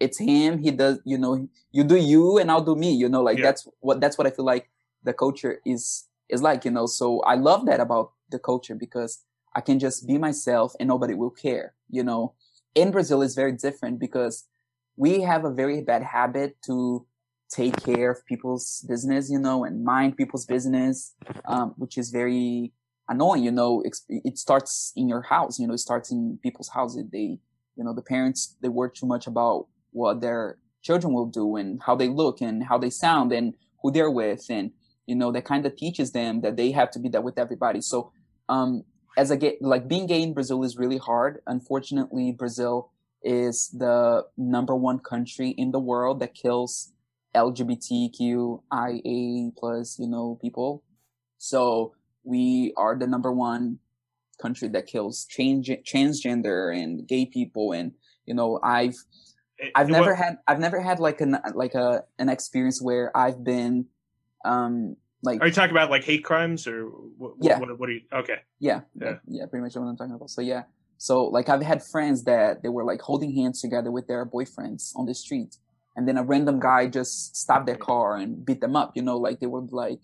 it's 0.00 0.18
him, 0.18 0.58
he 0.58 0.70
does 0.70 1.00
you 1.04 1.18
know, 1.18 1.48
you 1.70 1.84
do 1.84 1.96
you 1.96 2.38
and 2.38 2.50
I'll 2.50 2.64
do 2.64 2.74
me, 2.74 2.92
you 2.92 3.08
know, 3.08 3.22
like 3.22 3.38
Yeah. 3.38 3.44
that's 3.44 3.68
what 3.80 4.00
that's 4.00 4.18
what 4.18 4.26
I 4.26 4.30
feel 4.30 4.44
like 4.44 4.70
the 5.04 5.12
culture 5.12 5.60
is 5.64 6.08
is 6.28 6.42
like, 6.42 6.64
you 6.64 6.70
know. 6.70 6.86
So 6.86 7.20
I 7.20 7.34
love 7.34 7.66
that 7.66 7.80
about 7.80 8.12
the 8.30 8.38
culture 8.38 8.74
because 8.74 9.24
I 9.54 9.60
can 9.60 9.78
just 9.78 10.06
be 10.06 10.18
myself 10.18 10.74
and 10.78 10.88
nobody 10.88 11.14
will 11.14 11.30
care, 11.30 11.74
you 11.90 12.02
know. 12.02 12.34
In 12.74 12.90
Brazil 12.90 13.22
is 13.22 13.34
very 13.34 13.52
different 13.52 13.98
because 13.98 14.46
we 14.96 15.22
have 15.22 15.44
a 15.44 15.50
very 15.50 15.80
bad 15.82 16.02
habit 16.02 16.56
to 16.66 17.06
take 17.50 17.82
care 17.82 18.10
of 18.10 18.24
people's 18.26 18.84
business, 18.88 19.30
you 19.30 19.38
know, 19.38 19.64
and 19.64 19.84
mind 19.84 20.16
people's 20.16 20.44
business, 20.44 21.14
um, 21.46 21.74
which 21.76 21.96
is 21.96 22.10
very 22.10 22.72
annoying, 23.08 23.42
you 23.42 23.50
know. 23.50 23.82
It 24.08 24.38
starts 24.38 24.92
in 24.96 25.08
your 25.08 25.22
house, 25.22 25.58
you 25.58 25.66
know, 25.66 25.74
it 25.74 25.78
starts 25.78 26.10
in 26.10 26.38
people's 26.42 26.68
houses. 26.68 27.04
They, 27.10 27.38
you 27.76 27.84
know, 27.84 27.94
the 27.94 28.02
parents, 28.02 28.56
they 28.60 28.68
worry 28.68 28.90
too 28.94 29.06
much 29.06 29.26
about 29.26 29.66
what 29.92 30.20
their 30.20 30.58
children 30.82 31.12
will 31.12 31.26
do 31.26 31.56
and 31.56 31.80
how 31.82 31.96
they 31.96 32.08
look 32.08 32.40
and 32.40 32.62
how 32.64 32.78
they 32.78 32.90
sound 32.90 33.32
and 33.32 33.54
who 33.82 33.90
they're 33.90 34.10
with. 34.10 34.46
And, 34.50 34.72
you 35.06 35.14
know, 35.14 35.32
that 35.32 35.44
kind 35.44 35.64
of 35.64 35.74
teaches 35.76 36.12
them 36.12 36.42
that 36.42 36.56
they 36.56 36.70
have 36.72 36.90
to 36.92 36.98
be 36.98 37.08
that 37.10 37.24
with 37.24 37.38
everybody. 37.38 37.80
So, 37.80 38.12
um, 38.48 38.84
as 39.16 39.30
a 39.30 39.36
gay, 39.36 39.56
like 39.60 39.88
being 39.88 40.06
gay 40.06 40.22
in 40.22 40.34
Brazil 40.34 40.62
is 40.62 40.76
really 40.76 40.98
hard. 40.98 41.40
Unfortunately, 41.46 42.32
Brazil 42.32 42.90
is 43.22 43.70
the 43.70 44.24
number 44.36 44.76
one 44.76 44.98
country 45.00 45.50
in 45.50 45.72
the 45.72 45.80
world 45.80 46.20
that 46.20 46.34
kills 46.34 46.92
LGBTQIA 47.34 49.56
plus, 49.56 49.98
you 49.98 50.08
know, 50.08 50.38
people. 50.40 50.82
So 51.38 51.94
we 52.24 52.72
are 52.76 52.96
the 52.96 53.06
number 53.06 53.32
one 53.32 53.78
country 54.40 54.68
that 54.68 54.86
kills 54.86 55.26
trans 55.26 55.68
transgender 55.68 56.76
and 56.76 57.06
gay 57.06 57.26
people. 57.26 57.72
And, 57.72 57.92
you 58.26 58.34
know, 58.34 58.60
I've, 58.62 58.96
I've 59.74 59.88
What- 59.90 59.98
never 59.98 60.14
had, 60.14 60.38
I've 60.46 60.60
never 60.60 60.80
had 60.80 61.00
like 61.00 61.20
an, 61.20 61.38
like 61.54 61.74
a, 61.74 62.04
an 62.18 62.28
experience 62.28 62.80
where 62.80 63.16
I've 63.16 63.42
been, 63.42 63.86
um, 64.44 64.96
like, 65.22 65.40
Are 65.40 65.46
you 65.46 65.52
talking 65.52 65.72
about 65.72 65.90
like 65.90 66.04
hate 66.04 66.24
crimes 66.24 66.66
or 66.66 66.84
what? 66.86 67.34
Yeah. 67.40 67.58
What, 67.58 67.78
what 67.78 67.88
are 67.88 67.92
you? 67.92 68.02
Okay. 68.12 68.36
yeah, 68.60 68.80
Yeah. 68.94 69.14
yeah, 69.26 69.46
pretty 69.46 69.62
much 69.64 69.74
what 69.74 69.82
I'm 69.82 69.96
talking 69.96 70.14
about. 70.14 70.30
So 70.30 70.40
yeah, 70.40 70.62
so 70.96 71.24
like 71.24 71.48
I've 71.48 71.62
had 71.62 71.82
friends 71.82 72.24
that 72.24 72.62
they 72.62 72.68
were 72.68 72.84
like 72.84 73.00
holding 73.00 73.34
hands 73.34 73.60
together 73.60 73.90
with 73.90 74.06
their 74.06 74.24
boyfriends 74.26 74.92
on 74.96 75.06
the 75.06 75.14
street, 75.14 75.56
and 75.96 76.06
then 76.06 76.18
a 76.18 76.22
random 76.24 76.60
guy 76.60 76.86
just 76.86 77.36
stopped 77.36 77.66
their 77.66 77.76
car 77.76 78.16
and 78.16 78.44
beat 78.44 78.60
them 78.60 78.76
up. 78.76 78.92
You 78.94 79.02
know, 79.02 79.16
like 79.16 79.40
they 79.40 79.46
were 79.46 79.62
like, 79.70 80.00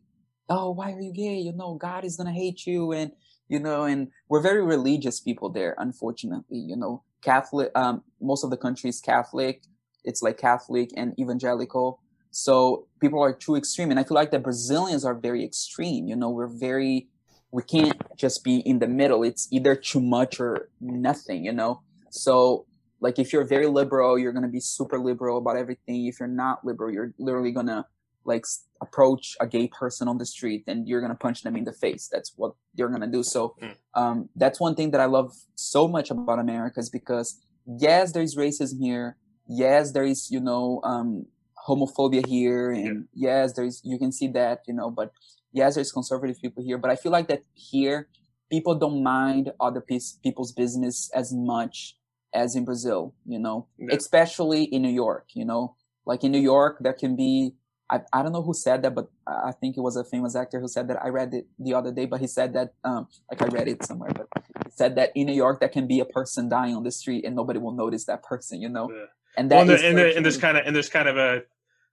"Oh, 0.48 0.72
why 0.72 0.92
are 0.92 1.00
you 1.00 1.12
gay? 1.12 1.36
You 1.38 1.52
know, 1.52 1.74
God 1.74 2.04
is 2.04 2.16
gonna 2.16 2.32
hate 2.32 2.66
you," 2.66 2.92
and 2.92 3.12
you 3.48 3.60
know, 3.60 3.84
and 3.84 4.08
we're 4.28 4.40
very 4.40 4.64
religious 4.64 5.20
people 5.20 5.50
there. 5.50 5.74
Unfortunately, 5.78 6.58
you 6.58 6.76
know, 6.76 7.02
Catholic. 7.22 7.70
Um, 7.76 8.02
most 8.20 8.42
of 8.42 8.50
the 8.50 8.56
country 8.56 8.90
is 8.90 9.00
Catholic. 9.00 9.62
It's 10.04 10.22
like 10.22 10.38
Catholic 10.38 10.90
and 10.96 11.18
evangelical. 11.18 12.00
So 12.34 12.88
people 13.00 13.22
are 13.22 13.32
too 13.32 13.54
extreme, 13.54 13.90
and 13.90 14.00
I 14.00 14.04
feel 14.04 14.16
like 14.16 14.32
the 14.32 14.40
Brazilians 14.40 15.04
are 15.04 15.14
very 15.14 15.44
extreme. 15.44 16.08
You 16.08 16.16
know, 16.16 16.30
we're 16.30 16.48
very 16.48 17.08
we 17.54 17.62
can't 17.62 18.02
just 18.16 18.42
be 18.42 18.56
in 18.70 18.80
the 18.80 18.88
middle. 18.88 19.22
It's 19.22 19.46
either 19.52 19.76
too 19.76 20.00
much 20.00 20.40
or 20.40 20.70
nothing, 20.80 21.44
you 21.44 21.52
know? 21.52 21.82
So, 22.10 22.66
like, 22.98 23.20
if 23.20 23.32
you're 23.32 23.44
very 23.44 23.68
liberal, 23.68 24.18
you're 24.18 24.32
going 24.32 24.42
to 24.42 24.48
be 24.48 24.58
super 24.58 24.98
liberal 24.98 25.38
about 25.38 25.56
everything. 25.56 26.06
If 26.06 26.18
you're 26.18 26.36
not 26.44 26.64
liberal, 26.64 26.92
you're 26.92 27.14
literally 27.16 27.52
going 27.52 27.68
to, 27.68 27.86
like, 28.24 28.44
approach 28.82 29.36
a 29.40 29.46
gay 29.46 29.68
person 29.68 30.08
on 30.08 30.18
the 30.18 30.26
street 30.26 30.64
and 30.66 30.88
you're 30.88 31.00
going 31.00 31.12
to 31.12 31.16
punch 31.26 31.44
them 31.44 31.54
in 31.54 31.62
the 31.62 31.72
face. 31.72 32.08
That's 32.10 32.32
what 32.34 32.54
you're 32.74 32.88
going 32.88 33.02
to 33.02 33.06
do. 33.06 33.22
So, 33.22 33.54
Hmm. 33.60 33.76
um, 33.94 34.28
that's 34.34 34.58
one 34.58 34.74
thing 34.74 34.90
that 34.90 35.00
I 35.00 35.04
love 35.04 35.32
so 35.54 35.86
much 35.86 36.10
about 36.10 36.40
America 36.40 36.80
is 36.80 36.90
because, 36.90 37.40
yes, 37.86 38.10
there's 38.10 38.34
racism 38.34 38.80
here. 38.80 39.16
Yes, 39.46 39.92
there 39.92 40.04
is, 40.04 40.28
you 40.28 40.40
know, 40.40 40.80
um, 40.82 41.26
homophobia 41.66 42.26
here. 42.26 42.70
And 42.70 43.06
yes, 43.14 43.52
there's, 43.54 43.80
you 43.84 43.98
can 43.98 44.12
see 44.12 44.28
that, 44.28 44.62
you 44.66 44.74
know, 44.74 44.90
but 44.90 45.12
yes, 45.52 45.74
there's 45.76 45.92
conservative 45.92 46.40
people 46.40 46.62
here, 46.62 46.78
but 46.78 46.90
I 46.90 46.96
feel 46.96 47.12
like 47.12 47.28
that 47.28 47.42
here, 47.54 48.08
people 48.50 48.74
don't 48.74 49.02
mind 49.02 49.52
other 49.60 49.80
piece, 49.80 50.18
people's 50.22 50.52
business 50.52 51.10
as 51.14 51.32
much 51.32 51.96
as 52.34 52.54
in 52.56 52.64
Brazil, 52.64 53.14
you 53.26 53.38
know, 53.38 53.66
Yeah. 53.78 53.94
especially 53.94 54.64
in 54.64 54.82
New 54.82 54.90
York, 54.92 55.28
you 55.34 55.44
know, 55.44 55.76
like 56.04 56.24
in 56.24 56.32
New 56.32 56.40
York, 56.40 56.78
there 56.80 56.92
can 56.92 57.16
be, 57.16 57.54
I, 57.88 58.00
I 58.12 58.22
don't 58.22 58.32
know 58.32 58.42
who 58.42 58.54
said 58.54 58.82
that, 58.82 58.94
but 58.94 59.08
I 59.26 59.52
think 59.52 59.76
it 59.76 59.80
was 59.80 59.96
a 59.96 60.04
famous 60.04 60.34
actor 60.34 60.58
who 60.60 60.68
said 60.68 60.88
that. 60.88 61.02
I 61.02 61.08
read 61.08 61.32
it 61.34 61.46
the 61.58 61.74
other 61.74 61.92
day, 61.92 62.06
but 62.06 62.20
he 62.20 62.26
said 62.26 62.52
that, 62.54 62.72
um, 62.82 63.08
like 63.30 63.40
I 63.42 63.46
read 63.46 63.68
it 63.68 63.84
somewhere, 63.84 64.10
but 64.14 64.26
he 64.64 64.70
said 64.70 64.96
that 64.96 65.12
in 65.14 65.26
New 65.26 65.34
York, 65.34 65.60
there 65.60 65.68
can 65.68 65.86
be 65.86 66.00
a 66.00 66.04
person 66.04 66.48
dying 66.48 66.74
on 66.74 66.82
the 66.82 66.90
street 66.90 67.24
and 67.24 67.36
nobody 67.36 67.58
will 67.58 67.72
notice 67.72 68.04
that 68.06 68.22
person, 68.22 68.60
you 68.60 68.68
know, 68.68 68.90
Yeah. 68.90 69.04
and 69.36 69.50
Well, 69.50 69.64
that 69.66 69.70
and, 69.70 69.70
is 69.70 69.80
there- 69.80 69.88
and, 69.90 69.98
there- 69.98 70.16
and 70.16 70.24
there's 70.24 70.38
kind 70.38 70.56
of 70.58 70.66
and 70.66 70.74
there's 70.74 70.88
kind 70.90 71.08
of 71.08 71.16
a 71.16 71.42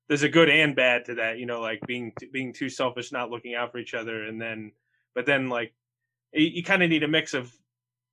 there's 0.07 0.23
a 0.23 0.29
good 0.29 0.49
and 0.49 0.75
bad 0.75 1.05
to 1.05 1.15
that. 1.15 1.37
You 1.39 1.45
know, 1.45 1.61
like 1.61 1.79
being 1.87 2.13
being 2.31 2.53
too 2.53 2.69
selfish, 2.69 3.11
not 3.11 3.29
looking 3.29 3.55
out 3.55 3.71
for 3.71 3.77
each 3.77 3.93
other, 3.93 4.23
and 4.23 4.41
then 4.41 4.71
but 5.15 5.25
then 5.25 5.49
like 5.49 5.73
you, 6.33 6.47
you 6.47 6.63
kind 6.63 6.83
of 6.83 6.89
need 6.89 7.03
a 7.03 7.07
mix 7.07 7.33
of 7.33 7.51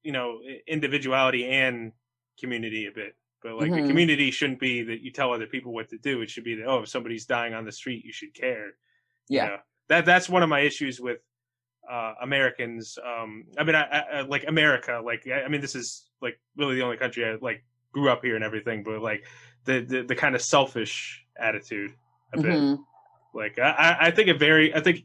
you 0.03 0.13
know 0.13 0.41
individuality 0.67 1.47
and 1.47 1.93
community 2.41 2.87
a 2.87 2.93
bit. 2.93 3.15
But 3.43 3.57
like 3.57 3.71
the 3.71 3.79
Mhm. 3.79 3.89
community 3.89 4.31
shouldn't 4.33 4.59
be 4.61 4.83
that 4.83 5.01
you 5.01 5.13
tell 5.13 5.33
other 5.33 5.47
people 5.47 5.73
what 5.73 5.89
to 5.91 5.99
do. 5.99 6.23
It 6.23 6.31
should 6.31 6.45
be 6.45 6.55
that 6.57 6.67
oh, 6.67 6.83
if 6.83 6.89
somebody's 6.89 7.27
dying 7.27 7.55
on 7.55 7.65
the 7.65 7.73
street, 7.73 8.05
you 8.05 8.13
should 8.13 8.35
care. 8.35 8.67
you 9.29 9.37
Yeah. 9.39 9.47
know? 9.47 9.57
that 9.89 10.05
that's 10.07 10.29
one 10.29 10.43
of 10.43 10.49
my 10.49 10.61
issues 10.61 11.01
with 11.01 11.19
uh, 11.91 12.15
Americans. 12.21 12.99
Um, 13.03 13.47
I 13.57 13.65
mean, 13.65 13.75
I, 13.75 13.83
I, 13.85 13.99
I- 14.01 14.21
like 14.23 14.45
America. 14.47 15.01
Like, 15.05 15.27
I, 15.27 15.43
I 15.43 15.49
mean, 15.49 15.61
this 15.63 15.75
is 15.75 16.09
like 16.21 16.39
really 16.57 16.75
the 16.77 16.83
only 16.83 16.97
country 16.99 17.25
I 17.25 17.37
like 17.41 17.65
grew 17.93 18.11
up 18.11 18.23
here 18.25 18.35
and 18.37 18.45
everything. 18.45 18.83
But 18.83 19.01
like 19.01 19.25
the 19.65 19.81
the, 19.81 20.03
the 20.03 20.15
kind 20.15 20.35
of 20.35 20.43
selfish 20.43 21.25
attitude 21.39 21.95
a 22.33 22.41
bit. 22.41 22.59
Mhm. 22.59 22.79
Like, 23.35 23.59
I, 23.59 23.97
I- 24.01 24.11
think 24.11 24.29
it 24.29 24.39
very. 24.39 24.75
I 24.75 24.81
think 24.81 25.05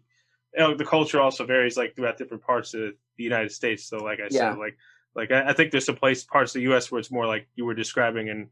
you 0.53 0.59
know, 0.59 0.75
the 0.75 0.85
culture 0.85 1.19
also 1.19 1.45
varies 1.45 1.77
like 1.77 1.95
throughout 1.95 2.17
different 2.17 2.43
parts 2.43 2.73
of 2.73 2.93
the 3.17 3.23
United 3.23 3.51
States. 3.51 3.85
So, 3.85 3.97
like 3.97 4.19
I 4.19 4.27
Yeah. 4.29 4.51
said, 4.51 4.57
like 4.57 4.77
like 5.15 5.31
I, 5.31 5.49
I 5.49 5.53
think 5.53 5.71
there's 5.71 5.85
some 5.85 5.95
place 5.95 6.23
parts 6.23 6.51
of 6.51 6.59
the 6.59 6.63
U.S. 6.63 6.91
where 6.91 6.99
it's 6.99 7.11
more 7.11 7.27
like 7.27 7.47
you 7.55 7.65
were 7.65 7.73
describing 7.73 8.27
in 8.27 8.49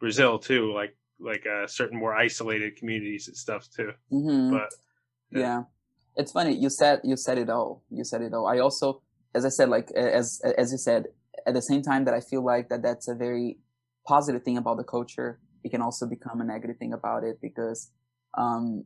Brazil 0.00 0.38
too, 0.38 0.72
like 0.72 0.96
like 1.20 1.46
uh, 1.46 1.66
certain 1.66 1.98
more 1.98 2.14
isolated 2.14 2.76
communities 2.76 3.28
and 3.28 3.36
stuff 3.36 3.68
too. 3.70 3.92
Mhm. 4.12 4.50
But 4.50 4.70
yeah. 5.30 5.40
yeah 5.40 5.62
it's 6.16 6.32
funny 6.32 6.54
you 6.54 6.70
said 6.70 7.00
you 7.04 7.16
said 7.16 7.38
it 7.38 7.50
all 7.50 7.82
you 7.90 8.02
said 8.02 8.22
it 8.22 8.32
all 8.32 8.46
i 8.46 8.58
also 8.58 9.02
as 9.34 9.44
i 9.44 9.48
said 9.50 9.68
like 9.68 9.90
as 9.92 10.40
as 10.56 10.72
you 10.72 10.78
said 10.78 11.06
at 11.46 11.52
the 11.54 11.60
same 11.60 11.82
time 11.82 12.04
that 12.06 12.14
i 12.14 12.20
feel 12.20 12.42
like 12.42 12.68
that 12.70 12.80
that's 12.82 13.08
a 13.08 13.14
very 13.14 13.58
positive 14.06 14.42
thing 14.42 14.56
about 14.56 14.78
the 14.78 14.84
culture 14.84 15.38
it 15.64 15.70
can 15.70 15.82
also 15.82 16.06
become 16.06 16.40
a 16.40 16.44
negative 16.44 16.76
thing 16.78 16.92
about 16.92 17.24
it 17.24 17.38
because 17.40 17.90
um 18.36 18.84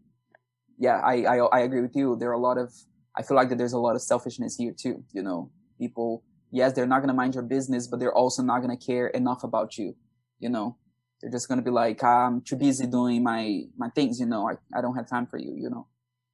yeah 0.78 1.00
i 1.04 1.14
i, 1.24 1.36
I 1.38 1.60
agree 1.60 1.80
with 1.80 1.96
you. 1.96 2.16
There 2.16 2.30
are 2.30 2.40
a 2.42 2.46
lot 2.50 2.58
of 2.58 2.72
i 3.16 3.22
feel 3.22 3.36
like 3.36 3.48
that 3.50 3.58
there's 3.58 3.72
a 3.74 3.78
lot 3.78 3.96
of 3.96 4.02
selfishness 4.02 4.56
here 4.56 4.74
too 4.76 5.04
you 5.12 5.22
know. 5.22 5.50
People 5.78 6.22
yes 6.50 6.72
they're 6.72 6.86
not 6.86 6.98
going 6.98 7.08
to 7.08 7.14
mind 7.14 7.34
your 7.34 7.42
business 7.42 7.86
but 7.86 7.98
they're 8.00 8.14
also 8.14 8.42
not 8.42 8.60
going 8.62 8.76
to 8.76 8.86
care 8.86 9.08
enough 9.08 9.44
about 9.44 9.78
you 9.78 9.94
you 10.38 10.48
know. 10.48 10.76
They're 11.20 11.30
just 11.30 11.48
going 11.48 11.58
to 11.58 11.64
be 11.64 11.70
like 11.70 12.02
i'm 12.02 12.40
too 12.42 12.56
busy 12.56 12.86
doing 12.86 13.22
my 13.22 13.62
my 13.76 13.90
things 13.90 14.18
you 14.20 14.26
know. 14.26 14.48
I, 14.48 14.54
I 14.76 14.80
don't 14.80 14.96
have 14.96 15.08
time 15.08 15.26
for 15.26 15.38
you 15.38 15.54
you 15.56 15.70
know. 15.70 15.86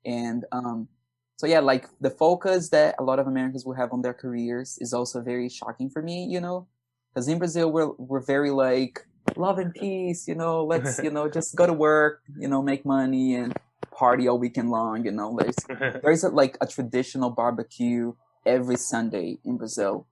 And 0.05 0.45
um 0.53 0.89
so 1.37 1.47
yeah 1.47 1.61
like 1.61 1.87
the 2.01 2.11
focus 2.11 2.71
that 2.71 2.95
a 2.99 3.03
lot 3.03 3.19
of 3.19 3.27
americans 3.27 3.65
will 3.65 3.75
have 3.75 3.93
on 3.93 4.03
their 4.03 4.15
careers 4.15 4.77
is 4.81 4.93
also 4.93 5.21
very 5.21 5.49
shocking 5.49 5.91
for 5.91 6.03
me 6.03 6.25
you 6.25 6.41
know. 6.41 6.69
Because 7.11 7.29
in 7.29 7.39
brazil 7.39 7.71
we're 7.73 7.93
we're 7.99 8.25
very 8.25 8.51
like 8.51 9.07
love 9.39 9.59
and 9.59 9.73
peace 9.75 10.27
you 10.27 10.35
know 10.35 10.65
let's 10.65 10.99
you 11.03 11.11
know 11.11 11.29
just 11.29 11.55
go 11.55 11.67
to 11.67 11.73
work 11.73 12.23
you 12.39 12.49
know 12.49 12.61
make 12.61 12.85
money 12.85 13.35
and 13.35 13.57
party 13.91 14.29
all 14.29 14.39
weekend 14.39 14.71
long 14.71 15.05
you 15.05 15.13
know 15.13 15.37
there's 15.39 15.57
there's 16.03 16.25
a, 16.25 16.29
like 16.29 16.57
a 16.61 16.67
traditional 16.67 17.31
barbecue 17.31 18.13
every 18.45 18.77
sunday 18.77 19.39
in 19.45 19.57
brazil 19.57 20.07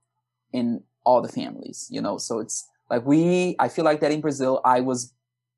in 0.53 0.81
all 1.03 1.21
the 1.21 1.29
families 1.29 1.87
you 1.91 2.01
know 2.01 2.17
so 2.17 2.39
it's 2.39 2.67
like 2.89 3.05
we 3.05 3.55
i 3.59 3.67
feel 3.67 3.85
like 3.85 3.99
that 3.99 4.11
in 4.11 4.21
brazil 4.21 4.61
i 4.65 4.79
was 4.79 5.13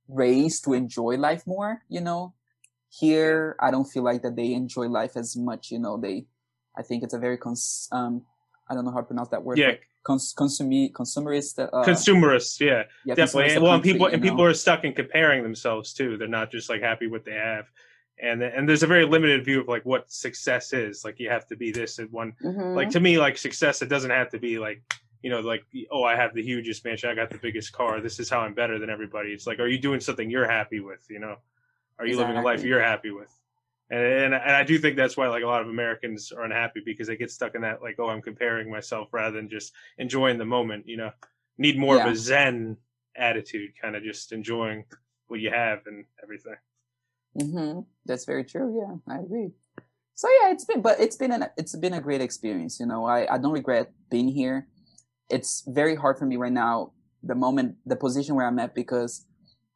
raised 0.07 0.63
to 0.63 0.73
enjoy 0.73 1.15
life 1.15 1.45
more 1.45 1.83
you 1.87 2.01
know. 2.01 2.33
Here 2.91 3.55
i 3.59 3.69
don't 3.69 3.85
feel 3.85 4.01
like 4.01 4.23
that 4.23 4.35
they 4.35 4.51
enjoy 4.53 4.87
life 4.87 5.15
as 5.15 5.37
much 5.37 5.69
you 5.69 5.77
know 5.77 5.95
they 5.97 6.25
i 6.75 6.81
think 6.81 7.03
it's 7.03 7.13
a 7.13 7.19
very 7.19 7.37
cons 7.37 7.87
um 7.91 8.23
i 8.67 8.73
don't 8.73 8.83
know 8.83 8.89
how 8.89 8.97
to 8.97 9.05
pronounce 9.05 9.29
that 9.29 9.43
word 9.43 9.59
yeah, 9.59 9.73
cons- 10.09 10.33
consumi- 10.33 10.91
consumerist 10.91 11.59
uh, 11.59 11.83
consumerist. 11.85 12.59
Yeah, 12.59 12.83
yeah, 13.05 13.15
definitely. 13.15 13.51
consumerist 13.51 13.61
Well, 13.61 13.73
and 13.73 13.83
people 13.83 14.05
and 14.07 14.21
know? 14.21 14.29
people 14.29 14.43
are 14.43 14.53
stuck 14.53 14.83
in 14.83 14.93
comparing 14.93 15.43
themselves 15.43 15.93
too. 15.93 16.17
They're 16.17 16.27
not 16.27 16.51
just 16.51 16.69
like 16.69 16.81
happy 16.81 17.07
what 17.07 17.23
they 17.25 17.33
have, 17.33 17.65
and 18.21 18.41
and 18.41 18.67
there's 18.67 18.83
a 18.83 18.87
very 18.87 19.05
limited 19.05 19.45
view 19.45 19.61
of 19.61 19.67
like 19.67 19.85
what 19.85 20.11
success 20.11 20.73
is. 20.73 21.05
Like 21.05 21.19
you 21.19 21.29
have 21.29 21.45
to 21.47 21.55
be 21.55 21.71
this 21.71 21.99
at 21.99 22.11
one. 22.11 22.33
Mhm. 22.43 22.75
Like 22.75 22.89
to 22.91 22.99
me, 22.99 23.17
like 23.17 23.37
success, 23.37 23.81
it 23.81 23.89
doesn't 23.89 24.11
have 24.11 24.29
to 24.31 24.39
be 24.39 24.57
like 24.59 24.81
you 25.23 25.29
know 25.29 25.41
like 25.41 25.63
oh 25.91 26.03
I 26.03 26.15
have 26.15 26.33
the 26.33 26.43
hugest 26.43 26.83
mansion, 26.85 27.09
I 27.09 27.15
got 27.15 27.29
the 27.29 27.37
biggest 27.37 27.71
car. 27.73 28.01
This 28.01 28.19
is 28.19 28.29
how 28.29 28.39
I'm 28.39 28.53
better 28.53 28.79
than 28.79 28.89
everybody. 28.89 29.29
It's 29.31 29.47
like 29.47 29.59
are 29.59 29.67
you 29.67 29.77
doing 29.79 29.99
something 29.99 30.29
you're 30.29 30.49
happy 30.49 30.79
with? 30.79 31.05
You 31.09 31.19
know, 31.19 31.35
are 31.99 32.05
you 32.07 32.17
living 32.17 32.37
a 32.37 32.41
life 32.41 32.63
you're 32.63 32.81
happy 32.83 33.11
with? 33.11 33.31
And, 33.91 34.01
and 34.01 34.33
and 34.35 34.51
I 34.55 34.63
do 34.63 34.77
think 34.77 34.97
that's 34.97 35.17
why 35.17 35.27
like 35.27 35.43
a 35.43 35.47
lot 35.47 35.61
of 35.61 35.69
Americans 35.69 36.31
are 36.31 36.43
unhappy 36.43 36.81
because 36.85 37.07
they 37.07 37.17
get 37.17 37.31
stuck 37.31 37.55
in 37.55 37.61
that 37.61 37.81
like 37.81 37.95
oh 37.99 38.09
I'm 38.09 38.21
comparing 38.21 38.69
myself 38.69 39.09
rather 39.11 39.35
than 39.35 39.49
just 39.49 39.73
enjoying 39.97 40.37
the 40.37 40.45
moment. 40.45 40.87
You 40.87 40.97
know, 40.97 41.11
need 41.57 41.77
more 41.77 41.97
of 41.99 42.05
a 42.05 42.15
Zen 42.15 42.77
attitude, 43.15 43.71
kind 43.81 43.95
of 43.95 44.03
just 44.03 44.31
enjoying 44.31 44.85
what 45.27 45.39
you 45.39 45.51
have 45.51 45.79
and 45.85 46.05
everything. 46.23 46.55
hmm 47.39 47.79
That's 48.05 48.25
very 48.25 48.43
true. 48.43 48.79
Yeah, 48.79 49.13
I 49.13 49.19
agree. 49.19 49.49
So 50.15 50.27
yeah, 50.41 50.51
it's 50.51 50.65
been, 50.65 50.81
but 50.81 50.99
it's 50.99 51.15
been 51.15 51.31
an, 51.31 51.45
it's 51.57 51.75
been 51.77 51.93
a 51.93 52.01
great 52.01 52.21
experience. 52.21 52.79
You 52.79 52.85
know, 52.87 53.05
I, 53.05 53.35
I 53.35 53.37
don't 53.37 53.53
regret 53.53 53.91
being 54.11 54.27
here. 54.27 54.67
It's 55.29 55.63
very 55.67 55.95
hard 55.95 56.17
for 56.17 56.25
me 56.25 56.35
right 56.35 56.51
now, 56.51 56.91
the 57.23 57.35
moment, 57.35 57.77
the 57.85 57.95
position 57.95 58.35
where 58.35 58.45
I'm 58.45 58.59
at, 58.59 58.75
because 58.75 59.25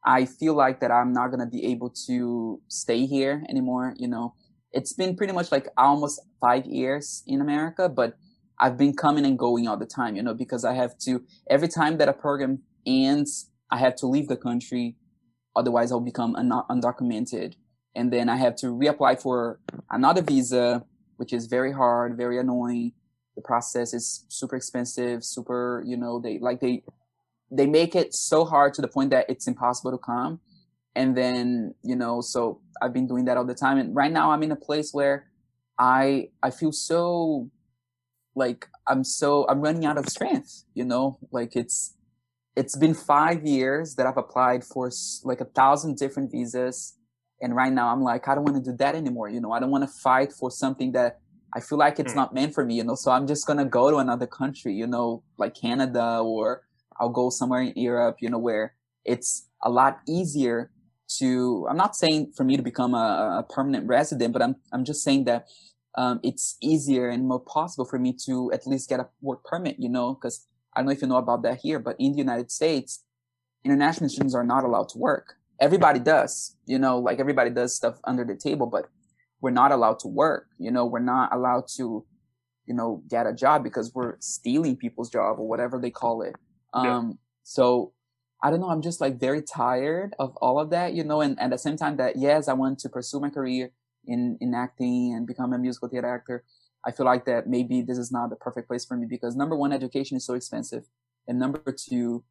I 0.04 0.26
feel 0.26 0.54
like 0.54 0.80
that 0.80 0.90
I'm 0.90 1.12
not 1.12 1.30
gonna 1.30 1.46
be 1.46 1.64
able 1.66 1.90
to 2.06 2.60
stay 2.68 3.06
here 3.06 3.44
anymore. 3.48 3.94
You 3.96 4.08
know, 4.08 4.34
it's 4.72 4.92
been 4.92 5.16
pretty 5.16 5.32
much 5.32 5.50
like 5.52 5.68
almost 5.76 6.20
five 6.40 6.66
years 6.66 7.22
in 7.26 7.40
America, 7.40 7.88
but 7.88 8.16
I've 8.58 8.76
been 8.76 8.94
coming 8.94 9.24
and 9.24 9.38
going 9.38 9.66
all 9.66 9.76
the 9.76 9.86
time. 9.86 10.16
You 10.16 10.22
know, 10.22 10.34
because 10.34 10.64
I 10.64 10.74
have 10.74 10.98
to 11.00 11.22
every 11.48 11.68
time 11.68 11.98
that 11.98 12.08
a 12.08 12.12
program 12.12 12.62
ends, 12.86 13.50
I 13.70 13.78
have 13.78 13.96
to 13.96 14.06
leave 14.06 14.28
the 14.28 14.36
country 14.36 14.96
otherwise 15.56 15.92
I'll 15.92 16.00
become 16.00 16.34
un- 16.36 16.50
undocumented. 16.70 17.54
And 17.94 18.12
then 18.12 18.28
I 18.28 18.36
have 18.36 18.56
to 18.56 18.66
reapply 18.66 19.20
for 19.22 19.60
another 19.90 20.22
visa, 20.22 20.84
which 21.16 21.32
is 21.32 21.46
very 21.46 21.72
hard, 21.72 22.16
very 22.16 22.38
annoying. 22.38 22.92
The 23.36 23.42
process 23.42 23.94
is 23.94 24.24
super 24.28 24.56
expensive, 24.56 25.24
super, 25.24 25.82
you 25.86 25.96
know, 25.96 26.20
they 26.20 26.38
like 26.38 26.60
they, 26.60 26.82
they 27.50 27.66
make 27.66 27.94
it 27.94 28.14
so 28.14 28.44
hard 28.44 28.74
to 28.74 28.82
the 28.82 28.88
point 28.88 29.10
that 29.10 29.26
it's 29.28 29.46
impossible 29.46 29.92
to 29.92 29.98
come. 29.98 30.40
And 30.96 31.16
then, 31.16 31.74
you 31.82 31.96
know, 31.96 32.20
so 32.20 32.60
I've 32.80 32.92
been 32.92 33.06
doing 33.06 33.24
that 33.26 33.36
all 33.36 33.44
the 33.44 33.54
time. 33.54 33.78
And 33.78 33.94
right 33.94 34.12
now 34.12 34.30
I'm 34.30 34.42
in 34.42 34.52
a 34.52 34.56
place 34.56 34.92
where 34.92 35.26
I, 35.78 36.28
I 36.42 36.50
feel 36.50 36.72
so 36.72 37.50
like 38.36 38.68
I'm 38.86 39.04
so, 39.04 39.46
I'm 39.48 39.60
running 39.60 39.84
out 39.84 39.98
of 39.98 40.08
strength, 40.08 40.64
you 40.74 40.84
know, 40.84 41.18
like 41.30 41.56
it's, 41.56 41.94
it's 42.56 42.76
been 42.76 42.94
five 42.94 43.44
years 43.44 43.94
that 43.96 44.06
I've 44.06 44.16
applied 44.16 44.64
for 44.64 44.90
like 45.24 45.40
a 45.40 45.44
thousand 45.44 45.96
different 45.96 46.30
visas. 46.30 46.94
And 47.40 47.54
right 47.54 47.72
now 47.72 47.88
I'm 47.88 48.02
like, 48.02 48.28
I 48.28 48.34
don't 48.34 48.44
want 48.44 48.64
to 48.64 48.70
do 48.70 48.76
that 48.78 48.94
anymore. 48.94 49.28
You 49.28 49.40
know, 49.40 49.52
I 49.52 49.60
don't 49.60 49.70
want 49.70 49.84
to 49.84 49.92
fight 50.02 50.32
for 50.32 50.50
something 50.50 50.92
that 50.92 51.20
I 51.54 51.60
feel 51.60 51.78
like 51.78 51.98
it's 52.00 52.12
Hmm. 52.12 52.18
not 52.18 52.34
meant 52.34 52.54
for 52.54 52.64
me, 52.64 52.76
you 52.76 52.84
know, 52.84 52.94
so 52.94 53.10
I'm 53.10 53.26
just 53.26 53.46
going 53.46 53.58
to 53.58 53.64
go 53.64 53.90
to 53.90 53.98
another 53.98 54.26
country, 54.26 54.74
you 54.74 54.86
know, 54.86 55.22
like 55.38 55.54
Canada 55.54 56.18
or 56.18 56.62
I'll 57.00 57.08
go 57.08 57.30
somewhere 57.30 57.62
in 57.62 57.72
Europe, 57.76 58.16
you 58.20 58.30
know, 58.30 58.38
where 58.38 58.74
it's 59.04 59.48
a 59.62 59.70
lot 59.70 60.00
easier 60.06 60.70
to, 61.18 61.66
I'm 61.68 61.76
not 61.76 61.96
saying 61.96 62.32
for 62.36 62.44
me 62.44 62.56
to 62.56 62.62
become 62.62 62.94
a, 62.94 63.44
a 63.44 63.52
permanent 63.52 63.86
resident, 63.86 64.32
but 64.32 64.42
I'm, 64.42 64.56
I'm 64.72 64.84
just 64.84 65.02
saying 65.02 65.24
that 65.24 65.46
um, 65.96 66.20
it's 66.22 66.56
easier 66.60 67.08
and 67.08 67.28
more 67.28 67.40
possible 67.40 67.84
for 67.84 67.98
me 67.98 68.14
to 68.26 68.50
at 68.52 68.66
least 68.66 68.88
get 68.88 69.00
a 69.00 69.08
work 69.20 69.44
permit, 69.44 69.76
you 69.78 69.88
know, 69.88 70.14
because 70.14 70.46
I 70.74 70.80
don't 70.80 70.86
know 70.86 70.92
if 70.92 71.02
you 71.02 71.08
know 71.08 71.16
about 71.16 71.42
that 71.42 71.58
here, 71.62 71.78
but 71.78 71.96
in 71.98 72.12
the 72.12 72.18
United 72.18 72.50
States, 72.50 73.04
international 73.64 74.10
students 74.10 74.34
are 74.34 74.44
not 74.44 74.64
allowed 74.64 74.88
to 74.90 74.98
work. 74.98 75.34
Everybody 75.60 76.00
does, 76.00 76.56
you 76.66 76.78
know, 76.78 76.98
like 76.98 77.20
everybody 77.20 77.50
does 77.50 77.74
stuff 77.76 78.00
under 78.04 78.24
the 78.24 78.34
table, 78.34 78.66
but 78.66 78.88
we're 79.40 79.50
not 79.50 79.70
allowed 79.70 80.00
to 80.00 80.08
work. 80.08 80.48
You 80.58 80.70
know, 80.70 80.84
we're 80.84 80.98
not 80.98 81.32
allowed 81.32 81.68
to, 81.76 82.04
you 82.66 82.74
know, 82.74 83.02
get 83.08 83.26
a 83.26 83.32
job 83.32 83.62
because 83.62 83.94
we're 83.94 84.16
stealing 84.18 84.76
people's 84.76 85.10
job 85.10 85.38
or 85.38 85.46
whatever 85.46 85.78
they 85.78 85.90
call 85.90 86.22
it. 86.22 86.34
Yeah. 86.74 86.96
Um, 86.96 87.18
so 87.42 87.92
I 88.42 88.50
don't 88.50 88.60
know. 88.60 88.68
I'm 88.68 88.82
just 88.82 89.00
like 89.00 89.18
very 89.18 89.42
tired 89.42 90.14
of 90.18 90.36
all 90.36 90.60
of 90.60 90.70
that, 90.70 90.92
you 90.92 91.04
know, 91.04 91.20
and, 91.22 91.38
and 91.40 91.52
at 91.52 91.56
the 91.56 91.58
same 91.58 91.76
time 91.76 91.96
that, 91.96 92.16
yes, 92.16 92.48
I 92.48 92.52
want 92.52 92.78
to 92.80 92.88
pursue 92.88 93.20
my 93.20 93.30
career 93.30 93.70
in, 94.06 94.36
in 94.40 94.54
acting 94.54 95.14
and 95.16 95.26
become 95.26 95.52
a 95.52 95.58
musical 95.58 95.88
theater 95.88 96.14
actor. 96.14 96.44
I 96.86 96.90
feel 96.90 97.06
like 97.06 97.24
that 97.24 97.48
maybe 97.48 97.80
this 97.80 97.96
is 97.96 98.12
not 98.12 98.28
the 98.28 98.36
perfect 98.36 98.68
place 98.68 98.84
for 98.84 98.96
me 98.96 99.06
because 99.08 99.34
number 99.34 99.56
one, 99.56 99.72
education 99.72 100.18
is 100.18 100.26
so 100.26 100.34
expensive. 100.34 100.84
And 101.26 101.38
number 101.38 101.62
two, 101.72 102.24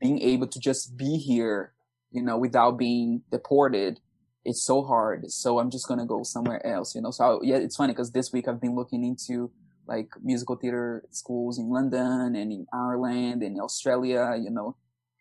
being 0.00 0.20
able 0.22 0.46
to 0.46 0.58
just 0.58 0.96
be 0.96 1.18
here, 1.18 1.74
you 2.10 2.22
know, 2.22 2.38
without 2.38 2.78
being 2.78 3.22
deported, 3.30 4.00
it's 4.46 4.64
so 4.64 4.82
hard. 4.82 5.30
So 5.30 5.58
I'm 5.58 5.70
just 5.70 5.86
to 5.86 6.06
go 6.06 6.22
somewhere 6.22 6.66
else, 6.66 6.94
you 6.94 7.02
know? 7.02 7.10
So 7.10 7.40
yeah, 7.42 7.56
it's 7.56 7.76
funny 7.76 7.92
because 7.92 8.12
this 8.12 8.32
week 8.32 8.48
I've 8.48 8.60
been 8.60 8.74
looking 8.74 9.04
into 9.04 9.50
like 9.90 10.10
musical 10.22 10.54
theater 10.56 11.02
schools 11.10 11.58
in 11.58 11.68
London 11.68 12.36
and 12.40 12.48
in 12.56 12.62
Ireland 12.72 13.42
and 13.42 13.60
Australia, 13.60 14.38
you 14.40 14.50
know, 14.50 14.76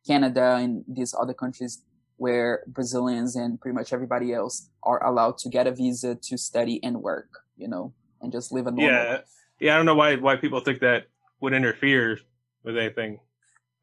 Canada 0.05 0.47
and 0.61 0.86
these 0.88 1.13
other 1.20 1.34
countries 1.34 1.82
where 2.17 2.63
Brazilians 2.67 3.36
and 3.36 3.59
pretty 3.59 3.76
much 3.76 3.91
everybody 3.91 4.30
else 4.34 4.70
are 4.84 5.01
allowed 5.09 5.38
to 5.39 5.49
get 5.49 5.65
a 5.65 5.72
visa 5.74 6.15
to 6.28 6.38
study 6.38 6.80
and 6.84 7.01
work, 7.01 7.30
you 7.57 7.67
know, 7.67 7.93
and 8.22 8.32
just 8.32 8.51
live 8.51 8.67
a 8.67 8.72
normal 8.72 8.86
Yeah, 8.93 9.03
life. 9.13 9.26
yeah. 9.59 9.74
I 9.74 9.78
don't 9.78 9.88
know 9.89 9.95
why 9.95 10.15
why 10.17 10.36
people 10.36 10.59
think 10.61 10.80
that 10.82 11.01
would 11.41 11.53
interfere 11.53 12.20
with 12.63 12.78
anything. 12.78 13.20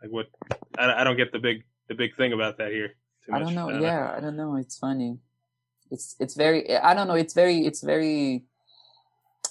Like 0.01 0.13
what? 0.13 0.27
I, 0.79 1.01
I 1.01 1.05
don't 1.05 1.17
get 1.17 1.33
the 1.33 1.41
big 1.41 1.65
the 1.89 1.95
big 1.95 2.15
thing 2.17 2.33
about 2.33 2.59
that 2.59 2.71
here. 2.71 2.95
I 3.33 3.39
don't 3.43 3.55
know. 3.59 3.71
Uh, 3.71 3.81
yeah, 3.81 4.15
I 4.17 4.21
don't 4.21 4.37
know. 4.37 4.55
It's 4.63 4.79
funny. 4.79 5.19
It's 5.91 6.15
it's 6.21 6.35
very. 6.37 6.77
I 6.77 6.95
don't 6.95 7.09
know. 7.11 7.19
It's 7.25 7.35
very. 7.35 7.65
It's 7.69 7.83
very. 7.83 8.45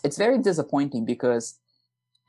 It's 0.06 0.18
very 0.18 0.38
disappointing 0.38 1.03
because 1.03 1.60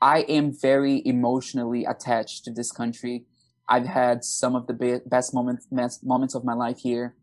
I 0.01 0.21
am 0.21 0.51
very 0.51 1.03
emotionally 1.05 1.85
attached 1.85 2.43
to 2.45 2.51
this 2.51 2.71
country. 2.71 3.25
I've 3.69 3.85
had 3.85 4.23
some 4.23 4.55
of 4.55 4.65
the 4.65 4.73
be- 4.73 5.01
best 5.05 5.33
moments 5.33 5.67
moments 6.03 6.33
of 6.33 6.43
my 6.43 6.53
life 6.53 6.79
here. 6.79 7.15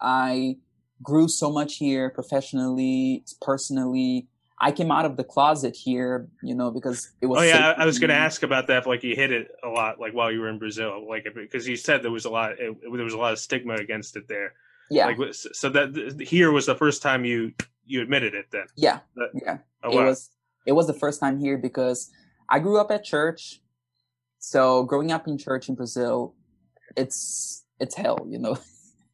I 0.00 0.56
grew 1.02 1.28
so 1.28 1.50
much 1.52 1.76
here 1.76 2.10
professionally, 2.10 3.24
personally. 3.40 4.26
I 4.60 4.72
came 4.72 4.90
out 4.90 5.04
of 5.04 5.16
the 5.16 5.24
closet 5.24 5.76
here, 5.76 6.28
you 6.42 6.54
know, 6.54 6.70
because 6.72 7.10
it 7.20 7.26
was. 7.26 7.38
Oh 7.40 7.42
yeah, 7.42 7.74
I, 7.76 7.82
I 7.82 7.86
was 7.86 7.98
going 8.00 8.08
to 8.10 8.16
ask 8.28 8.42
about 8.42 8.66
that. 8.68 8.78
If, 8.78 8.86
like 8.86 9.02
you 9.04 9.14
hit 9.14 9.30
it 9.30 9.48
a 9.62 9.68
lot, 9.68 10.00
like 10.00 10.12
while 10.12 10.32
you 10.32 10.40
were 10.40 10.48
in 10.48 10.58
Brazil, 10.58 11.06
like 11.08 11.26
because 11.34 11.68
you 11.68 11.76
said 11.76 12.02
there 12.02 12.10
was 12.10 12.24
a 12.24 12.30
lot, 12.30 12.52
it, 12.58 12.76
there 12.82 13.04
was 13.04 13.14
a 13.14 13.18
lot 13.18 13.32
of 13.32 13.38
stigma 13.38 13.74
against 13.74 14.16
it 14.16 14.26
there. 14.28 14.54
Yeah, 14.90 15.06
Like 15.06 15.18
so 15.34 15.68
that 15.70 15.94
th- 15.94 16.28
here 16.28 16.50
was 16.52 16.66
the 16.66 16.74
first 16.74 17.00
time 17.02 17.24
you 17.24 17.52
you 17.86 18.02
admitted 18.02 18.34
it. 18.34 18.46
Then. 18.50 18.66
yeah, 18.76 19.00
That- 19.16 19.30
yeah. 19.34 19.58
Oh, 19.84 19.90
it 19.90 19.96
wow. 19.96 20.06
was 20.06 20.30
it 20.66 20.72
was 20.72 20.86
the 20.86 20.94
first 20.94 21.20
time 21.20 21.38
here 21.38 21.58
because 21.58 22.10
I 22.48 22.58
grew 22.58 22.80
up 22.80 22.90
at 22.90 23.04
church. 23.04 23.60
So 24.38 24.84
growing 24.84 25.12
up 25.12 25.28
in 25.28 25.38
church 25.38 25.68
in 25.68 25.74
Brazil, 25.74 26.34
it's 26.96 27.64
it's 27.78 27.94
hell, 27.94 28.26
you 28.28 28.38
know. 28.38 28.58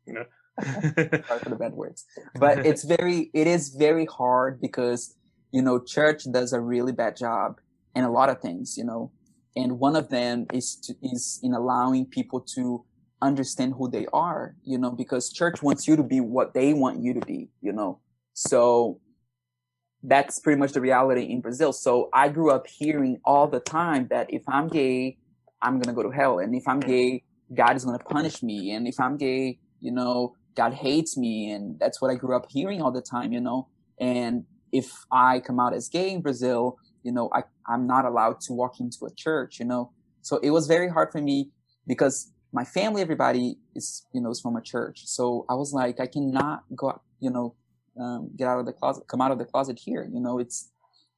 Sorry 0.63 1.41
for 1.43 1.49
the 1.49 1.57
bad 1.57 1.73
words, 1.73 2.05
but 2.39 2.59
it's 2.67 2.85
very 2.85 3.31
it 3.35 3.47
is 3.47 3.71
very 3.71 4.07
hard 4.07 4.61
because 4.61 5.17
you 5.53 5.63
know 5.63 5.79
church 5.79 6.25
does 6.31 6.53
a 6.53 6.61
really 6.61 6.93
bad 6.93 7.17
job 7.17 7.61
in 7.95 8.05
a 8.05 8.11
lot 8.11 8.29
of 8.29 8.41
things, 8.41 8.77
you 8.79 8.85
know, 8.85 9.11
and 9.57 9.79
one 9.79 9.97
of 9.97 10.11
them 10.11 10.47
is 10.53 10.77
to, 10.77 10.95
is 11.03 11.41
in 11.43 11.55
allowing 11.55 12.07
people 12.07 12.41
to 12.41 12.85
understand 13.23 13.75
who 13.77 13.91
they 13.91 14.07
are, 14.13 14.55
you 14.65 14.79
know, 14.79 14.91
because 14.91 15.33
church 15.33 15.63
wants 15.63 15.87
you 15.89 15.97
to 15.97 16.03
be 16.03 16.21
what 16.21 16.55
they 16.55 16.73
want 16.73 17.03
you 17.03 17.15
to 17.15 17.21
be, 17.21 17.49
you 17.61 17.73
know. 17.73 17.99
So 18.33 19.01
that's 20.03 20.39
pretty 20.39 20.59
much 20.59 20.73
the 20.73 20.81
reality 20.81 21.25
in 21.25 21.41
Brazil. 21.41 21.73
So 21.73 22.09
I 22.13 22.29
grew 22.29 22.51
up 22.51 22.67
hearing 22.67 23.21
all 23.25 23.47
the 23.47 23.61
time 23.61 24.09
that 24.11 24.33
if 24.33 24.43
I'm 24.49 24.69
gay, 24.69 25.19
I'm 25.63 25.79
gonna 25.79 25.95
go 25.95 26.03
to 26.03 26.11
hell, 26.11 26.39
and 26.39 26.55
if 26.55 26.67
I'm 26.67 26.81
gay, 26.81 27.23
God 27.55 27.77
is 27.77 27.85
gonna 27.85 27.99
punish 27.99 28.43
me, 28.43 28.73
and 28.73 28.87
if 28.89 28.99
I'm 28.99 29.17
gay, 29.17 29.59
you 29.81 29.93
know, 29.93 30.35
God 30.55 30.73
hates 30.75 31.17
me, 31.17 31.51
and 31.51 31.79
that's 31.79 32.01
what 32.01 32.11
I 32.11 32.15
grew 32.15 32.37
up 32.37 32.47
hearing 32.51 32.81
all 32.81 32.93
the 32.93 33.03
time, 33.03 33.33
you 33.33 33.41
know. 33.41 33.69
And 34.01 34.45
if 34.73 34.91
I 35.13 35.41
come 35.41 35.61
out 35.61 35.75
as 35.75 35.89
gay 35.89 36.11
in 36.11 36.23
Brazil, 36.23 36.79
you 37.03 37.13
know, 37.13 37.31
I 37.35 37.43
I'm 37.69 37.87
not 37.87 38.05
allowed 38.05 38.41
to 38.43 38.53
walk 38.53 38.81
into 38.81 39.05
a 39.05 39.15
church, 39.15 39.59
you 39.59 39.67
know. 39.67 39.93
So 40.23 40.39
it 40.39 40.51
was 40.51 40.67
very 40.67 40.89
hard 40.89 41.13
for 41.13 41.21
me 41.21 41.51
because 41.87 42.33
my 42.53 42.65
family, 42.65 43.03
everybody 43.03 43.59
is, 43.75 44.07
you 44.13 44.21
know, 44.21 44.31
is 44.31 44.41
from 44.41 44.57
a 44.57 44.63
church. 44.63 45.03
So 45.05 45.47
I 45.49 45.55
was 45.55 45.73
like, 45.73 46.01
I 46.01 46.07
cannot 46.07 46.65
go, 46.75 47.01
you 47.21 47.31
know, 47.31 47.55
um, 47.99 48.31
get 48.37 48.49
out 48.49 48.59
of 48.59 48.67
the 48.67 48.73
closet, 48.73 49.05
come 49.09 49.21
out 49.21 49.33
of 49.33 49.39
the 49.39 49.45
closet 49.45 49.79
here. 49.79 50.09
You 50.13 50.21
know, 50.21 50.39
it's, 50.39 50.71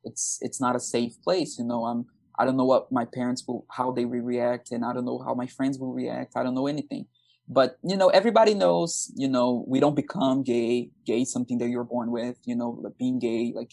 it's, 0.04 0.38
it's 0.40 0.60
not 0.60 0.76
a 0.76 0.80
safe 0.80 1.20
place. 1.22 1.58
You 1.58 1.64
know, 1.64 1.84
I'm, 1.84 2.06
I 2.38 2.44
don't 2.44 2.56
know 2.56 2.64
what 2.64 2.90
my 2.90 3.04
parents 3.04 3.44
will, 3.46 3.66
how 3.70 3.90
they 3.92 4.04
will 4.04 4.20
react, 4.20 4.72
and 4.72 4.84
I 4.84 4.92
don't 4.92 5.04
know 5.04 5.22
how 5.24 5.34
my 5.34 5.46
friends 5.46 5.78
will 5.78 5.92
react. 5.92 6.36
I 6.36 6.42
don't 6.42 6.54
know 6.54 6.66
anything. 6.66 7.06
But 7.48 7.78
you 7.84 7.96
know, 7.96 8.08
everybody 8.08 8.54
knows. 8.54 9.12
You 9.14 9.28
know, 9.28 9.64
we 9.66 9.80
don't 9.80 9.96
become 9.96 10.42
gay. 10.42 10.90
Gay 11.04 11.22
is 11.22 11.32
something 11.32 11.58
that 11.58 11.68
you're 11.68 11.84
born 11.84 12.10
with. 12.10 12.38
You 12.44 12.56
know, 12.56 12.78
like 12.80 12.96
being 12.98 13.18
gay, 13.18 13.52
like 13.54 13.72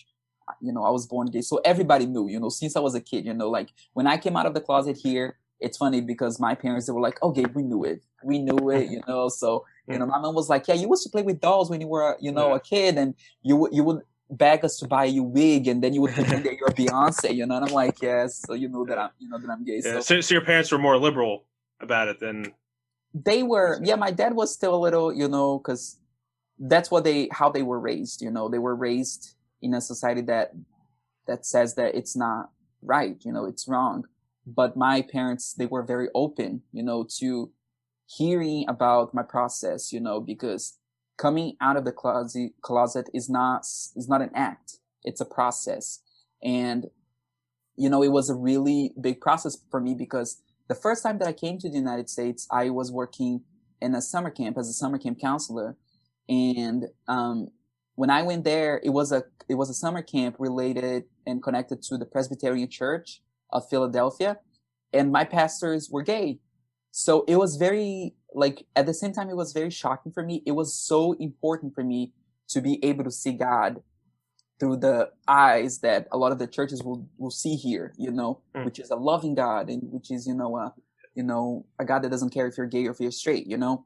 you 0.62 0.74
know, 0.74 0.84
I 0.84 0.90
was 0.90 1.06
born 1.06 1.28
gay, 1.28 1.42
so 1.42 1.62
everybody 1.64 2.06
knew. 2.06 2.28
You 2.28 2.40
know, 2.40 2.50
since 2.50 2.76
I 2.76 2.80
was 2.80 2.96
a 2.96 3.02
kid. 3.02 3.26
You 3.26 3.34
know, 3.34 3.50
like 3.50 3.70
when 3.94 4.08
I 4.08 4.18
came 4.18 4.36
out 4.36 4.46
of 4.46 4.54
the 4.54 4.62
closet 4.62 4.98
here, 4.98 5.38
it's 5.60 5.78
funny 5.78 6.02
because 6.02 6.40
my 6.40 6.56
parents 6.56 6.88
they 6.88 6.94
were 6.94 7.02
like, 7.02 7.22
"Okay, 7.22 7.46
we 7.54 7.64
knew 7.64 7.84
it. 7.84 8.04
We 8.24 8.40
knew 8.40 8.70
it." 8.70 8.90
You 8.92 9.02
know, 9.08 9.30
so 9.30 9.66
you 9.90 9.98
know, 9.98 10.06
mm-hmm. 10.06 10.12
my 10.12 10.20
mom 10.20 10.36
was 10.36 10.50
like, 10.50 10.68
"Yeah, 10.68 10.76
you 10.76 10.88
used 10.88 11.04
to 11.04 11.10
play 11.10 11.24
with 11.24 11.42
dolls 11.42 11.70
when 11.70 11.82
you 11.82 11.88
were, 11.88 12.18
you 12.20 12.32
know, 12.32 12.50
Yeah. 12.50 12.56
a 12.56 12.60
kid, 12.60 12.98
and 12.98 13.16
you 13.42 13.56
would 13.56 13.74
you 13.74 13.84
would 13.84 14.02
beg 14.30 14.64
us 14.64 14.78
to 14.78 14.88
buy 14.88 15.06
you 15.06 15.24
wig, 15.24 15.68
and 15.68 15.84
then 15.84 15.94
you 15.94 16.02
would 16.02 16.14
pretend 16.14 16.46
that 16.46 16.58
you're 16.58 16.70
Beyonce." 16.70 17.34
You 17.36 17.46
know, 17.46 17.58
and 17.58 17.66
I'm 17.66 17.74
like, 17.74 18.02
"Yes," 18.02 18.42
so 18.46 18.54
you 18.54 18.70
know 18.70 18.86
that 18.86 18.98
I'm, 18.98 19.10
you 19.20 19.30
know, 19.30 19.38
that 19.40 19.50
I'm 19.50 19.64
gay. 19.66 19.82
Yeah, 19.84 19.94
So 19.94 20.02
so, 20.02 20.22
so 20.22 20.36
your 20.36 20.46
parents 20.46 20.72
were 20.72 20.78
more 20.78 20.98
liberal 20.98 21.46
about 21.82 22.08
it 22.08 22.20
than 22.20 22.54
they 23.14 23.44
were, 23.44 23.80
yeah. 23.84 23.96
My 23.96 24.12
dad 24.12 24.36
was 24.36 24.54
still 24.54 24.76
a 24.76 24.78
little, 24.78 25.12
you 25.14 25.28
know, 25.28 25.58
because 25.58 26.00
that's 26.60 26.92
what 26.92 27.04
they 27.04 27.30
how 27.32 27.50
they 27.50 27.64
were 27.64 27.80
raised. 27.80 28.22
You 28.22 28.32
know, 28.32 28.50
they 28.50 28.60
were 28.60 28.76
raised 28.76 29.36
in 29.62 29.74
a 29.74 29.82
society 29.82 30.22
that 30.22 30.54
that 31.28 31.46
says 31.46 31.76
that 31.76 31.96
it's 31.96 32.16
not 32.16 32.52
right. 32.82 33.18
You 33.26 33.32
know, 33.34 33.46
it's 33.46 33.68
wrong. 33.68 34.06
But 34.46 34.76
my 34.78 35.02
parents, 35.02 35.54
they 35.54 35.66
were 35.66 35.84
very 35.84 36.10
open, 36.16 36.62
you 36.72 36.84
know, 36.84 37.06
to 37.20 37.52
hearing 38.10 38.66
about 38.68 39.14
my 39.14 39.24
process, 39.24 39.94
you 39.94 40.00
know, 40.00 40.20
because 40.20 40.78
coming 41.18 41.56
out 41.62 41.78
of 41.78 41.86
the 41.86 41.92
closet 41.92 42.52
closet 42.62 43.10
is 43.14 43.30
not 43.30 43.62
is 43.62 44.08
not 44.10 44.22
an 44.22 44.32
act; 44.34 44.78
it's 45.04 45.22
a 45.22 45.26
process. 45.26 46.02
And 46.44 46.88
you 47.76 47.90
know, 47.90 48.04
it 48.04 48.12
was 48.12 48.30
a 48.30 48.36
really 48.36 48.94
big 49.00 49.22
process 49.22 49.58
for 49.72 49.80
me 49.80 49.94
because 49.94 50.42
the 50.68 50.76
first 50.76 51.04
time 51.04 51.18
that 51.20 51.28
I 51.28 51.34
came 51.34 51.58
to 51.60 51.70
the 51.70 51.78
United 51.78 52.10
States, 52.10 52.48
I 52.52 52.70
was 52.70 52.92
working 52.92 53.42
in 53.82 53.96
a 53.96 54.02
summer 54.02 54.30
camp 54.30 54.58
as 54.58 54.70
a 54.70 54.74
summer 54.74 54.98
camp 54.98 55.20
counselor, 55.20 55.78
and 56.28 56.86
um, 57.08 57.50
when 57.96 58.10
I 58.10 58.24
went 58.24 58.44
there, 58.44 58.82
it 58.84 58.90
was 58.90 59.12
a 59.12 59.24
it 59.48 59.56
was 59.56 59.70
a 59.70 59.74
summer 59.74 60.02
camp 60.02 60.36
related 60.40 61.04
and 61.28 61.44
connected 61.44 61.84
to 61.84 61.98
the 61.98 62.06
Presbyterian 62.06 62.70
Church 62.70 63.22
of 63.52 63.70
Philadelphia, 63.70 64.40
and 64.94 65.12
my 65.12 65.26
pastors 65.26 65.90
were 65.92 66.04
gay, 66.04 66.40
so 66.92 67.24
it 67.28 67.36
was 67.38 67.56
very 67.56 68.16
like 68.34 68.66
at 68.76 68.86
the 68.86 68.94
same 68.94 69.12
time 69.14 69.30
it 69.30 69.36
was 69.36 69.54
very 69.54 69.70
shocking 69.72 70.12
for 70.12 70.24
me. 70.24 70.44
It 70.46 70.52
was 70.52 70.74
so 70.74 71.14
important 71.14 71.74
for 71.74 71.84
me 71.84 72.14
to 72.50 72.62
be 72.62 72.84
able 72.84 73.04
to 73.04 73.12
see 73.12 73.34
God 73.34 73.82
through 74.60 74.78
the 74.78 75.10
eyes 75.28 75.80
that 75.80 76.08
a 76.12 76.18
lot 76.18 76.32
of 76.32 76.40
the 76.40 76.48
churches 76.48 76.84
will 76.84 77.08
will 77.18 77.32
see 77.32 77.56
here, 77.56 77.94
you 77.98 78.12
know, 78.12 78.42
Mm. 78.56 78.66
which 78.66 78.80
is 78.80 78.90
a 78.92 78.96
loving 78.96 79.36
God 79.36 79.70
and 79.70 79.82
which 79.92 80.12
is 80.12 80.28
you 80.28 80.34
know 80.34 80.58
a 80.58 80.74
you 81.16 81.24
know 81.24 81.66
a 81.80 81.86
God 81.86 82.02
that 82.04 82.10
doesn't 82.10 82.32
care 82.32 82.48
if 82.48 82.58
you're 82.58 82.68
gay 82.68 82.86
or 82.88 82.92
if 82.92 83.00
you're 83.00 83.12
straight, 83.12 83.48
you 83.48 83.58
know. 83.58 83.86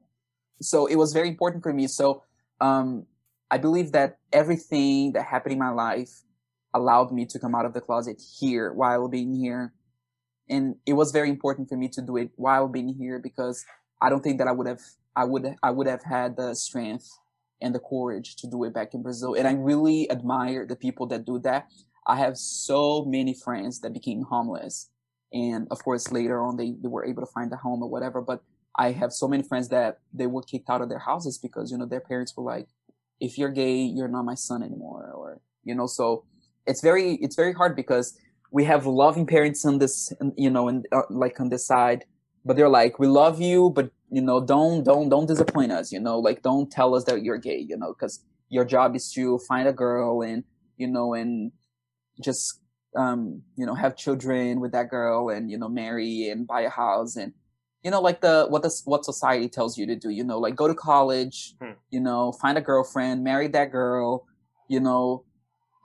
So 0.62 0.86
it 0.88 0.96
was 0.96 1.14
very 1.14 1.28
important 1.30 1.64
for 1.64 1.74
me. 1.74 1.88
So 1.88 2.24
um, 2.62 3.06
I 3.52 3.58
believe 3.58 3.92
that 3.92 4.18
everything 4.32 5.12
that 5.14 5.26
happened 5.26 5.54
in 5.54 5.60
my 5.60 5.70
life 5.70 6.24
allowed 6.74 7.12
me 7.12 7.26
to 7.28 7.40
come 7.40 7.54
out 7.54 7.66
of 7.66 7.74
the 7.74 7.82
closet 7.82 8.22
here 8.40 8.74
while 8.74 9.08
being 9.08 9.34
here, 9.34 9.74
and 10.50 10.76
it 10.86 10.94
was 10.94 11.12
very 11.12 11.30
important 11.30 11.70
for 11.70 11.78
me 11.78 11.88
to 11.90 12.02
do 12.02 12.18
it 12.18 12.32
while 12.36 12.68
being 12.68 12.94
here 12.94 13.20
because 13.20 13.66
I 14.02 14.10
don't 14.10 14.22
think 14.22 14.38
that 14.40 14.48
I 14.48 14.52
would 14.52 14.68
have 14.68 14.82
I 15.16 15.26
would 15.26 15.56
I 15.64 15.72
would 15.72 15.88
have 15.88 16.04
had 16.04 16.36
the 16.36 16.54
strength 16.54 17.10
and 17.62 17.74
the 17.74 17.80
courage 17.80 18.36
to 18.36 18.48
do 18.48 18.64
it 18.66 18.74
back 18.74 18.94
in 18.94 19.02
Brazil. 19.02 19.34
And 19.36 19.48
I 19.48 19.54
really 19.54 20.12
admire 20.12 20.66
the 20.66 20.76
people 20.76 21.08
that 21.08 21.26
do 21.26 21.40
that. 21.40 21.68
I 22.06 22.18
have 22.18 22.38
so 22.38 23.06
many 23.06 23.34
friends 23.34 23.80
that 23.82 23.94
became 23.94 24.24
homeless. 24.24 24.90
And 25.32 25.68
of 25.72 25.84
course, 25.84 26.12
later 26.12 26.42
on, 26.42 26.58
they, 26.58 26.76
they 26.82 26.90
were 26.90 27.06
able 27.06 27.26
to 27.26 27.32
find 27.32 27.52
a 27.54 27.56
home 27.56 27.82
or 27.82 27.90
whatever. 27.90 28.22
But 28.22 28.44
I 28.78 28.92
have 28.92 29.14
so 29.14 29.28
many 29.28 29.44
friends 29.44 29.70
that 29.70 30.00
they 30.14 30.28
were 30.28 30.42
kicked 30.42 30.70
out 30.70 30.82
of 30.82 30.90
their 30.90 31.00
houses 31.00 31.38
because, 31.38 31.72
you 31.72 31.78
know, 31.78 31.86
their 31.86 32.02
parents 32.02 32.36
were 32.36 32.44
like, 32.44 32.68
if 33.20 33.38
you're 33.38 33.50
gay, 33.50 33.78
you're 33.78 34.10
not 34.10 34.26
my 34.26 34.36
son 34.36 34.62
anymore. 34.62 35.12
Or, 35.16 35.40
you 35.64 35.74
know, 35.74 35.88
so 35.88 36.26
it's 36.68 36.82
very, 36.82 37.14
it's 37.16 37.36
very 37.36 37.54
hard 37.54 37.76
because 37.76 38.18
we 38.54 38.64
have 38.66 38.86
loving 38.86 39.26
parents 39.26 39.66
on 39.66 39.80
this, 39.80 40.14
you 40.38 40.50
know, 40.50 40.68
and 40.68 40.88
uh, 40.92 41.02
like 41.10 41.40
on 41.40 41.50
this 41.50 41.66
side, 41.66 42.06
but 42.46 42.56
they're 42.56 42.70
like, 42.70 43.00
we 43.00 43.08
love 43.08 43.42
you, 43.42 43.72
but 43.72 43.92
you 44.12 44.22
know, 44.22 44.40
don't 44.40 44.84
don't 44.84 45.10
don't 45.10 45.26
disappoint 45.26 45.72
us. 45.72 45.92
You 45.92 46.00
know, 46.00 46.20
like 46.20 46.44
don't 46.44 46.72
tell 46.72 46.94
us 46.94 47.04
that 47.06 47.24
you're 47.24 47.40
gay. 47.40 47.66
You 47.68 47.78
know, 47.78 47.94
because 47.94 48.24
your 48.50 48.64
job 48.64 48.96
is 48.96 49.12
to 49.14 49.40
find 49.48 49.68
a 49.68 49.74
girl 49.74 50.22
and 50.22 50.44
you 50.78 50.88
know 50.88 51.16
and 51.16 51.52
just 52.22 52.60
um 52.96 53.42
you 53.58 53.66
know 53.66 53.74
have 53.74 53.96
children 53.96 54.60
with 54.60 54.72
that 54.72 54.88
girl 54.88 55.30
and 55.30 55.50
you 55.50 55.58
know 55.58 55.68
marry 55.68 56.30
and 56.30 56.46
buy 56.46 56.62
a 56.62 56.70
house 56.70 57.16
and 57.16 57.34
you 57.84 57.90
know 57.90 58.00
like 58.00 58.22
the 58.22 58.46
what 58.50 58.62
the 58.62 58.72
what 58.86 59.04
society 59.04 59.50
tells 59.50 59.80
you 59.80 59.88
to 59.88 59.96
do. 59.96 60.12
You 60.12 60.24
know, 60.24 60.38
like 60.38 60.56
go 60.56 60.68
to 60.68 60.76
college. 60.76 61.56
Hmm. 61.60 61.72
You 61.90 62.02
know, 62.02 62.34
find 62.34 62.56
a 62.56 62.62
girlfriend, 62.62 63.24
marry 63.24 63.48
that 63.48 63.72
girl. 63.72 64.28
You 64.70 64.80
know, 64.80 65.26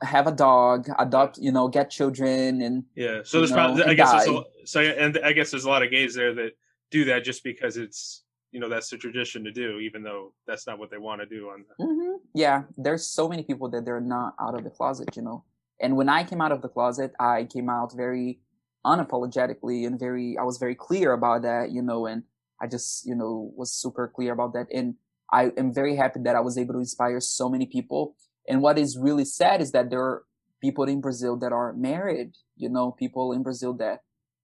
have 0.03 0.27
a 0.27 0.33
dog, 0.33 0.89
adopt. 0.99 1.39
You 1.39 1.53
know, 1.53 1.69
get 1.69 1.91
children 1.91 2.63
and 2.63 2.85
yeah. 2.95 3.21
So 3.25 3.39
there's 3.39 3.53
probably 3.53 3.85
I 3.85 3.95
guess 3.95 4.27
a, 4.27 4.43
so 4.65 4.81
and 4.81 5.19
I 5.25 5.33
guess 5.33 5.51
there's 5.51 5.65
a 5.65 5.69
lot 5.69 5.83
of 5.83 5.91
gays 5.91 6.15
there 6.15 6.35
that 6.35 6.53
do 6.91 7.05
that 7.07 7.25
just 7.25 7.45
because 7.45 7.77
it's 7.77 8.25
you 8.53 8.61
know 8.61 8.69
that's 8.69 8.91
the 8.91 8.97
tradition 8.97 9.45
to 9.45 9.53
do, 9.53 9.79
even 9.79 10.03
though 10.03 10.33
that's 10.47 10.67
not 10.67 10.79
what 10.79 10.91
they 10.91 10.99
want 10.99 11.21
to 11.21 11.27
do. 11.27 11.51
On 11.51 11.65
hmm 11.79 12.17
Yeah, 12.35 12.63
there's 12.77 13.07
so 13.07 13.29
many 13.29 13.43
people 13.43 13.69
that 13.71 13.85
they're 13.85 14.01
not 14.01 14.35
out 14.41 14.55
of 14.55 14.65
the 14.65 14.71
closet, 14.71 15.17
you 15.17 15.23
know. 15.23 15.45
And 15.81 15.97
when 15.97 16.09
I 16.09 16.25
came 16.25 16.41
out 16.41 16.53
of 16.53 16.63
the 16.63 16.69
closet, 16.69 17.13
I 17.21 17.45
came 17.45 17.69
out 17.69 17.93
very 17.95 18.41
unapologetically 18.85 19.87
and 19.87 19.99
very, 19.99 20.37
I 20.39 20.43
was 20.43 20.59
very 20.59 20.75
clear 20.75 21.13
about 21.13 21.43
that, 21.43 21.71
you 21.71 21.83
know, 21.83 22.07
and 22.07 22.23
I 22.61 22.67
just, 22.67 23.07
you 23.07 23.15
know, 23.15 23.53
was 23.57 23.73
super 23.73 24.09
clear 24.09 24.33
about 24.33 24.55
that. 24.55 24.67
And 24.73 24.95
I 25.33 25.53
am 25.57 25.73
very 25.73 25.95
happy 25.95 26.21
that 26.25 26.35
I 26.35 26.41
was 26.41 26.59
able 26.59 26.75
to 26.75 26.81
inspire 26.81 27.21
so 27.21 27.49
many 27.49 27.67
people. 27.67 28.17
And 28.49 28.63
what 28.63 28.79
is 28.79 28.97
really 28.97 29.25
sad 29.25 29.61
is 29.61 29.73
that 29.73 29.91
there 29.91 30.01
are 30.01 30.25
people 30.61 30.85
in 30.85 31.01
Brazil 31.01 31.37
that 31.37 31.53
are 31.53 31.73
married, 31.75 32.33
you 32.57 32.69
know, 32.69 32.91
people 32.91 33.33
in 33.33 33.43
Brazil 33.43 33.75
that 33.75 34.03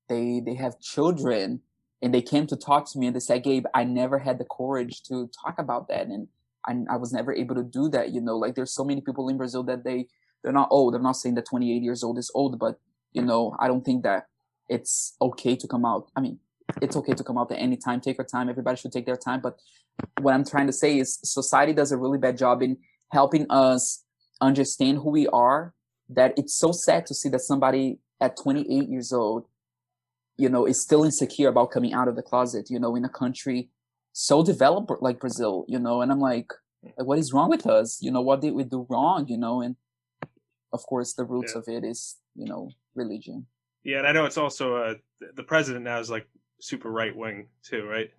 they, 0.09 0.41
they 0.45 0.55
have 0.55 0.79
children 0.81 1.63
and 2.03 2.13
they 2.13 2.23
came 2.23 2.47
to 2.49 2.57
talk 2.57 2.91
to 2.93 2.99
me 2.99 3.07
and 3.07 3.17
they 3.17 3.21
said, 3.21 3.43
Gabe, 3.43 3.65
I 3.73 3.85
never 3.85 4.19
had 4.19 4.39
the 4.39 4.45
courage 4.45 5.03
to 5.05 5.31
talk 5.43 5.59
about 5.59 5.89
that. 5.89 6.07
And 6.07 6.29
I, 6.67 6.95
I 6.95 6.97
was 6.97 7.13
never 7.13 7.33
able 7.33 7.55
to 7.55 7.63
do 7.63 7.89
that. 7.91 8.11
You 8.13 8.21
know, 8.21 8.37
like 8.37 8.55
there's 8.55 8.75
so 8.75 8.85
many 8.85 9.01
people 9.01 9.29
in 9.29 9.39
Brazil 9.39 9.63
that 9.65 9.85
they 9.85 10.07
they're 10.43 10.53
not 10.53 10.69
old. 10.71 10.95
I'm 10.95 11.03
not 11.03 11.17
saying 11.17 11.37
that 11.37 11.47
28 11.47 11.83
years 11.83 12.05
old 12.05 12.19
is 12.19 12.31
old, 12.35 12.59
but 12.59 12.79
You 13.15 13.23
know, 13.23 13.57
I 13.59 13.69
don't 13.69 13.85
think 13.85 14.03
that 14.03 14.27
it's 14.69 15.17
okay 15.21 15.57
to 15.57 15.67
come 15.67 15.85
out. 15.85 16.11
I 16.17 16.21
mean, 16.21 16.39
it's 16.83 16.97
okay 16.97 17.15
to 17.15 17.25
come 17.25 17.39
out 17.39 17.51
at 17.53 17.59
any 17.59 17.77
time. 17.77 18.01
Take 18.01 18.19
your 18.19 18.27
time. 18.27 18.49
Everybody 18.49 18.77
should 18.77 18.93
take 18.93 19.07
their 19.07 19.17
time. 19.17 19.41
But 19.41 19.59
what 20.21 20.35
I'm 20.35 20.45
trying 20.45 20.67
to 20.67 20.73
say 20.73 20.99
is 20.99 21.19
society 21.23 21.73
does 21.73 21.93
a 21.93 21.97
really 21.97 22.19
bad 22.19 22.37
job 22.37 22.63
in 22.63 22.77
helping 23.15 23.47
us 23.49 24.05
understand 24.41 24.99
who 24.99 25.11
we 25.11 25.27
are. 25.29 25.73
That 26.11 26.35
it's 26.37 26.55
so 26.65 26.71
sad 26.73 27.07
to 27.07 27.15
see 27.15 27.31
that 27.31 27.41
somebody 27.41 27.99
at 28.21 28.37
28 28.37 28.91
years 28.91 29.11
old, 29.11 29.47
you 30.37 30.51
know, 30.51 30.67
is 30.67 30.83
still 30.83 31.03
insecure 31.03 31.49
about 31.49 31.71
coming 31.71 31.95
out 31.95 32.09
of 32.09 32.17
the 32.17 32.23
closet, 32.31 32.69
you 32.69 32.79
know, 32.79 32.95
in 32.95 33.05
a 33.07 33.09
country 33.09 33.71
so 34.15 34.45
developed 34.45 34.93
like 35.01 35.19
Brazil, 35.19 35.65
you 35.67 35.79
know, 35.79 36.01
and 36.01 36.13
I'm 36.13 36.21
like, 36.21 36.51
what 36.99 37.19
is 37.19 37.33
wrong 37.33 37.51
with 37.51 37.67
us? 37.67 37.99
You 38.01 38.13
know, 38.13 38.21
what 38.21 38.41
did 38.41 38.55
we 38.55 38.63
do 38.63 38.87
wrong? 38.89 39.27
You 39.27 39.37
know, 39.37 39.61
and 39.61 39.75
of 40.73 40.83
course 40.87 41.15
the 41.15 41.25
roots 41.25 41.53
Yeah. 41.55 41.61
of 41.61 41.65
it 41.69 41.83
is, 41.85 42.17
you 42.37 42.47
know, 42.47 42.71
religion. 42.95 43.47
Yeah, 43.83 43.99
and 43.99 44.07
I 44.07 44.13
know 44.13 44.25
it's 44.25 44.39
also 44.39 44.77
uh, 44.77 44.95
the 45.35 45.43
president 45.43 45.85
now 45.85 45.99
is 45.99 46.11
like 46.11 46.27
super 46.61 46.91
right 46.91 47.15
wing 47.15 47.49
too, 47.69 47.83
right? 47.95 48.11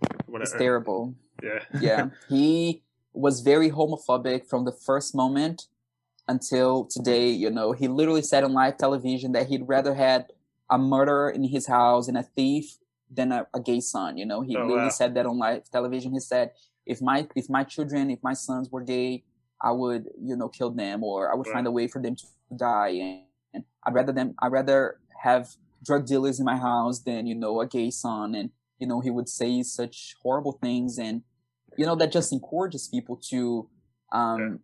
It's 0.41 0.51
terrible. 0.51 1.15
Yeah. 1.41 1.61
yeah 1.79 2.09
he 2.29 2.83
was 3.15 3.41
very 3.41 3.69
homophobic 3.69 4.47
from 4.47 4.65
the 4.65 4.71
first 4.71 5.15
moment 5.15 5.67
until 6.27 6.85
today 6.85 7.29
you 7.29 7.49
know. 7.49 7.71
He 7.71 7.87
literally 7.87 8.21
said 8.21 8.43
on 8.43 8.53
live 8.53 8.77
television 8.77 9.31
that 9.33 9.47
he'd 9.47 9.67
rather 9.67 9.93
had 9.95 10.27
a 10.69 10.77
murderer 10.77 11.29
in 11.29 11.43
his 11.43 11.67
house 11.67 12.07
and 12.07 12.17
a 12.17 12.23
thief 12.23 12.77
than 13.11 13.31
a, 13.31 13.47
a 13.53 13.59
gay 13.59 13.79
son 13.79 14.17
you 14.17 14.25
know. 14.25 14.41
He 14.41 14.55
Oh, 14.55 14.61
literally 14.61 14.83
wow. 14.85 14.89
said 14.89 15.13
that 15.15 15.25
on 15.25 15.37
live 15.37 15.69
television. 15.71 16.11
He 16.13 16.19
said 16.19 16.51
if 16.85 17.01
my 17.01 17.27
if 17.35 17.49
my 17.49 17.63
children 17.63 18.09
if 18.11 18.21
my 18.23 18.33
sons 18.33 18.69
were 18.69 18.81
gay 18.81 19.23
i 19.61 19.71
would 19.71 20.09
you 20.21 20.35
know 20.35 20.47
kill 20.47 20.69
them 20.69 21.03
or 21.03 21.31
i 21.31 21.35
would 21.35 21.47
find 21.47 21.65
a 21.65 21.71
way 21.71 21.87
for 21.87 21.99
them 22.01 22.15
to 22.15 22.25
die 22.55 22.89
and, 22.89 23.21
and 23.53 23.63
i'd 23.85 23.93
rather 23.93 24.11
them 24.11 24.35
i'd 24.43 24.51
rather 24.51 24.99
have 25.23 25.55
drug 25.83 26.05
dealers 26.05 26.39
in 26.39 26.45
my 26.45 26.57
house 26.57 26.99
than 26.99 27.25
you 27.27 27.35
know 27.35 27.61
a 27.61 27.67
gay 27.67 27.89
son. 27.91 28.35
And 28.35 28.49
you 28.79 28.87
know 28.87 28.99
he 29.01 29.09
would 29.09 29.29
say 29.29 29.63
such 29.63 30.15
horrible 30.21 30.51
things 30.53 30.97
and 30.97 31.21
you 31.77 31.85
know 31.85 31.95
that 31.95 32.11
just 32.11 32.31
encourages 32.33 32.87
people 32.87 33.15
to 33.29 33.67
um 34.11 34.39
Yeah. 34.39 34.55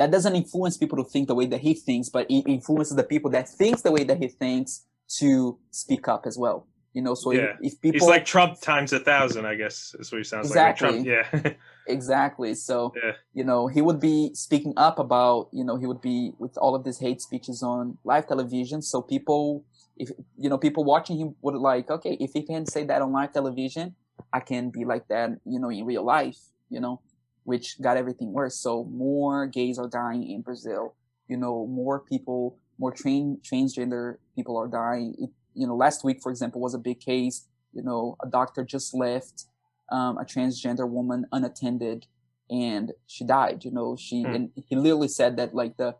that 0.00 0.10
doesn't 0.10 0.34
influence 0.42 0.76
people 0.76 0.98
to 1.02 1.04
think 1.12 1.28
the 1.28 1.34
way 1.34 1.46
that 1.46 1.60
he 1.60 1.72
thinks 1.74 2.08
but 2.08 2.26
it 2.30 2.44
influences 2.56 2.96
the 2.96 3.04
people 3.04 3.30
that 3.32 3.48
thinks 3.48 3.82
the 3.82 3.92
way 3.92 4.04
that 4.04 4.18
he 4.18 4.28
thinks 4.28 4.86
to 5.20 5.58
speak 5.70 6.08
up 6.08 6.22
as 6.26 6.36
well 6.38 6.66
you 6.94 7.02
know 7.02 7.14
so 7.14 7.32
Yeah. 7.32 7.54
if, 7.60 7.72
if 7.74 7.80
people 7.80 8.00
He's 8.06 8.08
like 8.16 8.24
Trump 8.24 8.60
times 8.60 8.92
a 8.92 9.00
thousand, 9.00 9.46
I 9.46 9.56
guess, 9.56 9.96
is 9.98 10.12
what 10.12 10.18
he 10.18 10.24
sounds 10.24 10.48
like. 10.50 10.56
like. 10.56 10.76
Trump, 10.76 11.04
yeah. 11.04 11.26
exactly 11.88 12.54
so 12.54 12.92
Yeah. 12.96 13.12
you 13.38 13.44
know 13.44 13.66
he 13.66 13.80
would 13.82 14.00
be 14.00 14.30
speaking 14.34 14.72
up 14.76 14.98
about 14.98 15.48
you 15.52 15.64
know 15.64 15.76
he 15.76 15.86
would 15.86 16.00
be 16.00 16.32
with 16.38 16.56
all 16.58 16.74
of 16.74 16.82
these 16.84 16.98
hate 16.98 17.20
speeches 17.20 17.62
on 17.62 17.98
live 18.04 18.26
television 18.26 18.80
so 18.82 19.02
people 19.02 19.64
if 19.96 20.08
you 20.38 20.48
know 20.48 20.58
people 20.58 20.82
watching 20.84 21.16
him 21.18 21.34
would 21.42 21.54
like 21.56 21.90
okay 21.90 22.16
if 22.20 22.30
he 22.32 22.42
can 22.42 22.64
say 22.66 22.84
that 22.84 23.02
on 23.02 23.12
live 23.12 23.32
television 23.32 23.94
i 24.32 24.40
can 24.40 24.70
be 24.70 24.84
like 24.84 25.06
that 25.08 25.30
you 25.44 25.58
know 25.60 25.68
in 25.70 25.84
real 25.84 26.04
life 26.04 26.38
you 26.70 26.80
know 26.80 27.00
which 27.44 27.80
got 27.82 27.96
everything 27.98 28.32
worse. 28.32 28.56
So 28.58 28.84
more 28.84 29.46
gays 29.46 29.78
are 29.78 29.88
dying 29.88 30.28
in 30.30 30.40
brazil. 30.42 30.94
You 31.28 31.36
know 31.36 31.66
more 31.66 32.00
people 32.00 32.58
more 32.78 32.90
train 32.92 33.38
transgender 33.42 34.16
people 34.34 34.56
are 34.56 34.68
dying. 34.68 35.14
It, 35.18 35.30
you 35.54 35.66
know 35.66 35.76
last 35.76 36.04
week 36.04 36.18
for 36.22 36.30
example 36.30 36.60
was 36.60 36.74
a 36.74 36.78
big 36.78 37.00
case. 37.00 37.46
You 37.72 37.82
know 37.82 38.16
a 38.22 38.28
doctor 38.28 38.64
just 38.64 38.94
left 38.94 39.44
um, 39.92 40.16
a 40.18 40.24
transgender 40.24 40.88
woman 40.88 41.26
unattended 41.32 42.06
and 42.50 42.92
she 43.06 43.24
died 43.24 43.64
you 43.64 43.70
know. 43.70 43.96
She 43.96 44.22
Hmm. 44.22 44.34
and 44.34 44.50
he 44.68 44.76
literally 44.76 45.08
said 45.08 45.36
that 45.36 45.54
like 45.54 45.76
the 45.76 45.96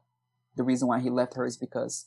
the 0.57 0.63
reason 0.63 0.89
why 0.89 1.01
he 1.01 1.11
left 1.11 1.35
her 1.35 1.45
is 1.47 1.57
because 1.57 2.07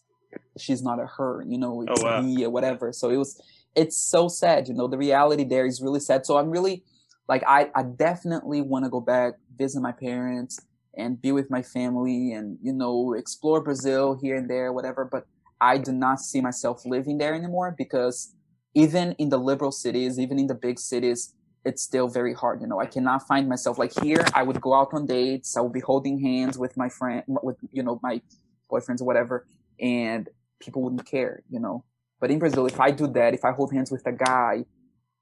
she's 0.58 0.82
not 0.84 1.00
a 1.00 1.06
her 1.18 1.44
you 1.48 1.58
know 1.58 1.82
it's 1.84 2.02
Oh, 2.02 2.06
wow. 2.06 2.22
he 2.22 2.44
or 2.46 2.50
whatever. 2.50 2.92
So 2.92 3.10
it 3.10 3.18
was 3.18 3.40
it's 3.76 3.98
so 3.98 4.28
sad 4.28 4.68
you 4.68 4.74
know. 4.74 4.88
The 4.88 4.98
reality 4.98 5.44
there 5.44 5.66
is 5.66 5.82
really 5.82 6.00
sad. 6.00 6.26
So 6.26 6.38
i'm 6.38 6.50
really 6.50 6.84
like 7.28 7.44
i 7.48 7.70
i 7.76 7.84
definitely 7.84 8.62
want 8.62 8.86
to 8.86 8.90
go 8.90 9.00
back 9.00 9.34
visit 9.58 9.82
my 9.82 9.92
parents 9.92 10.60
and 10.98 11.22
be 11.22 11.32
with 11.32 11.50
my 11.50 11.62
family 11.62 12.34
and 12.34 12.58
you 12.62 12.74
know 12.74 13.14
explore 13.14 13.62
brazil 13.62 14.18
here 14.22 14.36
and 14.36 14.50
there 14.50 14.72
whatever 14.74 15.06
but 15.06 15.26
i 15.62 15.78
do 15.78 15.92
not 15.92 16.20
see 16.20 16.42
myself 16.42 16.86
living 16.86 17.18
there 17.18 17.34
anymore 17.34 17.74
because 17.78 18.34
even 18.74 19.14
in 19.14 19.30
the 19.30 19.38
liberal 19.38 19.72
cities 19.72 20.20
even 20.20 20.40
in 20.40 20.48
the 20.48 20.56
big 20.56 20.80
cities 20.80 21.34
it's 21.66 21.84
still 21.84 22.08
very 22.08 22.34
hard 22.34 22.62
you 22.62 22.68
know? 22.68 22.80
I 22.80 22.86
cannot 22.86 23.28
find 23.28 23.50
myself 23.50 23.78
like 23.78 23.92
here 24.02 24.26
i 24.34 24.44
would 24.44 24.62
go 24.62 24.74
out 24.74 24.94
on 24.94 25.06
dates 25.06 25.58
i 25.58 25.62
would 25.62 25.74
be 25.74 25.82
holding 25.82 26.20
hands 26.20 26.58
with 26.58 26.76
my 26.78 26.90
friend 26.90 27.24
with 27.28 27.58
you 27.72 27.84
know 27.84 28.00
my 28.02 28.22
boyfriends 28.72 29.02
or 29.02 29.06
whatever 29.06 29.46
and 29.80 30.30
people 30.60 30.82
wouldn't 30.82 31.06
care 31.06 31.44
you 31.50 31.60
know? 31.60 31.84
But 32.20 32.32
in 32.32 32.40
brazil 32.40 32.66
if 32.66 32.80
i 32.80 32.90
do 32.92 33.08
that 33.08 33.34
if 33.34 33.46
i 33.46 33.52
hold 33.52 33.74
hands 33.74 33.92
with 33.92 34.06
a 34.08 34.12
guy 34.12 34.66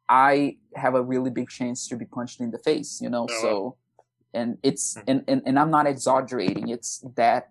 i 0.09 0.55
have 0.75 0.95
a 0.95 1.01
really 1.01 1.29
big 1.29 1.49
chance 1.49 1.87
to 1.87 1.95
be 1.95 2.05
punched 2.05 2.39
in 2.41 2.51
the 2.51 2.59
face 2.59 2.99
you 3.01 3.09
know 3.09 3.27
Oh, 3.29 3.41
so 3.41 3.77
and 4.33 4.57
it's 4.63 4.95
Hmm. 4.95 5.01
and, 5.07 5.23
and 5.27 5.41
and 5.45 5.59
i'm 5.59 5.71
not 5.71 5.87
exaggerating 5.87 6.69
it's 6.69 7.03
that 7.15 7.49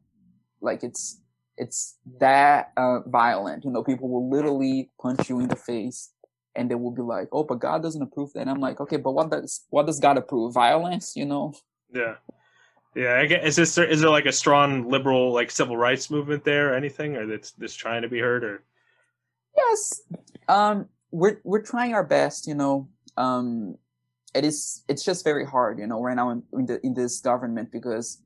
like 0.60 0.82
it's 0.82 1.20
it's 1.56 1.98
that 2.20 2.72
uh, 2.76 3.00
violent 3.06 3.64
you 3.64 3.70
know 3.70 3.82
people 3.82 4.08
will 4.08 4.28
literally 4.28 4.90
punch 5.00 5.28
you 5.30 5.40
in 5.40 5.48
the 5.48 5.56
face 5.56 6.10
and 6.56 6.70
they 6.70 6.74
will 6.74 6.90
be 6.90 7.02
like 7.02 7.28
oh 7.32 7.44
but 7.44 7.58
god 7.60 7.82
doesn't 7.82 8.02
approve 8.02 8.32
that. 8.32 8.40
And 8.40 8.50
i'm 8.50 8.60
like 8.60 8.80
okay 8.80 8.96
but 8.96 9.12
what 9.12 9.30
does 9.30 9.64
what 9.70 9.86
does 9.86 10.00
god 10.00 10.18
approve? 10.18 10.52
Violence 10.54 11.14
you 11.16 11.24
know? 11.26 11.54
Yeah. 11.92 12.14
Yeah, 12.96 13.18
I 13.18 13.26
guess, 13.26 13.44
is 13.44 13.56
this 13.56 13.78
is 13.78 14.00
there 14.02 14.10
like 14.10 14.26
a 14.26 14.32
strong 14.32 14.88
liberal 14.88 15.32
like 15.32 15.50
civil 15.50 15.76
rights 15.76 16.10
movement 16.10 16.44
there 16.44 16.72
or 16.72 16.74
anything, 16.76 17.16
or 17.16 17.26
that's 17.26 17.50
that's 17.52 17.74
trying 17.74 18.02
to 18.02 18.08
be 18.08 18.20
heard, 18.20 18.44
or? 18.44 18.62
Yes 19.56 20.02
um 20.48 20.88
we're 21.14 21.40
we're 21.44 21.62
trying 21.62 21.94
our 21.94 22.02
best 22.02 22.44
you 22.46 22.54
know 22.54 22.88
um 23.16 23.76
it 24.34 24.44
is 24.44 24.82
it's 24.88 25.04
just 25.04 25.22
very 25.22 25.46
hard 25.46 25.78
you 25.78 25.86
know 25.86 26.02
right 26.02 26.16
now 26.16 26.30
in, 26.30 26.42
in, 26.52 26.66
the, 26.66 26.84
in 26.84 26.94
this 26.94 27.20
government 27.20 27.70
because 27.70 28.20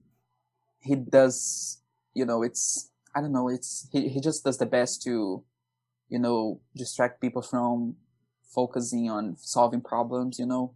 he 0.80 0.95
does 0.95 1.82
you 2.14 2.24
know 2.24 2.43
it's 2.43 2.91
i 3.14 3.20
don't 3.20 3.32
know 3.32 3.47
it's 3.47 3.86
he, 3.93 4.09
he 4.09 4.20
just 4.22 4.43
does 4.43 4.57
the 4.57 4.64
best 4.64 5.03
to 5.03 5.45
you 6.09 6.18
know 6.18 6.61
distract 6.74 7.20
people 7.20 7.43
from 7.43 7.95
focusing 8.55 9.11
on 9.11 9.36
solving 9.36 9.82
problems 9.82 10.39
you 10.39 10.47
know? 10.47 10.72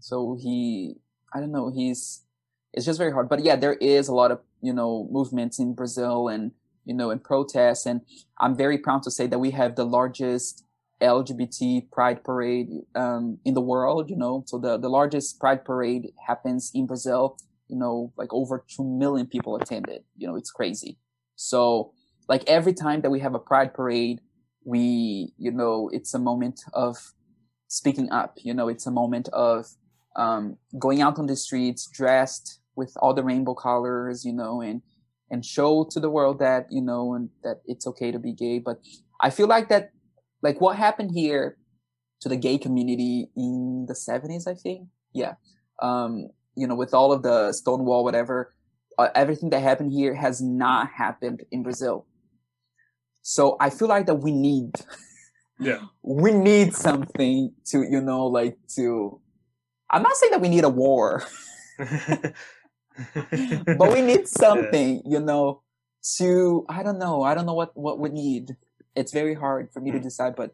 So 0.00 0.36
he 0.40 0.96
i 1.32 1.38
don't 1.38 1.52
know 1.52 1.70
he's 1.72 2.24
it's 2.72 2.84
just 2.84 2.98
very 2.98 3.12
hard. 3.12 3.28
But 3.28 3.44
yeah 3.44 3.54
there 3.54 3.74
is 3.74 4.08
a 4.08 4.14
lot 4.14 4.32
of 4.32 4.40
you 4.60 4.72
know 4.72 5.08
movements 5.10 5.60
in 5.60 5.74
brazil 5.74 6.26
and 6.26 6.50
you 6.84 6.94
know 6.94 7.10
and 7.10 7.22
protests. 7.22 7.86
And 7.86 8.00
i'm 8.38 8.56
very 8.56 8.78
proud 8.78 9.04
to 9.04 9.10
say 9.12 9.28
that 9.28 9.38
we 9.38 9.52
have 9.52 9.76
the 9.76 9.84
largest 9.84 10.64
lgbt 11.00 11.90
pride 11.90 12.24
parade 12.24 12.68
um, 12.94 13.38
in 13.44 13.54
the 13.54 13.60
world 13.60 14.10
you 14.10 14.16
know? 14.16 14.42
So 14.46 14.58
the, 14.58 14.78
the 14.78 14.88
largest 14.88 15.38
pride 15.38 15.64
parade 15.64 16.08
happens 16.26 16.70
in 16.74 16.86
brazil 16.86 17.36
you 17.68 17.76
know 17.76 18.12
like 18.16 18.32
over 18.32 18.64
2 18.68 18.82
million 18.84 19.26
people 19.26 19.56
attended 19.56 20.02
you 20.16 20.26
know 20.26 20.36
it's 20.36 20.50
crazy. 20.50 20.98
So 21.36 21.92
like 22.28 22.42
every 22.46 22.74
time 22.74 23.00
that 23.02 23.10
we 23.10 23.20
have 23.20 23.34
a 23.34 23.38
pride 23.38 23.74
parade 23.74 24.20
we 24.64 25.32
you 25.38 25.52
know 25.52 25.88
it's 25.92 26.14
a 26.14 26.18
moment 26.18 26.60
of 26.72 26.96
speaking 27.68 28.10
up 28.10 28.34
you 28.38 28.54
know? 28.54 28.68
It's 28.68 28.86
a 28.86 28.90
moment 28.90 29.28
of 29.28 29.66
um, 30.16 30.56
going 30.78 31.00
out 31.00 31.18
on 31.18 31.26
the 31.26 31.36
streets 31.36 31.88
dressed 31.92 32.60
with 32.74 32.92
all 33.00 33.14
the 33.14 33.22
rainbow 33.22 33.54
colors 33.54 34.24
you 34.24 34.32
know 34.32 34.60
and 34.60 34.82
and 35.30 35.44
show 35.44 35.86
to 35.90 36.00
the 36.00 36.10
world 36.10 36.38
that 36.38 36.66
you 36.70 36.80
know 36.80 37.14
and 37.14 37.28
that 37.44 37.60
it's 37.66 37.86
okay 37.86 38.10
to 38.10 38.18
be 38.18 38.32
gay. 38.32 38.58
But 38.58 38.78
i 39.20 39.30
feel 39.30 39.48
like 39.48 39.68
that 39.68 39.90
like 40.42 40.60
what 40.60 40.76
happened 40.76 41.10
here 41.14 41.56
to 42.20 42.28
the 42.28 42.36
gay 42.36 42.58
community 42.58 43.28
in 43.36 43.86
the 43.88 43.94
70s 43.94 44.46
i 44.46 44.54
think? 44.54 44.88
Yeah. 45.12 45.34
Um 45.82 46.28
you 46.56 46.66
know 46.66 46.74
with 46.74 46.94
all 46.94 47.12
of 47.12 47.22
the 47.22 47.52
stonewall 47.52 48.04
whatever 48.04 48.54
uh, 48.98 49.08
everything 49.14 49.50
that 49.50 49.62
happened 49.62 49.92
here 49.92 50.14
has 50.14 50.40
not 50.42 50.90
happened 50.90 51.44
in 51.50 51.62
brazil. 51.62 52.06
So 53.22 53.56
i 53.60 53.70
feel 53.70 53.88
like 53.88 54.06
that 54.06 54.16
we 54.16 54.32
need 54.32 54.72
Yeah. 55.60 55.80
we 56.02 56.32
need 56.32 56.74
something 56.74 57.52
to 57.66 57.82
you 57.82 58.00
know 58.00 58.26
like 58.26 58.56
to 58.76 59.20
i'm 59.90 60.02
not 60.02 60.16
saying 60.16 60.30
that 60.30 60.40
we 60.40 60.48
need 60.48 60.62
a 60.62 60.68
war 60.68 61.24
but 61.78 62.32
we 63.92 64.02
need 64.02 64.28
something 64.28 65.02
you 65.04 65.20
know 65.20 65.62
to 66.16 66.64
i 66.68 66.82
don't 66.82 66.98
know 66.98 67.22
i 67.22 67.34
don't 67.34 67.46
know 67.46 67.54
what 67.54 67.76
what 67.76 67.98
we 67.98 68.08
need 68.08 68.56
it's 69.00 69.12
very 69.20 69.34
hard 69.44 69.64
for 69.72 69.80
me 69.84 69.90
to 69.96 69.98
Mm. 70.00 70.06
decide 70.08 70.34
but 70.42 70.50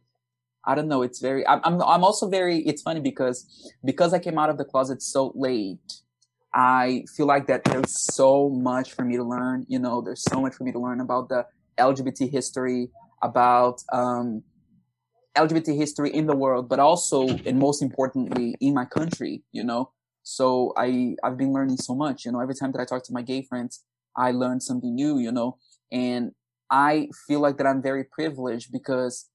i 0.70 0.72
don't 0.76 0.88
know 0.92 1.02
it's 1.08 1.20
very 1.28 1.42
I'm, 1.50 1.60
I'm 1.66 1.76
i'm 1.94 2.04
also 2.08 2.24
very 2.38 2.56
it's 2.70 2.82
funny 2.88 3.00
because 3.10 3.38
because 3.90 4.10
i 4.16 4.20
came 4.26 4.38
out 4.42 4.50
of 4.52 4.56
the 4.60 4.64
closet 4.72 4.98
so 5.02 5.22
late 5.48 5.90
i 6.54 7.04
feel 7.16 7.26
like 7.34 7.46
that 7.50 7.60
there's 7.64 7.92
so 8.20 8.30
much 8.70 8.88
for 8.96 9.04
me 9.10 9.14
to 9.22 9.24
learn 9.34 9.58
you 9.74 9.78
know 9.84 9.96
there's 10.06 10.24
so 10.32 10.36
much 10.44 10.54
for 10.56 10.64
me 10.64 10.72
to 10.76 10.80
learn 10.86 11.00
about 11.00 11.24
the 11.32 11.40
lgbt 11.90 12.20
history 12.38 12.82
about 13.30 13.76
um 14.00 14.28
lgbt 15.36 15.76
history 15.84 16.10
in 16.20 16.26
the 16.26 16.36
world 16.36 16.68
but 16.68 16.78
also 16.78 17.26
and 17.48 17.58
most 17.58 17.82
importantly 17.82 18.54
in 18.60 18.72
my 18.74 18.84
country 18.84 19.42
you 19.52 19.64
know? 19.64 19.90
So 20.22 20.46
i 20.76 20.88
i've 21.24 21.36
been 21.36 21.52
learning 21.52 21.78
so 21.88 21.94
much 21.94 22.24
you 22.24 22.32
know? 22.32 22.40
Every 22.40 22.54
time 22.60 22.72
that 22.72 22.80
i 22.80 22.84
talk 22.84 23.02
to 23.04 23.12
my 23.18 23.22
gay 23.22 23.42
friends 23.42 23.82
i 24.16 24.28
learn 24.30 24.58
something 24.60 24.94
new 24.94 25.18
you 25.18 25.32
know? 25.32 25.58
And 25.92 26.32
I 26.74 27.08
feel 27.28 27.38
like 27.38 27.56
that 27.58 27.68
I'm 27.68 27.80
very 27.80 28.02
privileged 28.02 28.72
because 28.72 29.30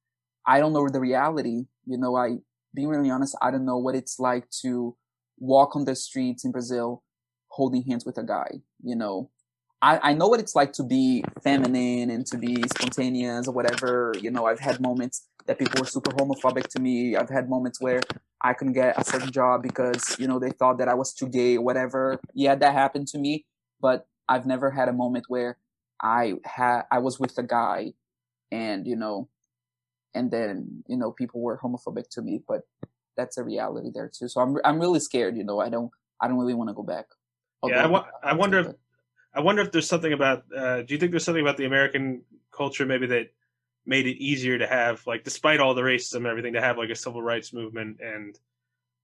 I 0.45 0.59
don't 0.59 0.73
know 0.73 0.89
the 0.89 0.99
reality. 0.99 1.67
You 1.85 1.97
know, 1.97 2.17
I 2.17 2.39
being 2.75 2.89
really 2.89 3.09
honest, 3.09 3.37
I 3.41 3.49
don't 3.49 3.65
know 3.65 3.77
what 3.77 3.95
it's 3.95 4.19
like 4.19 4.49
to 4.61 4.97
walk 5.37 5.73
on 5.77 5.85
the 5.85 5.95
streets 5.95 6.43
in 6.43 6.51
Brazil 6.51 7.01
holding 7.47 7.83
hands 7.83 8.05
with 8.05 8.17
a 8.17 8.23
guy. 8.23 8.59
You 8.83 8.97
know, 8.97 9.29
I, 9.81 10.09
I 10.09 10.13
know 10.13 10.27
what 10.27 10.41
it's 10.41 10.53
like 10.53 10.73
to 10.73 10.83
be 10.83 11.23
feminine 11.41 12.09
and 12.09 12.25
to 12.27 12.37
be 12.37 12.61
spontaneous 12.75 13.47
or 13.47 13.53
whatever. 13.53 14.13
You 14.19 14.31
know, 14.31 14.45
I've 14.45 14.59
had 14.59 14.81
moments 14.81 15.25
that 15.45 15.57
people 15.57 15.79
were 15.79 15.87
super 15.87 16.11
homophobic 16.11 16.67
to 16.75 16.81
me. 16.81 17.15
I've 17.15 17.29
had 17.29 17.49
moments 17.49 17.79
where 17.79 18.01
I 18.41 18.51
couldn't 18.53 18.73
get 18.73 18.99
a 18.99 19.05
certain 19.05 19.31
job 19.31 19.63
because, 19.63 20.17
you 20.19 20.27
know, 20.27 20.39
they 20.39 20.51
thought 20.51 20.77
that 20.79 20.89
I 20.89 20.93
was 20.93 21.13
too 21.13 21.29
gay 21.29 21.55
or 21.55 21.61
whatever. 21.61 22.19
Yeah, 22.33 22.55
that 22.55 22.73
happened 22.73 23.07
to 23.09 23.17
me. 23.17 23.45
But 23.79 24.07
I've 24.27 24.45
never 24.45 24.71
had 24.71 24.89
a 24.89 24.93
moment 24.93 25.25
where 25.29 25.57
I 26.01 26.35
had 26.45 26.83
I 26.91 26.99
was 26.99 27.19
with 27.19 27.37
a 27.37 27.43
guy 27.43 27.93
and, 28.51 28.87
you 28.87 28.95
know, 28.95 29.29
and 30.13 30.31
then, 30.31 30.83
you 30.87 30.97
know, 30.97 31.11
people 31.11 31.41
were 31.41 31.57
homophobic 31.57 32.09
to 32.11 32.21
me. 32.21 32.41
But 32.47 32.61
that's 33.15 33.37
a 33.37 33.43
reality 33.43 33.91
there 33.93 34.11
too. 34.13 34.27
So 34.27 34.41
I'm 34.41 34.57
I'm 34.63 34.79
really 34.79 34.99
scared, 34.99 35.37
you 35.37 35.43
know, 35.43 35.59
I 35.59 35.69
don't 35.69 35.91
I 36.21 36.27
don't 36.27 36.37
really 36.37 36.53
want 36.53 36.69
to 36.69 36.73
go 36.73 36.83
back. 36.83 37.05
yeah, 37.65 37.83
I, 37.83 37.87
wa- 37.87 38.05
I 38.23 38.33
wonder 38.33 38.59
if 38.59 38.67
I 39.33 39.41
wonder 39.41 39.61
if 39.61 39.71
there's 39.71 39.87
something 39.87 40.13
about. 40.13 40.43
Uh, 40.55 40.81
do 40.81 40.93
you 40.93 40.99
think 40.99 41.11
there's 41.11 41.25
something 41.25 41.43
about 41.43 41.57
the 41.57 41.65
American 41.65 42.23
culture 42.51 42.85
maybe 42.85 43.07
that 43.07 43.27
made 43.85 44.07
it 44.07 44.17
easier 44.17 44.57
to 44.57 44.67
have, 44.67 45.05
like, 45.07 45.23
despite 45.23 45.59
all 45.59 45.73
the 45.73 45.81
racism 45.81 46.17
and 46.17 46.27
everything, 46.27 46.53
to 46.53 46.61
have 46.61 46.77
like 46.77 46.89
a 46.89 46.95
civil 46.95 47.21
rights 47.21 47.53
movement 47.53 47.99
and, 48.01 48.39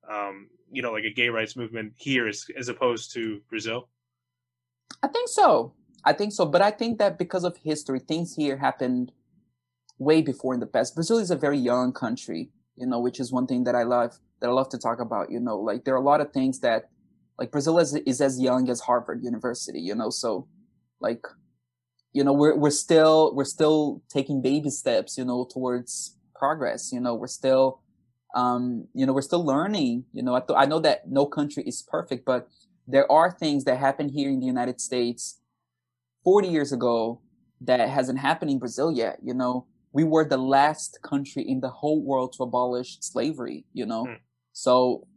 um, 0.09 0.49
you 0.71 0.81
know, 0.81 0.91
like 0.91 1.03
a 1.03 1.13
gay 1.13 1.29
rights 1.29 1.55
movement 1.55 1.93
here 1.95 2.27
as 2.27 2.45
as 2.57 2.69
opposed 2.69 3.13
to 3.13 3.41
Brazil? 3.49 3.89
I 5.03 5.07
think 5.07 5.29
so. 5.29 5.73
I 6.05 6.13
think 6.13 6.33
so. 6.33 6.45
But 6.45 6.61
I 6.61 6.71
think 6.71 6.99
that 6.99 7.17
because 7.17 7.43
of 7.43 7.57
history, 7.57 7.99
things 7.99 8.35
here 8.35 8.57
happened 8.57 9.11
way 9.97 10.21
before 10.21 10.53
in 10.53 10.59
the 10.59 10.67
past. 10.67 10.95
Brazil 10.95 11.17
is 11.17 11.31
a 11.31 11.35
very 11.35 11.57
young 11.57 11.93
country, 11.93 12.49
you 12.75 12.85
know, 12.85 12.99
which 12.99 13.19
is 13.19 13.31
one 13.31 13.47
thing 13.47 13.63
that 13.63 13.75
I 13.75 13.83
love 13.83 14.19
that 14.39 14.49
I 14.49 14.53
love 14.53 14.69
to 14.69 14.77
talk 14.77 14.99
about. 14.99 15.31
You 15.31 15.39
know, 15.39 15.57
like 15.57 15.83
there 15.83 15.95
are 15.95 16.01
a 16.01 16.03
lot 16.03 16.21
of 16.21 16.31
things 16.31 16.59
that 16.59 16.89
like 17.39 17.51
Brazil 17.51 17.79
is 17.79 17.95
is 17.95 18.21
as 18.21 18.39
young 18.39 18.69
as 18.69 18.81
Harvard 18.81 19.23
University, 19.23 19.79
you 19.79 19.95
know, 19.95 20.09
so 20.09 20.47
like 20.99 21.25
you 22.13 22.23
know, 22.23 22.33
we're 22.33 22.55
we're 22.55 22.69
still 22.69 23.35
we're 23.35 23.43
still 23.43 24.01
taking 24.09 24.41
baby 24.41 24.69
steps, 24.69 25.17
you 25.17 25.25
know, 25.25 25.47
towards 25.51 26.17
progress. 26.35 26.91
You 26.93 27.01
know, 27.01 27.15
we're 27.15 27.27
still 27.27 27.81
um, 28.35 28.87
you 28.93 29.05
know, 29.05 29.13
we're 29.13 29.21
still 29.21 29.45
learning. 29.45 30.05
You 30.13 30.21
know, 30.23 30.35
I, 30.35 30.41
th- 30.41 30.57
I 30.57 30.65
know 30.65 30.79
that 30.79 31.09
no 31.09 31.25
country 31.25 31.63
is 31.63 31.81
perfect, 31.81 32.25
but 32.25 32.49
there 32.87 33.09
are 33.11 33.31
things 33.31 33.63
that 33.63 33.79
happen 33.79 34.09
here 34.09 34.29
in 34.29 34.39
the 34.39 34.45
United 34.45 34.79
States 34.79 35.39
40 36.25 36.49
years 36.49 36.73
ago 36.73 37.21
that 37.61 37.79
hasn't 37.79 38.19
happened 38.19 38.51
in 38.51 38.59
Brazil 38.59 38.91
yet. 38.91 39.19
You 39.23 39.33
know, 39.33 39.67
we 39.93 40.03
were 40.03 40.25
the 40.25 40.37
last 40.37 40.99
country 41.01 41.43
in 41.43 41.61
the 41.61 41.69
whole 41.69 42.03
world 42.03 42.33
to 42.33 42.43
abolish 42.43 42.97
slavery, 42.99 43.63
you 43.71 43.85
know? 43.85 44.05
Hmm. 44.05 44.13
So 44.51 45.07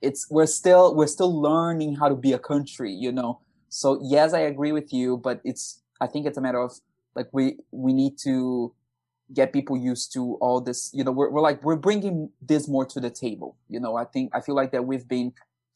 it's, 0.00 0.30
we're 0.30 0.46
still, 0.46 0.94
we're 0.94 1.08
still 1.08 1.42
learning 1.42 1.96
how 1.96 2.08
to 2.08 2.14
be 2.14 2.32
a 2.32 2.38
country, 2.38 2.92
you 2.92 3.10
know? 3.10 3.40
So 3.68 4.00
yes, 4.04 4.32
I 4.32 4.40
agree 4.40 4.70
with 4.70 4.92
you, 4.92 5.16
but 5.16 5.40
it's, 5.42 5.82
I 6.00 6.06
think 6.06 6.26
it's 6.26 6.38
a 6.38 6.40
matter 6.40 6.60
of 6.60 6.72
like, 7.16 7.26
we, 7.32 7.56
we 7.72 7.92
need 7.92 8.16
to 8.24 8.72
get 9.32 9.52
people 9.52 9.76
used 9.76 10.12
to 10.12 10.36
all 10.40 10.60
this, 10.60 10.90
you 10.94 11.02
know, 11.02 11.10
we're, 11.10 11.30
we're 11.30 11.40
like, 11.40 11.64
we're 11.64 11.76
bringing 11.76 12.30
this 12.40 12.68
more 12.68 12.84
to 12.86 13.00
the 13.00 13.10
table. 13.10 13.56
You 13.68 13.80
know, 13.80 13.96
I 13.96 14.04
think, 14.04 14.30
I 14.34 14.40
feel 14.40 14.54
like 14.54 14.70
that 14.72 14.84
we've 14.84 15.08
been 15.08 15.32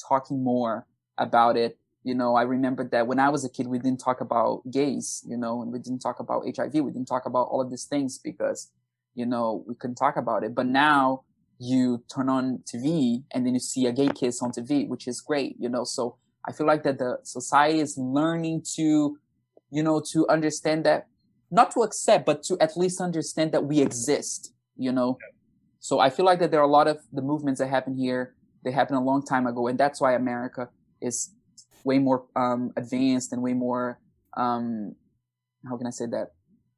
talking 0.07 0.45
more 0.45 0.87
about 1.17 1.57
it. 1.57 1.79
You 2.05 2.15
know, 2.15 2.35
I 2.37 2.43
remember 2.43 2.89
that 2.93 3.07
when 3.07 3.19
I 3.19 3.29
was 3.29 3.45
a 3.45 3.51
kid, 3.51 3.67
we 3.67 3.79
didn't 3.79 4.01
talk 4.01 4.21
about 4.21 4.63
gays, 4.71 5.23
you 5.27 5.37
know, 5.37 5.63
and 5.63 5.73
we 5.73 5.79
didn't 5.79 5.99
talk 6.01 6.21
about 6.21 6.45
HIV. 6.45 6.75
We 6.75 6.93
didn't 6.93 7.09
talk 7.09 7.27
about 7.27 7.49
all 7.49 7.61
of 7.61 7.71
these 7.71 7.85
things 7.85 8.19
because, 8.19 8.71
you 9.15 9.27
know, 9.27 9.65
we 9.67 9.75
couldn't 9.75 9.97
talk 9.97 10.17
about 10.17 10.45
it. 10.45 10.55
But 10.55 10.67
now 10.67 11.25
you 11.59 12.03
turn 12.15 12.29
on 12.29 12.63
TV 12.73 13.25
and 13.33 13.45
then 13.45 13.55
you 13.55 13.61
see 13.61 13.87
a 13.87 13.93
gay 13.93 14.09
kiss 14.09 14.41
on 14.43 14.53
TV, 14.53 14.89
which 14.89 15.09
is 15.09 15.21
great, 15.21 15.57
you 15.59 15.69
know. 15.69 15.85
So 15.85 16.17
I 16.47 16.53
feel 16.53 16.67
like 16.67 16.85
that 16.85 16.99
the 16.99 17.19
society 17.25 17.81
is 17.81 17.99
learning 17.99 18.63
to, 18.77 19.19
you 19.71 19.83
know, 19.83 20.01
to 20.13 20.27
understand 20.29 20.85
that, 20.87 21.09
not 21.51 21.73
to 21.73 21.81
accept, 21.81 22.27
but 22.27 22.43
to 22.45 22.57
at 22.61 22.77
least 22.77 23.01
understand 23.01 23.53
that 23.53 23.65
we 23.65 23.81
exist, 23.81 24.53
you 24.77 24.93
know. 24.93 25.19
So 25.81 25.99
I 25.99 26.11
feel 26.11 26.25
like 26.25 26.39
that 26.39 26.51
there 26.51 26.61
are 26.61 26.65
a 26.65 26.71
lot 26.71 26.87
of 26.89 27.01
the 27.13 27.23
movements 27.23 27.61
that 27.61 27.69
happen 27.69 27.97
here 27.97 28.35
they 28.65 28.73
happened 28.73 28.99
a 28.99 29.03
long 29.03 29.25
time 29.25 29.47
ago, 29.47 29.67
and 29.67 29.79
that's 29.79 30.01
why 30.01 30.15
America 30.15 30.69
is 31.01 31.31
way 31.89 31.99
more 31.99 32.21
um, 32.37 32.63
advanced 32.77 33.33
and 33.33 33.41
way 33.43 33.55
more 33.55 33.99
um, 34.37 34.95
how 35.69 35.77
can 35.77 35.87
I 35.87 35.91
say 35.91 36.07
that? 36.07 36.29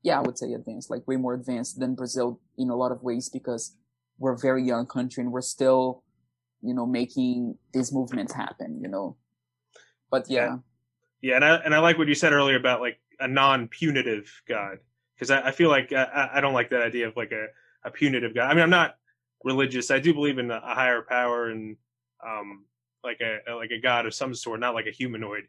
Yeah, 0.02 0.18
I 0.18 0.22
would 0.22 0.38
say 0.38 0.52
advanced, 0.52 0.90
like 0.90 1.06
way 1.06 1.16
more 1.16 1.34
advanced 1.34 1.78
than 1.78 1.94
Brazil 1.94 2.40
in 2.56 2.70
a 2.70 2.76
lot 2.76 2.90
of 2.90 3.02
ways 3.02 3.28
because 3.28 3.76
we're 4.18 4.32
a 4.32 4.38
very 4.38 4.64
young 4.64 4.86
country 4.86 5.22
and 5.22 5.30
we're 5.30 5.42
still, 5.42 6.02
you 6.62 6.74
know, 6.74 6.86
making 6.86 7.56
these 7.74 7.92
movements 7.92 8.32
happen. 8.32 8.80
You 8.82 8.88
know, 8.88 9.16
but 10.11 10.24
yeah, 10.28 10.56
Yeah, 11.20 11.36
and 11.36 11.44
I 11.44 11.56
and 11.56 11.74
I 11.74 11.78
like 11.80 11.98
what 11.98 12.08
you 12.08 12.14
said 12.14 12.32
earlier 12.32 12.56
about 12.56 12.80
like 12.80 12.98
a 13.18 13.28
non-punitive 13.28 14.42
God, 14.48 14.78
because 15.14 15.30
I, 15.30 15.48
I 15.48 15.50
feel 15.50 15.68
like 15.68 15.92
I, 15.92 16.30
I 16.34 16.40
don't 16.40 16.54
like 16.54 16.70
that 16.70 16.80
idea 16.80 17.08
of 17.08 17.16
like 17.16 17.32
a, 17.32 17.46
a 17.84 17.90
punitive 17.90 18.34
God. 18.34 18.50
I 18.50 18.54
mean, 18.54 18.62
I'm 18.62 18.70
not 18.70 18.96
religious. 19.44 19.90
I 19.90 20.00
do 20.00 20.14
believe 20.14 20.38
in 20.38 20.50
a 20.50 20.61
higher 20.61 21.02
power 21.02 21.50
and 21.50 21.76
um, 22.26 22.64
like 23.05 23.20
a 23.20 23.55
like 23.55 23.70
a 23.70 23.80
God 23.80 24.07
of 24.07 24.14
some 24.14 24.34
sort, 24.34 24.61
not 24.61 24.74
like 24.74 24.86
a 24.86 24.92
humanoid 24.92 25.44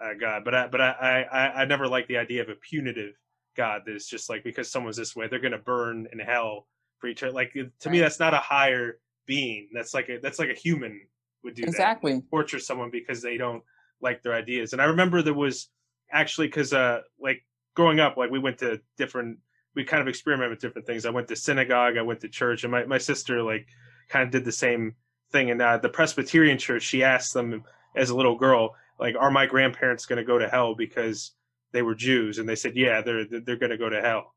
uh, 0.00 0.14
God. 0.18 0.44
But 0.44 0.54
I 0.54 0.66
but 0.68 0.80
I, 0.80 1.26
I 1.32 1.62
I 1.62 1.64
never 1.64 1.88
like 1.88 2.06
the 2.08 2.18
idea 2.18 2.42
of 2.42 2.48
a 2.48 2.54
punitive 2.54 3.14
God 3.56 3.82
that 3.86 3.94
is 3.94 4.06
just 4.06 4.28
like 4.28 4.44
because 4.44 4.70
someone's 4.70 4.96
this 4.96 5.16
way, 5.16 5.28
they're 5.28 5.40
gonna 5.40 5.58
burn 5.58 6.08
in 6.12 6.18
hell 6.18 6.66
for 6.98 7.08
eternity. 7.08 7.34
Like 7.34 7.56
to 7.80 7.90
me, 7.90 8.00
that's 8.00 8.20
not 8.20 8.34
a 8.34 8.38
higher 8.38 8.98
being. 9.26 9.68
That's 9.72 9.94
like 9.94 10.08
a 10.08 10.18
that's 10.18 10.38
like 10.38 10.50
a 10.50 10.54
human 10.54 11.00
would 11.42 11.54
do 11.54 11.62
that 11.62 11.68
exactly. 11.68 12.22
torture 12.30 12.58
someone 12.58 12.90
because 12.90 13.22
they 13.22 13.36
don't 13.36 13.62
like 14.00 14.22
their 14.22 14.34
ideas. 14.34 14.72
And 14.72 14.82
I 14.82 14.86
remember 14.86 15.22
there 15.22 15.34
was 15.34 15.68
actually 16.12 16.48
because 16.48 16.72
uh 16.72 17.00
like 17.18 17.44
growing 17.74 18.00
up, 18.00 18.16
like 18.16 18.30
we 18.30 18.38
went 18.38 18.58
to 18.58 18.80
different 18.96 19.38
we 19.74 19.84
kind 19.84 20.02
of 20.02 20.08
experimented 20.08 20.50
with 20.50 20.60
different 20.60 20.86
things. 20.86 21.06
I 21.06 21.10
went 21.10 21.28
to 21.28 21.36
synagogue, 21.36 21.96
I 21.96 22.02
went 22.02 22.20
to 22.20 22.28
church, 22.28 22.64
and 22.64 22.72
my, 22.72 22.84
my 22.84 22.98
sister 22.98 23.42
like 23.42 23.68
kind 24.08 24.24
of 24.24 24.30
did 24.30 24.44
the 24.44 24.52
same 24.52 24.94
thing. 25.30 25.50
And 25.50 25.60
uh, 25.62 25.78
the 25.78 25.88
Presbyterian 25.88 26.58
church, 26.58 26.82
she 26.82 27.02
asked 27.02 27.34
them 27.34 27.64
as 27.96 28.10
a 28.10 28.16
little 28.16 28.36
girl, 28.36 28.74
like, 28.98 29.16
"Are 29.18 29.30
my 29.30 29.46
grandparents 29.46 30.06
going 30.06 30.18
to 30.18 30.24
go 30.24 30.38
to 30.38 30.48
hell 30.48 30.74
because 30.74 31.32
they 31.72 31.82
were 31.82 31.94
Jews?" 31.94 32.38
And 32.38 32.48
they 32.48 32.56
said, 32.56 32.76
"Yeah, 32.76 33.00
they're 33.00 33.24
they're 33.24 33.56
going 33.56 33.70
to 33.70 33.78
go 33.78 33.88
to 33.88 34.00
hell." 34.00 34.34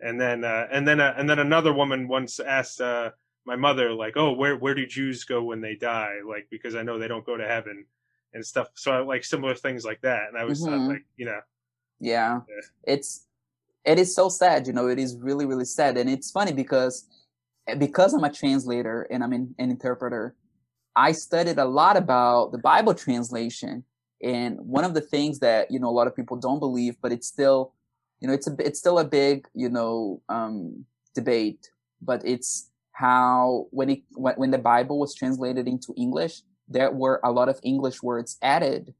And 0.00 0.20
then 0.20 0.44
uh, 0.44 0.66
and 0.70 0.86
then 0.86 1.00
uh, 1.00 1.14
and 1.16 1.28
then 1.28 1.38
another 1.38 1.72
woman 1.72 2.08
once 2.08 2.40
asked 2.40 2.80
uh, 2.80 3.10
my 3.44 3.56
mother, 3.56 3.92
like, 3.92 4.16
"Oh, 4.16 4.32
where 4.32 4.56
where 4.56 4.74
do 4.74 4.86
Jews 4.86 5.24
go 5.24 5.42
when 5.42 5.60
they 5.60 5.74
die?" 5.74 6.16
Like 6.26 6.46
because 6.50 6.74
I 6.74 6.82
know 6.82 6.98
they 6.98 7.08
don't 7.08 7.24
go 7.26 7.36
to 7.36 7.46
heaven 7.46 7.86
and 8.32 8.44
stuff. 8.44 8.68
So 8.74 8.90
I 8.92 8.98
like 9.00 9.24
similar 9.24 9.54
things 9.54 9.84
like 9.84 10.00
that. 10.02 10.28
And 10.28 10.36
I 10.36 10.44
was 10.44 10.66
uh, 10.66 10.70
Mhm. 10.70 10.88
like, 10.88 11.04
you 11.16 11.26
know, 11.26 11.40
Yeah. 12.00 12.40
Yeah. 12.48 12.60
It's 12.82 13.26
it 13.84 13.98
is 13.98 14.14
so 14.14 14.28
sad, 14.28 14.66
you 14.66 14.72
know, 14.72 14.88
it 14.88 14.98
is 14.98 15.16
really, 15.18 15.44
really 15.46 15.66
sad. 15.66 15.96
And 15.98 16.08
it's 16.10 16.30
funny 16.30 16.52
because 16.52 17.06
because 17.78 18.14
I'm 18.14 18.24
a 18.24 18.32
translator 18.32 19.02
and 19.10 19.22
I'm 19.22 19.32
an, 19.32 19.54
an 19.58 19.70
interpreter, 19.70 20.34
I 20.96 21.12
studied 21.12 21.58
a 21.58 21.64
lot 21.64 21.96
about 21.96 22.52
the 22.52 22.58
Bible 22.58 22.94
translation. 22.94 23.84
And 24.22 24.58
one 24.60 24.84
of 24.84 24.94
the 24.94 25.00
things 25.00 25.40
that, 25.40 25.70
you 25.70 25.78
know, 25.78 25.88
a 25.88 25.96
lot 25.98 26.06
of 26.06 26.16
people 26.16 26.36
don't 26.36 26.60
believe, 26.60 26.96
but 27.02 27.12
it's 27.12 27.26
still, 27.26 27.74
you 28.20 28.28
know, 28.28 28.34
it's 28.34 28.46
a 28.46 28.54
it's 28.58 28.78
still 28.78 28.98
a 28.98 29.04
big, 29.04 29.46
you 29.54 29.68
know, 29.68 30.22
um 30.28 30.84
debate, 31.14 31.70
but 32.00 32.22
it's 32.24 32.70
how 32.92 33.66
when 33.70 33.90
it 33.90 34.02
when, 34.12 34.34
when 34.36 34.50
the 34.50 34.58
Bible 34.58 34.98
was 34.98 35.14
translated 35.14 35.66
into 35.66 35.92
English, 35.96 36.42
there 36.68 36.90
were 36.90 37.20
a 37.24 37.32
lot 37.32 37.48
of 37.48 37.58
English 37.62 38.02
words 38.02 38.38
added 38.40 38.94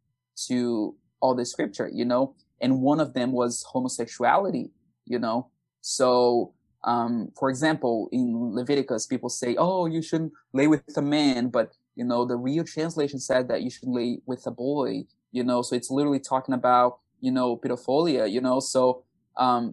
to 0.48 0.94
all 1.20 1.34
the 1.34 1.46
scripture, 1.46 1.88
you 1.92 2.04
know, 2.04 2.34
and 2.60 2.80
one 2.80 3.00
of 3.00 3.14
them 3.14 3.32
was 3.32 3.62
homosexuality, 3.62 4.70
you 5.06 5.18
know. 5.18 5.48
So, 5.80 6.52
um, 6.84 7.30
for 7.38 7.48
example, 7.50 8.08
in 8.12 8.54
Leviticus, 8.54 9.06
people 9.06 9.28
say, 9.28 9.56
"Oh, 9.58 9.86
you 9.86 10.02
shouldn't 10.02 10.32
lay 10.52 10.66
with 10.66 10.82
a 10.96 11.02
man," 11.02 11.48
but 11.48 11.72
you 11.96 12.04
know, 12.04 12.24
the 12.24 12.36
real 12.36 12.64
translation 12.64 13.18
said 13.20 13.48
that 13.48 13.62
you 13.62 13.70
should 13.70 13.88
lay 13.88 14.20
with 14.26 14.46
a 14.46 14.50
boy, 14.50 15.04
you 15.32 15.44
know. 15.44 15.62
So 15.62 15.76
it's 15.76 15.90
literally 15.90 16.20
talking 16.20 16.54
about, 16.54 16.98
you 17.20 17.30
know, 17.30 17.56
pedophilia, 17.56 18.30
you 18.30 18.40
know. 18.40 18.60
So, 18.60 19.04
um, 19.36 19.72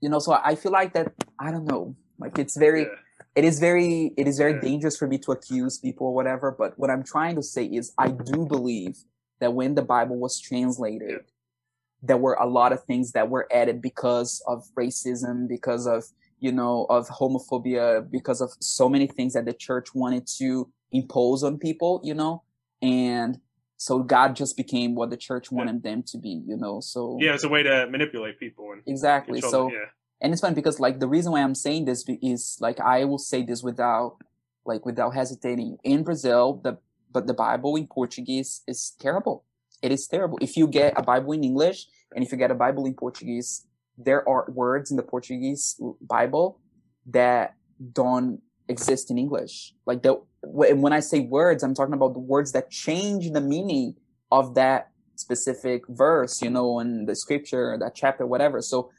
you 0.00 0.08
know, 0.08 0.18
so 0.20 0.32
I 0.32 0.54
feel 0.54 0.72
like 0.72 0.92
that. 0.94 1.12
I 1.38 1.50
don't 1.50 1.66
know, 1.66 1.94
like 2.18 2.38
it's 2.38 2.56
very 2.56 2.82
yeah. 2.82 2.88
it 3.34 3.44
is 3.44 3.58
very 3.60 4.12
it 4.16 4.26
is 4.26 4.38
very 4.38 4.54
Yeah. 4.54 4.60
dangerous 4.60 4.96
for 4.96 5.06
me 5.06 5.18
to 5.18 5.32
accuse 5.32 5.78
people 5.78 6.06
or 6.08 6.14
whatever 6.14 6.50
but 6.50 6.78
what 6.78 6.90
i'm 6.90 7.02
trying 7.04 7.36
to 7.36 7.42
say 7.42 7.64
is 7.64 7.92
i 7.98 8.08
do 8.08 8.46
believe 8.46 8.96
that 9.40 9.52
when 9.54 9.74
the 9.74 9.82
bible 9.82 10.16
was 10.16 10.40
translated. 10.40 11.20
There 12.02 12.16
were 12.16 12.34
a 12.34 12.46
lot 12.46 12.72
of 12.72 12.82
things 12.84 13.12
that 13.12 13.28
were 13.28 13.48
added 13.52 13.82
because 13.82 14.42
of 14.46 14.64
racism 14.78 15.48
because 15.48 15.86
of 15.86 16.04
you 16.40 16.52
know 16.52 16.86
of 16.88 17.08
homophobia 17.08 18.08
because 18.10 18.40
of 18.40 18.50
so 18.60 18.88
many 18.88 19.06
things 19.06 19.34
that 19.34 19.44
the 19.44 19.52
church 19.52 19.94
wanted 19.94 20.26
to 20.26 20.70
impose 20.92 21.42
on 21.42 21.58
people 21.58 22.00
you 22.04 22.14
know 22.14 22.42
and 22.80 23.40
so 23.78 24.00
God 24.00 24.34
just 24.34 24.56
became 24.56 24.96
what 24.96 25.10
the 25.10 25.16
church 25.16 25.52
wanted 25.52 25.84
them 25.84 26.02
to 26.08 26.18
be, 26.18 26.42
you 26.46 26.56
know. 26.56 26.80
So 26.80 27.16
Yeah, 27.20 27.34
it's 27.34 27.44
a 27.44 27.48
way 27.48 27.62
to 27.62 27.86
manipulate 27.88 28.38
people 28.38 28.72
and 28.72 28.82
exactly. 28.86 29.40
So 29.40 29.66
them, 29.66 29.70
yeah. 29.72 29.84
and 30.20 30.32
it's 30.32 30.42
funny 30.42 30.56
because 30.56 30.80
like 30.80 30.98
the 30.98 31.06
reason 31.06 31.30
why 31.30 31.42
I'm 31.42 31.54
saying 31.54 31.84
this 31.84 32.04
is 32.08 32.58
like 32.60 32.80
I 32.80 33.04
will 33.04 33.18
say 33.18 33.42
this 33.42 33.62
without 33.62 34.16
like 34.66 34.84
without 34.84 35.14
hesitating. 35.14 35.78
In 35.84 36.02
Brazil, 36.02 36.60
the 36.62 36.78
but 37.12 37.28
the 37.28 37.34
Bible 37.34 37.76
in 37.76 37.86
Portuguese 37.86 38.62
is 38.66 38.94
terrible. 38.98 39.44
It 39.82 39.92
is 39.92 40.06
terrible. 40.06 40.38
If 40.40 40.56
you 40.56 40.66
get 40.66 40.94
a 40.96 41.02
Bible 41.02 41.32
in 41.32 41.44
English 41.44 41.86
and 42.14 42.24
if 42.24 42.32
you 42.32 42.38
get 42.38 42.50
a 42.50 42.54
Bible 42.54 42.84
in 42.86 42.94
Portuguese, 42.94 43.66
there 43.96 44.28
are 44.28 44.46
words 44.48 44.90
in 44.90 44.96
the 44.96 45.02
Portuguese 45.02 45.80
Bible 46.00 46.60
that 47.06 47.54
don't 47.92 48.40
exist 48.68 49.10
in 49.10 49.18
English. 49.18 49.74
Like 49.86 50.02
the 50.02 50.20
when 50.42 50.92
I 50.92 51.00
say 51.00 51.20
words, 51.20 51.62
I'm 51.62 51.74
talking 51.74 51.94
about 51.94 52.12
the 52.14 52.20
words 52.20 52.52
that 52.52 52.70
change 52.70 53.30
the 53.30 53.40
meaning 53.40 53.96
of 54.30 54.54
that 54.54 54.90
specific 55.16 55.82
verse, 55.88 56.40
you 56.42 56.50
know, 56.50 56.78
in 56.78 57.06
the 57.06 57.16
scripture, 57.16 57.76
that 57.80 57.94
chapter, 57.94 58.26
whatever. 58.26 58.62
So 58.62 58.90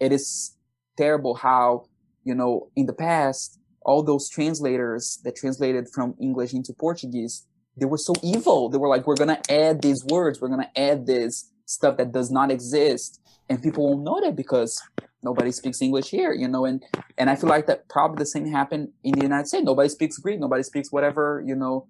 it 0.00 0.12
is 0.12 0.56
terrible 0.96 1.34
how, 1.36 1.86
you 2.24 2.34
know, 2.34 2.70
in 2.74 2.86
the 2.86 2.92
past, 2.92 3.58
all 3.82 4.02
those 4.02 4.28
translators 4.28 5.20
that 5.24 5.36
translated 5.36 5.88
from 5.94 6.14
English 6.20 6.52
into 6.52 6.72
Portuguese, 6.72 7.46
they 7.78 7.86
were 7.86 7.98
so 7.98 8.12
evil. 8.22 8.68
They 8.68 8.78
were 8.78 8.88
like, 8.88 9.06
we're 9.06 9.16
to 9.28 9.52
add 9.52 9.82
these 9.82 10.04
words. 10.04 10.40
We're 10.40 10.48
to 10.68 10.80
add 10.80 11.06
this 11.06 11.50
stuff 11.64 11.96
that 11.98 12.12
does 12.12 12.30
not 12.30 12.50
exist. 12.50 13.20
And 13.48 13.62
people 13.62 13.88
won't 13.88 14.02
know 14.02 14.20
that 14.20 14.36
because 14.36 14.82
nobody 15.22 15.52
speaks 15.52 15.80
English 15.80 16.10
here, 16.10 16.32
you 16.32 16.48
know, 16.48 16.64
and, 16.64 16.84
and 17.16 17.30
I 17.30 17.36
feel 17.36 17.48
like 17.48 17.66
that 17.66 17.88
probably 17.88 18.18
the 18.18 18.26
same 18.26 18.46
happened 18.46 18.90
in 19.02 19.12
the 19.12 19.22
United 19.22 19.48
States. 19.48 19.64
Nobody 19.64 19.88
speaks 19.88 20.18
Greek. 20.18 20.38
Nobody 20.38 20.62
speaks 20.62 20.92
whatever, 20.92 21.42
you 21.46 21.54
know, 21.54 21.86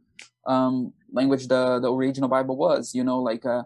um, 0.46 0.92
language 1.12 1.48
the, 1.48 1.80
the 1.80 1.92
original 1.92 2.28
Bible 2.28 2.56
was, 2.56 2.94
you 2.94 3.04
know, 3.04 3.18
like, 3.18 3.44
uh, 3.44 3.64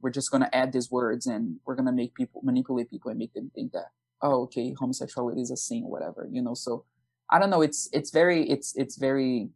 we're 0.00 0.10
just 0.10 0.30
to 0.42 0.54
add 0.54 0.72
these 0.72 0.90
words 0.90 1.26
and 1.26 1.56
we're 1.66 1.76
to 1.86 1.92
make 1.92 2.14
people 2.14 2.40
manipulate 2.42 2.90
people 2.90 3.10
and 3.10 3.18
make 3.18 3.34
them 3.34 3.50
think 3.54 3.72
that, 3.72 3.90
oh, 4.22 4.42
okay, 4.42 4.74
homosexuality 4.78 5.40
is 5.40 5.50
a 5.50 5.56
sin 5.56 5.82
whatever, 5.84 6.28
you 6.30 6.42
know, 6.42 6.54
so 6.54 6.84
I 7.30 7.38
don't 7.38 7.50
know. 7.50 7.62
It's, 7.62 7.88
it's 7.92 8.10
very, 8.10 8.48
it's, 8.48 8.74
it's 8.76 8.96
very, 8.96 9.50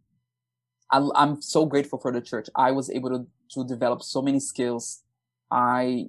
I, 0.90 1.06
I'm 1.14 1.40
so 1.40 1.66
grateful 1.66 1.98
for 1.98 2.12
the 2.12 2.20
church. 2.20 2.48
I 2.54 2.70
was 2.72 2.90
able 2.90 3.10
to, 3.10 3.26
to 3.50 3.64
develop 3.66 4.02
so 4.02 4.22
many 4.22 4.40
skills. 4.40 5.02
I, 5.50 6.06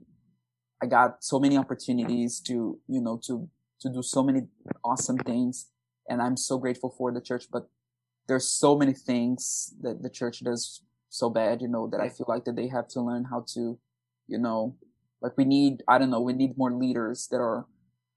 I 0.82 0.86
got 0.88 1.24
so 1.24 1.40
many 1.40 1.58
opportunities 1.58 2.40
to, 2.42 2.80
you 2.88 3.02
know, 3.02 3.20
to, 3.26 3.50
to 3.82 3.90
do 3.90 4.02
so 4.02 4.24
many 4.24 4.44
awesome 4.84 5.18
things. 5.18 5.70
And 6.10 6.22
I'm 6.22 6.38
so 6.38 6.58
grateful 6.58 6.94
for 6.98 7.12
the 7.12 7.22
church, 7.22 7.46
but 7.52 7.68
there's 8.28 8.48
so 8.48 8.78
many 8.78 8.94
things 8.94 9.74
that 9.82 10.02
the 10.04 10.10
church 10.10 10.40
does 10.40 10.82
so 11.10 11.30
bad, 11.30 11.62
you 11.62 11.68
know, 11.68 11.88
that 11.88 12.02
I 12.02 12.10
feel 12.10 12.26
like 12.28 12.46
that 12.46 12.56
they 12.56 12.68
have 12.68 12.88
to 12.90 13.02
learn 13.02 13.26
how 13.26 13.46
to, 13.54 13.78
you 14.28 14.38
know, 14.38 14.76
like 15.22 15.38
we 15.38 15.46
need, 15.46 15.84
I 15.88 15.98
don't 15.98 16.10
know, 16.10 16.22
we 16.22 16.34
need 16.34 16.58
more 16.58 16.72
leaders 16.72 17.28
that 17.32 17.38
are 17.38 17.66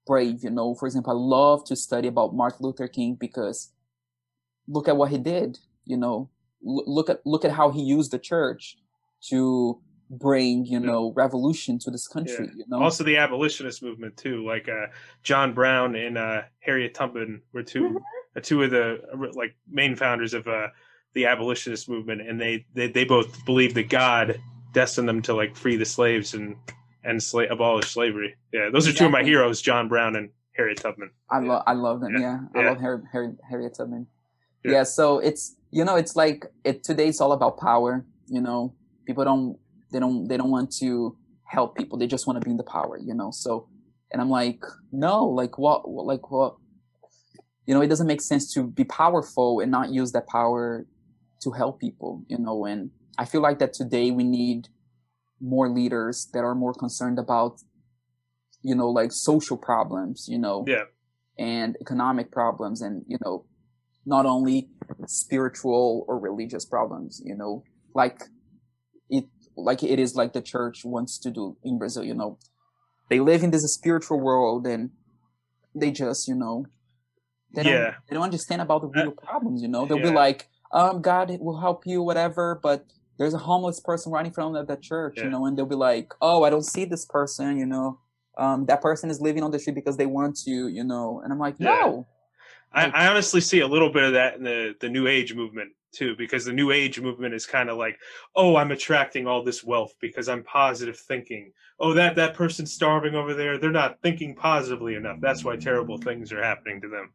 brave, 0.05 0.43
you 0.43 0.49
know. 0.49 0.75
For 0.75 0.85
example, 0.87 1.13
I 1.13 1.15
love 1.15 1.63
to 1.65 1.75
study 1.75 2.07
about 2.07 2.35
Martin 2.35 2.59
Luther 2.61 2.87
King 2.87 3.15
because 3.15 3.71
look 4.67 4.87
at 4.87 4.97
what 4.97 5.11
he 5.11 5.17
did, 5.17 5.59
you 5.85 5.97
know, 5.97 6.29
look 6.61 7.09
at, 7.09 7.19
look 7.25 7.45
at 7.45 7.51
how 7.51 7.69
he 7.71 7.81
used 7.81 8.11
the 8.11 8.19
church 8.19 8.77
to 9.29 9.79
bring, 10.09 10.65
you 10.65 10.79
Yeah. 10.79 10.85
know, 10.87 11.13
revolution 11.15 11.77
to 11.79 11.91
this 11.91 12.07
country, 12.07 12.45
Yeah. 12.47 12.53
you 12.57 12.65
know. 12.67 12.81
Also, 12.81 13.03
the 13.03 13.17
abolitionist 13.17 13.83
movement 13.83 14.17
too, 14.17 14.45
like 14.45 14.67
uh, 14.67 14.87
John 15.23 15.53
Brown 15.53 15.95
and 15.95 16.17
uh, 16.17 16.41
Harriet 16.59 16.93
Tubman 16.93 17.41
were 17.53 17.63
2 17.63 17.81
Mm-hmm. 17.83 17.97
uh, 18.37 18.39
two 18.41 18.63
of 18.63 18.71
the 18.71 18.99
uh, 19.13 19.27
like 19.33 19.55
main 19.69 19.95
founders 19.95 20.33
of 20.33 20.47
uh, 20.47 20.67
the 21.13 21.25
abolitionist 21.25 21.89
movement, 21.89 22.21
and 22.21 22.39
they, 22.39 22.65
they 22.75 22.87
they 22.87 23.03
both 23.03 23.43
believed 23.45 23.75
that 23.75 23.89
God 23.89 24.39
destined 24.73 25.09
them 25.09 25.21
to 25.23 25.33
like 25.33 25.55
free 25.55 25.75
the 25.75 25.85
slaves 25.85 26.33
and 26.33 26.55
and 27.03 27.19
sla- 27.19 27.49
abolish 27.51 27.89
slavery. 27.91 28.35
Yeah, 28.53 28.69
those 28.71 28.87
are 28.87 28.93
two 28.93 29.05
of 29.05 29.11
my 29.11 29.23
heroes, 29.23 29.61
John 29.61 29.87
Brown 29.87 30.15
and 30.15 30.29
Harriet 30.55 30.77
Tubman. 30.79 31.09
I 31.31 31.41
Yeah. 31.41 31.47
love 31.49 31.63
I 31.67 31.73
love 31.73 32.01
them. 32.01 32.13
Yeah. 32.13 32.19
Yeah, 32.21 32.39
I 32.55 32.63
Yeah. 32.63 32.69
love 32.69 32.79
Harry, 32.81 33.01
Harry, 33.11 33.33
Harriet 33.49 33.73
Tubman. 33.75 34.05
Yeah. 34.63 34.71
Yeah. 34.71 34.83
so 34.83 35.19
it's 35.19 35.55
you 35.71 35.85
know 35.85 35.95
it's 35.95 36.15
like 36.15 36.45
it 36.63 36.83
today 36.83 37.07
it's 37.07 37.21
all 37.21 37.31
about 37.31 37.57
power. 37.57 38.05
You 38.27 38.41
know, 38.41 38.75
people 39.05 39.23
don't 39.23 39.57
they 39.91 39.99
don't 39.99 40.27
they 40.27 40.37
don't 40.37 40.51
want 40.51 40.71
to 40.79 41.17
help 41.43 41.75
people. 41.75 41.97
They 41.97 42.07
just 42.07 42.27
want 42.27 42.39
to 42.39 42.45
be 42.45 42.51
in 42.51 42.57
the 42.57 42.63
power. 42.63 42.97
You 42.97 43.13
know, 43.13 43.31
so 43.31 43.67
and 44.11 44.21
I'm 44.21 44.29
like 44.29 44.63
no, 44.91 45.25
like 45.25 45.57
what 45.57 45.89
like 45.89 46.31
what 46.31 46.55
you 47.65 47.73
know 47.73 47.81
it 47.81 47.87
doesn't 47.87 48.07
make 48.07 48.21
sense 48.21 48.53
to 48.53 48.67
be 48.67 48.83
powerful 48.83 49.59
and 49.59 49.71
not 49.71 49.91
use 49.91 50.11
that 50.13 50.27
power 50.27 50.85
to 51.41 51.51
help 51.51 51.79
people. 51.79 52.23
You 52.27 52.39
know, 52.39 52.65
and 52.65 52.91
I 53.17 53.25
feel 53.25 53.41
like 53.41 53.59
that 53.59 53.73
today 53.73 54.11
we 54.11 54.23
need 54.23 54.69
more 55.41 55.69
leaders 55.69 56.27
that 56.33 56.43
are 56.43 56.55
more 56.55 56.73
concerned 56.73 57.17
about 57.17 57.61
you 58.61 58.75
know 58.75 58.89
like 58.89 59.11
social 59.11 59.57
problems 59.57 60.27
you 60.27 60.37
know 60.37 60.65
Yeah, 60.67 60.83
and 61.37 61.77
economic 61.79 62.31
problems 62.31 62.81
and 62.81 63.03
you 63.07 63.17
know 63.23 63.45
not 64.15 64.25
only 64.35 64.57
spiritual 65.23 66.05
or 66.07 66.15
religious 66.29 66.65
problems 66.75 67.11
you 67.29 67.35
know 67.41 67.53
like 68.01 68.17
it 69.09 69.25
like 69.69 69.81
it 69.93 69.99
is 70.05 70.11
like 70.21 70.31
the 70.33 70.41
church 70.53 70.77
wants 70.95 71.13
to 71.23 71.29
do 71.31 71.43
in 71.63 71.77
brazil 71.81 72.03
you 72.11 72.13
know. 72.21 72.31
They 73.09 73.19
live 73.31 73.41
in 73.45 73.49
this 73.55 73.65
spiritual 73.79 74.19
world 74.29 74.61
and 74.73 74.91
they 75.81 75.89
just 76.03 76.21
you 76.29 76.35
know 76.43 76.55
they 77.55 77.63
don't, 77.63 77.73
they 78.07 78.13
don't 78.15 78.23
understand 78.31 78.61
about 78.61 78.81
the 78.83 78.89
Uh, 78.89 79.03
real 79.03 79.15
problems 79.29 79.57
you 79.63 79.67
know. 79.73 79.83
They'll 79.87 80.07
be 80.09 80.15
like 80.25 80.39
um 80.79 80.95
god 81.09 81.25
will 81.45 81.59
help 81.67 81.79
you 81.91 81.97
whatever 82.09 82.45
but 82.67 82.79
there's 83.17 83.35
a 83.39 83.43
homeless 83.49 83.79
person 83.89 84.07
right 84.15 84.25
in 84.29 84.33
front 84.37 84.55
of 84.61 84.67
the 84.71 84.77
church 84.89 85.15
Yeah. 85.17 85.23
you 85.25 85.29
know 85.33 85.41
and 85.45 85.53
they'll 85.57 85.73
be 85.77 85.81
like 85.91 86.07
oh 86.27 86.39
i 86.45 86.49
don't 86.53 86.67
see 86.75 86.85
this 86.93 87.05
person 87.17 87.47
you 87.63 87.67
know. 87.73 87.87
Um, 88.43 88.59
that 88.69 88.79
person 88.87 89.07
is 89.13 89.19
living 89.27 89.43
on 89.43 89.51
the 89.51 89.59
street 89.59 89.75
because 89.81 89.97
they 89.97 90.05
want 90.17 90.33
to, 90.45 90.55
you 90.77 90.85
know, 90.91 91.07
and 91.21 91.27
I'm 91.33 91.39
like, 91.47 91.55
Yeah. 91.59 91.71
no, 91.71 92.07
I, 92.71 92.85
I 92.89 93.07
honestly 93.07 93.41
see 93.41 93.61
a 93.61 93.67
little 93.67 93.91
bit 93.91 94.03
of 94.03 94.13
that 94.13 94.35
in 94.35 94.43
the 94.43 94.75
the 94.79 94.89
New 94.89 95.07
Age 95.07 95.33
movement 95.33 95.71
too, 95.91 96.15
because 96.17 96.45
the 96.45 96.53
New 96.53 96.71
Age 96.71 96.99
movement 96.99 97.33
is 97.33 97.45
kind 97.45 97.69
of 97.69 97.77
like, 97.77 97.99
oh, 98.35 98.55
I'm 98.55 98.71
attracting 98.71 99.27
all 99.27 99.43
this 99.43 99.63
wealth 99.63 99.93
because 99.99 100.29
I'm 100.29 100.43
positive 100.43 100.97
thinking. 100.97 101.51
Oh, 101.79 101.93
that 101.93 102.15
that 102.15 102.35
person's 102.35 102.73
starving 102.73 103.15
over 103.15 103.33
there. 103.33 103.57
They're 103.57 103.71
not 103.71 104.01
thinking 104.01 104.35
positively 104.35 104.95
enough. 104.95 105.17
That's 105.21 105.43
why 105.43 105.55
terrible 105.55 105.97
things 105.97 106.31
are 106.31 106.43
happening 106.43 106.81
to 106.81 106.89
them. 106.89 107.11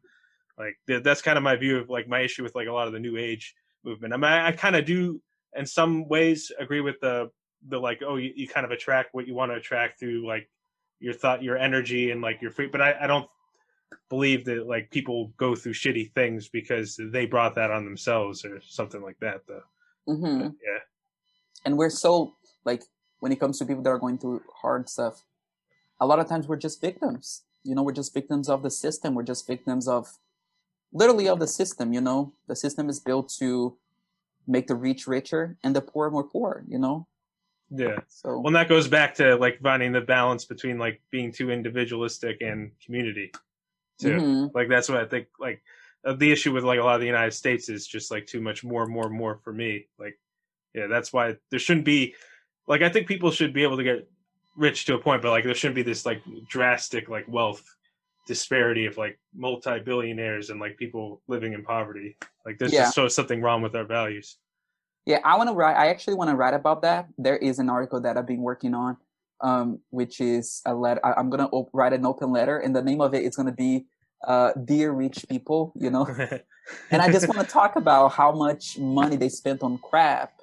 Like 0.57 0.77
th- 0.87 1.03
that's 1.03 1.21
kind 1.21 1.37
of 1.37 1.43
my 1.43 1.55
view 1.55 1.77
of 1.77 1.89
like 1.89 2.07
my 2.07 2.21
issue 2.21 2.43
with 2.43 2.55
like 2.55 2.67
a 2.67 2.73
lot 2.73 2.87
of 2.87 2.93
the 2.93 2.99
New 2.99 3.17
Age 3.17 3.55
movement. 3.83 4.13
I 4.13 4.17
mean, 4.17 4.25
I, 4.25 4.47
I 4.47 4.51
kind 4.51 4.75
of 4.75 4.85
do 4.85 5.21
in 5.55 5.65
some 5.65 6.07
ways 6.07 6.51
agree 6.59 6.81
with 6.81 6.99
the 6.99 7.29
the 7.67 7.79
like, 7.79 8.01
oh, 8.05 8.17
you, 8.17 8.31
you 8.35 8.47
kind 8.47 8.65
of 8.65 8.71
attract 8.71 9.13
what 9.13 9.27
you 9.27 9.33
want 9.33 9.51
to 9.51 9.55
attract 9.55 9.99
through 9.99 10.27
like 10.27 10.49
your 10.99 11.13
thought, 11.13 11.43
your 11.43 11.57
energy, 11.57 12.11
and 12.11 12.21
like 12.21 12.41
your 12.41 12.51
free. 12.51 12.67
But 12.67 12.81
I, 12.81 12.95
I 13.01 13.07
don't 13.07 13.27
believe 14.09 14.45
that 14.45 14.67
like 14.67 14.89
people 14.91 15.31
go 15.37 15.55
through 15.55 15.73
shitty 15.73 16.11
things 16.13 16.49
because 16.49 16.99
they 17.11 17.25
brought 17.25 17.55
that 17.55 17.71
on 17.71 17.85
themselves 17.85 18.45
or 18.45 18.61
something 18.61 19.01
like 19.01 19.17
that 19.19 19.41
though 19.47 19.63
mm-hmm. 20.07 20.41
yeah 20.41 20.79
and 21.65 21.77
we're 21.77 21.89
so 21.89 22.35
like 22.63 22.83
when 23.19 23.31
it 23.31 23.39
comes 23.39 23.57
to 23.59 23.65
people 23.65 23.83
that 23.83 23.89
are 23.89 23.99
going 23.99 24.17
through 24.17 24.41
hard 24.61 24.89
stuff, 24.89 25.23
a 25.99 26.05
lot 26.05 26.19
of 26.19 26.27
times 26.27 26.47
we're 26.47 26.57
just 26.57 26.81
victims. 26.81 27.43
You 27.63 27.73
know, 27.73 27.83
we're 27.83 27.91
just 27.91 28.13
victims 28.13 28.49
of 28.49 28.61
the 28.61 28.69
system. 28.69 29.15
We're 29.15 29.23
just 29.23 29.47
victims 29.47 29.87
of 29.87 30.19
literally 30.93 31.27
of 31.27 31.39
the 31.39 31.47
system. 31.47 31.93
You 31.93 32.01
know, 32.01 32.33
the 32.47 32.55
system 32.55 32.89
is 32.89 32.99
built 32.99 33.33
to 33.39 33.77
make 34.47 34.67
the 34.67 34.75
rich 34.75 35.07
richer 35.07 35.57
and 35.63 35.75
the 35.75 35.81
poor 35.81 36.11
more 36.11 36.23
poor. 36.23 36.63
You 36.67 36.77
know, 36.77 37.07
yeah 37.71 37.97
so 38.07 38.37
well 38.37 38.47
and 38.47 38.55
that 38.55 38.69
goes 38.69 38.87
back 38.87 39.15
to 39.15 39.35
like 39.37 39.59
finding 39.59 39.91
the 39.91 39.99
balance 40.01 40.45
between 40.45 40.77
like 40.77 41.01
being 41.09 41.31
too 41.31 41.49
individualistic 41.49 42.39
and 42.41 42.69
community 42.79 43.31
too 43.99 44.17
mhm. 44.17 44.51
like 44.53 44.69
that's 44.69 44.89
what 44.89 44.97
i 44.99 45.05
think 45.05 45.27
like 45.39 45.61
uh, 46.05 46.13
the 46.13 46.31
issue 46.31 46.53
with 46.53 46.63
like 46.63 46.79
a 46.79 46.83
lot 46.83 46.95
of 46.95 47.01
the 47.01 47.07
united 47.07 47.31
states 47.31 47.69
is 47.69 47.87
just 47.87 48.11
like 48.11 48.25
too 48.25 48.41
much 48.41 48.63
more 48.63 48.85
more 48.85 49.09
more 49.09 49.39
for 49.43 49.53
me 49.53 49.87
like 49.99 50.19
yeah 50.73 50.87
that's 50.87 51.11
why 51.13 51.35
there 51.49 51.59
shouldn't 51.59 51.85
be 51.85 52.13
like 52.67 52.81
i 52.81 52.89
think 52.89 53.07
people 53.07 53.31
should 53.31 53.53
be 53.53 53.63
able 53.63 53.77
to 53.77 53.83
get 53.83 54.07
rich 54.57 54.85
to 54.85 54.95
a 54.95 54.99
point 54.99 55.21
but 55.21 55.29
like 55.31 55.43
there 55.43 55.53
shouldn't 55.53 55.75
be 55.75 55.83
this 55.83 56.05
like 56.05 56.21
drastic 56.47 57.09
like 57.09 57.25
wealth 57.27 57.63
disparity 58.27 58.85
of 58.85 58.97
like 58.97 59.19
multi-billionaires 59.35 60.49
and 60.49 60.59
like 60.59 60.75
people 60.77 61.21
living 61.27 61.53
in 61.53 61.63
poverty 61.63 62.17
like 62.45 62.57
there's 62.57 62.73
Yeah. 62.73 62.83
just 62.83 62.95
so 62.95 63.07
something 63.07 63.41
wrong 63.41 63.61
with 63.61 63.75
our 63.75 63.85
values 63.85 64.37
Yeah, 65.05 65.19
I 65.23 65.37
want 65.37 65.49
to 65.51 65.55
write. 65.55 65.77
I 65.77 65.89
actually 65.93 66.15
want 66.15 66.31
to 66.31 66.35
write 66.35 66.55
about 66.55 66.81
that. 66.81 67.05
There 67.19 67.37
is 67.37 67.59
an 67.59 67.69
article 67.69 68.01
that 68.01 68.17
I've 68.17 68.25
been 68.25 68.41
working 68.41 68.73
on, 68.73 68.97
um, 69.41 69.79
which 69.89 70.19
is 70.21 70.61
a 70.65 70.73
letter. 70.73 71.01
I, 71.05 71.13
I'm 71.13 71.29
gonna 71.29 71.47
op- 71.51 71.69
write 71.73 71.93
an 71.93 72.05
open 72.05 72.31
letter, 72.31 72.57
and 72.57 72.75
the 72.75 72.81
name 72.81 73.01
of 73.01 73.13
it 73.13 73.23
is 73.23 73.35
gonna 73.35 73.51
be 73.51 73.85
uh, 74.27 74.51
"Dear 74.63 74.91
Rich 74.91 75.25
People." 75.29 75.73
You 75.75 75.89
know, 75.89 76.05
and 76.91 77.01
I 77.01 77.11
just 77.11 77.27
want 77.27 77.39
to 77.41 77.45
talk 77.47 77.75
about 77.75 78.09
how 78.13 78.31
much 78.31 78.77
money 78.79 79.15
they 79.15 79.29
spent 79.29 79.61
on 79.63 79.77
crap 79.79 80.33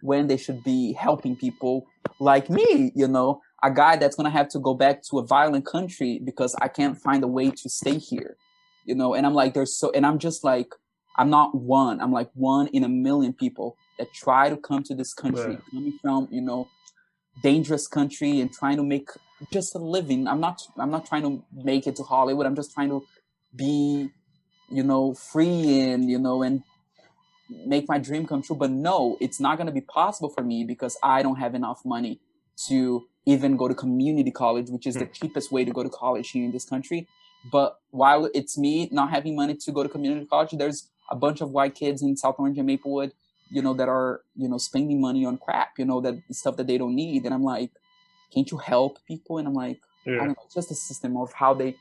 when 0.00 0.26
they 0.26 0.36
should 0.36 0.62
be 0.64 0.92
helping 0.94 1.36
people 1.36 1.86
like 2.20 2.50
me. 2.50 2.92
You 2.94 3.08
know, 3.08 3.40
a 3.62 3.70
guy 3.70 3.96
that's 3.96 4.16
gonna 4.16 4.30
have 4.30 4.48
to 4.48 4.58
go 4.58 4.74
back 4.74 5.02
to 5.10 5.18
a 5.18 5.26
violent 5.26 5.66
country 5.66 6.20
because 6.24 6.54
I 6.60 6.68
can't 6.68 6.96
find 6.98 7.22
a 7.22 7.28
way 7.28 7.50
to 7.50 7.68
stay 7.68 7.98
here. 7.98 8.36
You 8.84 8.94
know, 8.96 9.14
and 9.14 9.24
I'm 9.26 9.34
like, 9.34 9.54
there's 9.54 9.76
so, 9.76 9.92
and 9.92 10.04
I'm 10.04 10.18
just 10.18 10.42
like, 10.42 10.74
I'm 11.16 11.30
not 11.30 11.54
one. 11.54 12.00
I'm 12.00 12.10
like 12.12 12.30
one 12.34 12.66
in 12.68 12.82
a 12.82 12.88
million 12.88 13.32
people 13.32 13.76
that 13.98 14.08
try 14.12 14.48
to 14.48 14.56
come 14.56 14.82
to 14.84 14.94
this 14.94 15.14
country, 15.14 15.44
Right. 15.54 15.62
coming 15.70 15.98
from 16.02 16.26
you 16.32 16.40
know 16.40 16.66
dangerous 17.42 17.86
country 17.86 18.40
and 18.40 18.52
trying 18.52 18.76
to 18.76 18.82
make 18.82 19.08
just 19.52 19.74
a 19.74 19.78
living. 19.78 20.26
I'm 20.28 20.40
not 20.40 20.62
I'm 20.78 20.90
not 20.90 21.06
trying 21.06 21.22
to 21.22 21.44
make 21.52 21.86
it 21.86 21.96
to 21.96 22.02
Hollywood. 22.02 22.46
I'm 22.46 22.56
just 22.56 22.72
trying 22.72 22.90
to 22.90 23.04
be 23.54 24.10
you 24.70 24.82
know 24.82 25.14
free 25.14 25.80
and 25.80 26.10
you 26.10 26.18
know 26.18 26.42
and 26.42 26.62
make 27.66 27.88
my 27.88 27.98
dream 27.98 28.26
come 28.26 28.42
true. 28.42 28.56
But 28.56 28.70
no, 28.70 29.16
it's 29.20 29.40
not 29.40 29.56
going 29.56 29.66
to 29.66 29.72
be 29.72 29.80
possible 29.80 30.28
for 30.28 30.42
me 30.42 30.64
because 30.64 30.96
I 31.02 31.22
don't 31.22 31.36
have 31.36 31.54
enough 31.54 31.82
money 31.84 32.20
to 32.68 33.04
even 33.26 33.56
go 33.56 33.68
to 33.68 33.74
community 33.74 34.30
college, 34.30 34.68
which 34.68 34.86
is 34.86 34.94
the 34.94 35.04
hmm. 35.04 35.12
cheapest 35.12 35.52
way 35.52 35.64
to 35.64 35.72
go 35.72 35.82
to 35.82 35.88
college 35.88 36.30
here 36.30 36.44
in 36.44 36.52
this 36.52 36.64
country. 36.64 37.08
But 37.50 37.76
while 37.90 38.30
it's 38.34 38.56
me 38.56 38.88
not 38.92 39.10
having 39.10 39.34
money 39.34 39.56
to 39.56 39.72
go 39.72 39.82
to 39.82 39.88
community 39.88 40.26
college, 40.26 40.50
there's 40.52 40.88
a 41.10 41.16
bunch 41.16 41.40
of 41.40 41.50
white 41.50 41.74
kids 41.74 42.02
in 42.02 42.16
South 42.16 42.36
Orange 42.38 42.58
and 42.58 42.66
Maplewood, 42.66 43.12
you 43.52 43.62
know, 43.62 43.74
that 43.74 43.88
are, 43.88 44.22
you 44.34 44.48
know, 44.48 44.58
spending 44.58 45.00
money 45.00 45.24
on 45.24 45.36
crap, 45.36 45.78
you 45.78 45.84
know, 45.84 46.00
that 46.00 46.14
stuff 46.30 46.56
that 46.56 46.66
they 46.66 46.78
don't 46.78 46.94
need. 46.94 47.24
And 47.24 47.34
I'm 47.34 47.44
like, 47.44 47.70
can't 48.32 48.50
you 48.50 48.56
help 48.58 48.98
people? 49.06 49.38
And 49.38 49.46
I'm 49.46 49.54
like, 49.54 49.80
I 50.06 50.10
don't 50.10 50.28
know, 50.28 50.44
it's 50.44 50.54
just 50.54 50.70
a 50.70 50.74
system 50.74 51.16
of 51.16 51.32
how 51.32 51.54
they 51.54 51.76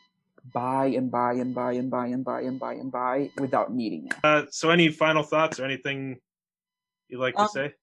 buy 0.53 0.87
and 0.87 1.09
buy 1.09 1.33
and 1.33 1.55
buy 1.55 1.73
and 1.73 1.89
buy 1.89 2.07
and 2.07 2.25
buy 2.25 2.41
and 2.41 2.59
buy 2.59 2.73
and 2.73 2.91
buy 2.91 3.31
without 3.37 3.73
needing 3.73 4.07
it. 4.07 4.13
Uh, 4.23 4.43
so, 4.49 4.69
any 4.69 4.89
final 4.89 5.23
thoughts 5.23 5.59
or 5.59 5.65
anything 5.65 6.17
you'd 7.07 7.19
like 7.19 7.35
to 7.35 7.41
Um, 7.41 7.47
say? 7.47 7.73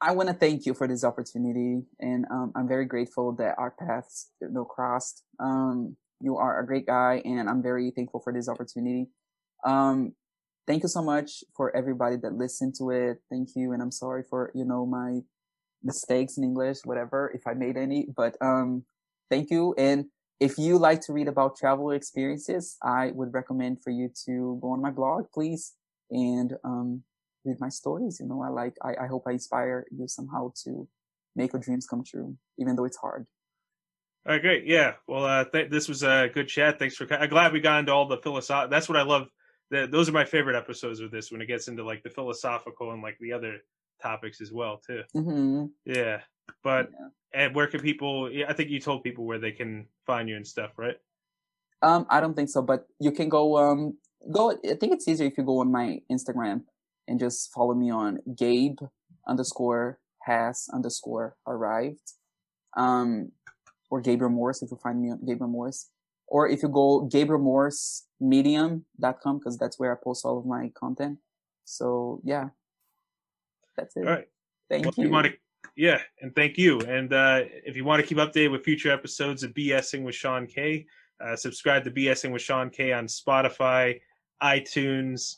I 0.00 0.12
want 0.12 0.28
to 0.28 0.34
thank 0.34 0.66
you 0.66 0.74
for 0.74 0.86
this 0.86 1.04
opportunity, 1.04 1.82
and 1.98 2.26
um, 2.30 2.52
I'm 2.54 2.68
very 2.68 2.84
grateful 2.84 3.32
that 3.36 3.56
our 3.58 3.72
paths 3.72 4.30
you 4.40 4.48
know, 4.50 4.64
crossed. 4.64 5.22
Um, 5.40 5.96
you 6.20 6.36
are 6.36 6.60
a 6.60 6.66
great 6.66 6.86
guy, 6.86 7.22
and 7.24 7.48
I'm 7.48 7.62
very 7.62 7.90
thankful 7.90 8.20
for 8.20 8.32
this 8.32 8.48
opportunity. 8.48 9.08
Um, 9.64 10.14
thank 10.66 10.82
you 10.82 10.88
so 10.88 11.02
much 11.02 11.44
for 11.56 11.74
everybody 11.76 12.16
that 12.16 12.34
listened 12.34 12.74
to 12.78 12.90
it. 12.90 13.18
Thank 13.30 13.50
you, 13.56 13.72
and 13.72 13.82
I'm 13.82 13.92
sorry 13.92 14.22
for 14.28 14.50
you 14.54 14.64
know 14.64 14.86
my 14.86 15.20
mistakes 15.82 16.38
in 16.38 16.44
English, 16.44 16.78
whatever, 16.84 17.30
if 17.34 17.46
I 17.46 17.54
made 17.54 17.76
any. 17.76 18.06
But 18.16 18.36
um, 18.40 18.84
thank 19.30 19.50
you, 19.50 19.74
and 19.76 20.06
if 20.40 20.58
you 20.58 20.78
like 20.78 21.00
to 21.02 21.12
read 21.12 21.28
about 21.28 21.56
travel 21.56 21.90
experiences, 21.90 22.76
I 22.82 23.12
would 23.12 23.32
recommend 23.32 23.82
for 23.82 23.90
you 23.90 24.10
to 24.26 24.58
go 24.60 24.72
on 24.72 24.82
my 24.82 24.90
blog, 24.90 25.26
please, 25.32 25.74
and 26.10 26.54
um, 26.64 27.02
read 27.44 27.60
my 27.60 27.68
stories. 27.68 28.18
You 28.20 28.26
know, 28.26 28.42
I 28.42 28.48
like, 28.48 28.74
I, 28.82 29.04
I 29.04 29.06
hope 29.06 29.24
I 29.26 29.32
inspire 29.32 29.86
you 29.90 30.08
somehow 30.08 30.52
to 30.64 30.88
make 31.36 31.52
your 31.52 31.62
dreams 31.62 31.86
come 31.86 32.02
true, 32.04 32.36
even 32.58 32.76
though 32.76 32.84
it's 32.84 32.96
hard. 32.96 33.26
All 34.26 34.32
right, 34.32 34.42
great. 34.42 34.66
Yeah. 34.66 34.94
Well, 35.06 35.24
uh, 35.24 35.44
th- 35.44 35.70
this 35.70 35.88
was 35.88 36.02
a 36.02 36.30
good 36.32 36.48
chat. 36.48 36.78
Thanks 36.78 36.96
for. 36.96 37.12
I'm 37.12 37.28
glad 37.28 37.52
we 37.52 37.60
got 37.60 37.80
into 37.80 37.92
all 37.92 38.08
the 38.08 38.16
philosoph. 38.18 38.70
That's 38.70 38.88
what 38.88 38.96
I 38.96 39.02
love. 39.02 39.28
That 39.70 39.90
those 39.90 40.08
are 40.08 40.12
my 40.12 40.24
favorite 40.24 40.56
episodes 40.56 41.00
with 41.00 41.10
this 41.10 41.32
when 41.32 41.40
it 41.40 41.46
gets 41.46 41.68
into 41.68 41.84
like 41.84 42.02
the 42.02 42.10
philosophical 42.10 42.92
and 42.92 43.02
like 43.02 43.18
the 43.18 43.32
other 43.32 43.58
topics 44.02 44.40
as 44.40 44.52
well 44.52 44.78
too. 44.86 45.02
hmm 45.12 45.66
Yeah. 45.84 46.20
But 46.62 46.90
Yeah. 46.92 47.08
and 47.32 47.54
where 47.54 47.66
can 47.66 47.80
people? 47.80 48.30
I 48.46 48.52
think 48.52 48.70
you 48.70 48.80
told 48.80 49.02
people 49.02 49.24
where 49.24 49.38
they 49.38 49.52
can 49.52 49.86
find 50.06 50.28
you 50.28 50.36
and 50.36 50.46
stuff, 50.46 50.72
right? 50.76 50.96
Um, 51.82 52.06
I 52.10 52.20
don't 52.20 52.34
think 52.34 52.48
so, 52.48 52.62
but 52.62 52.86
you 52.98 53.10
can 53.12 53.28
go, 53.28 53.58
um, 53.58 53.98
go, 54.32 54.52
I 54.52 54.74
think 54.74 54.92
it's 54.94 55.06
easier 55.06 55.26
if 55.26 55.36
you 55.36 55.44
go 55.44 55.58
on 55.60 55.70
my 55.70 56.00
Instagram 56.10 56.62
and 57.08 57.20
just 57.20 57.52
follow 57.52 57.74
me 57.74 57.90
on 57.90 58.20
Gabe 58.36 58.78
underscore 59.28 59.98
has 60.22 60.66
underscore 60.72 61.36
arrived. 61.46 62.12
Um, 62.76 63.32
or 63.90 64.00
Gabriel 64.00 64.30
Morris 64.32 64.62
if 64.62 64.70
you 64.70 64.78
find 64.82 65.00
me 65.00 65.10
on 65.10 65.24
Gabriel 65.26 65.48
Morris. 65.50 65.90
Or 66.26 66.48
if 66.48 66.62
you 66.62 66.68
go 66.68 67.02
Gabriel 67.02 67.42
Morris 67.42 68.06
medium.com 68.20 69.38
because 69.38 69.58
that's 69.58 69.78
where 69.78 69.92
I 69.92 69.96
post 70.02 70.24
all 70.24 70.38
of 70.38 70.46
my 70.46 70.70
content. 70.74 71.18
So 71.64 72.20
yeah. 72.24 72.48
That's 73.76 73.96
it. 73.96 74.06
All 74.06 74.14
right. 74.14 74.28
Thank 74.70 74.84
well, 74.84 74.94
you. 74.96 75.04
you 75.04 75.10
want 75.10 75.26
to, 75.26 75.32
yeah, 75.76 76.00
and 76.20 76.34
thank 76.34 76.56
you. 76.56 76.80
And 76.80 77.12
uh, 77.12 77.42
if 77.64 77.76
you 77.76 77.84
want 77.84 78.00
to 78.00 78.06
keep 78.06 78.18
updated 78.18 78.52
with 78.52 78.64
future 78.64 78.90
episodes 78.90 79.42
of 79.42 79.52
BSing 79.52 80.02
with 80.02 80.14
Sean 80.14 80.46
K, 80.46 80.86
uh, 81.24 81.36
subscribe 81.36 81.84
to 81.84 81.90
BSing 81.90 82.32
with 82.32 82.42
Sean 82.42 82.70
K 82.70 82.92
on 82.92 83.06
Spotify, 83.06 84.00
iTunes, 84.42 85.36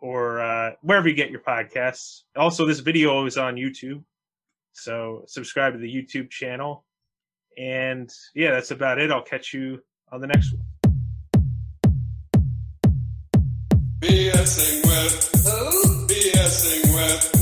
or 0.00 0.40
uh, 0.40 0.72
wherever 0.82 1.08
you 1.08 1.14
get 1.14 1.30
your 1.30 1.40
podcasts. 1.40 2.22
Also, 2.36 2.66
this 2.66 2.80
video 2.80 3.26
is 3.26 3.36
on 3.36 3.56
YouTube, 3.56 4.02
so 4.72 5.24
subscribe 5.26 5.74
to 5.74 5.78
the 5.78 5.92
YouTube 5.92 6.30
channel. 6.30 6.84
And 7.58 8.12
yeah, 8.34 8.50
that's 8.50 8.70
about 8.70 8.98
it. 8.98 9.10
I'll 9.10 9.22
catch 9.22 9.54
you 9.54 9.80
on 10.12 10.20
the 10.20 10.26
next 10.26 10.52
one. 10.52 10.62
BSing 14.00 14.84
with, 14.86 15.30
Who? 15.44 16.06
BSing 16.06 16.94
with, 16.94 17.35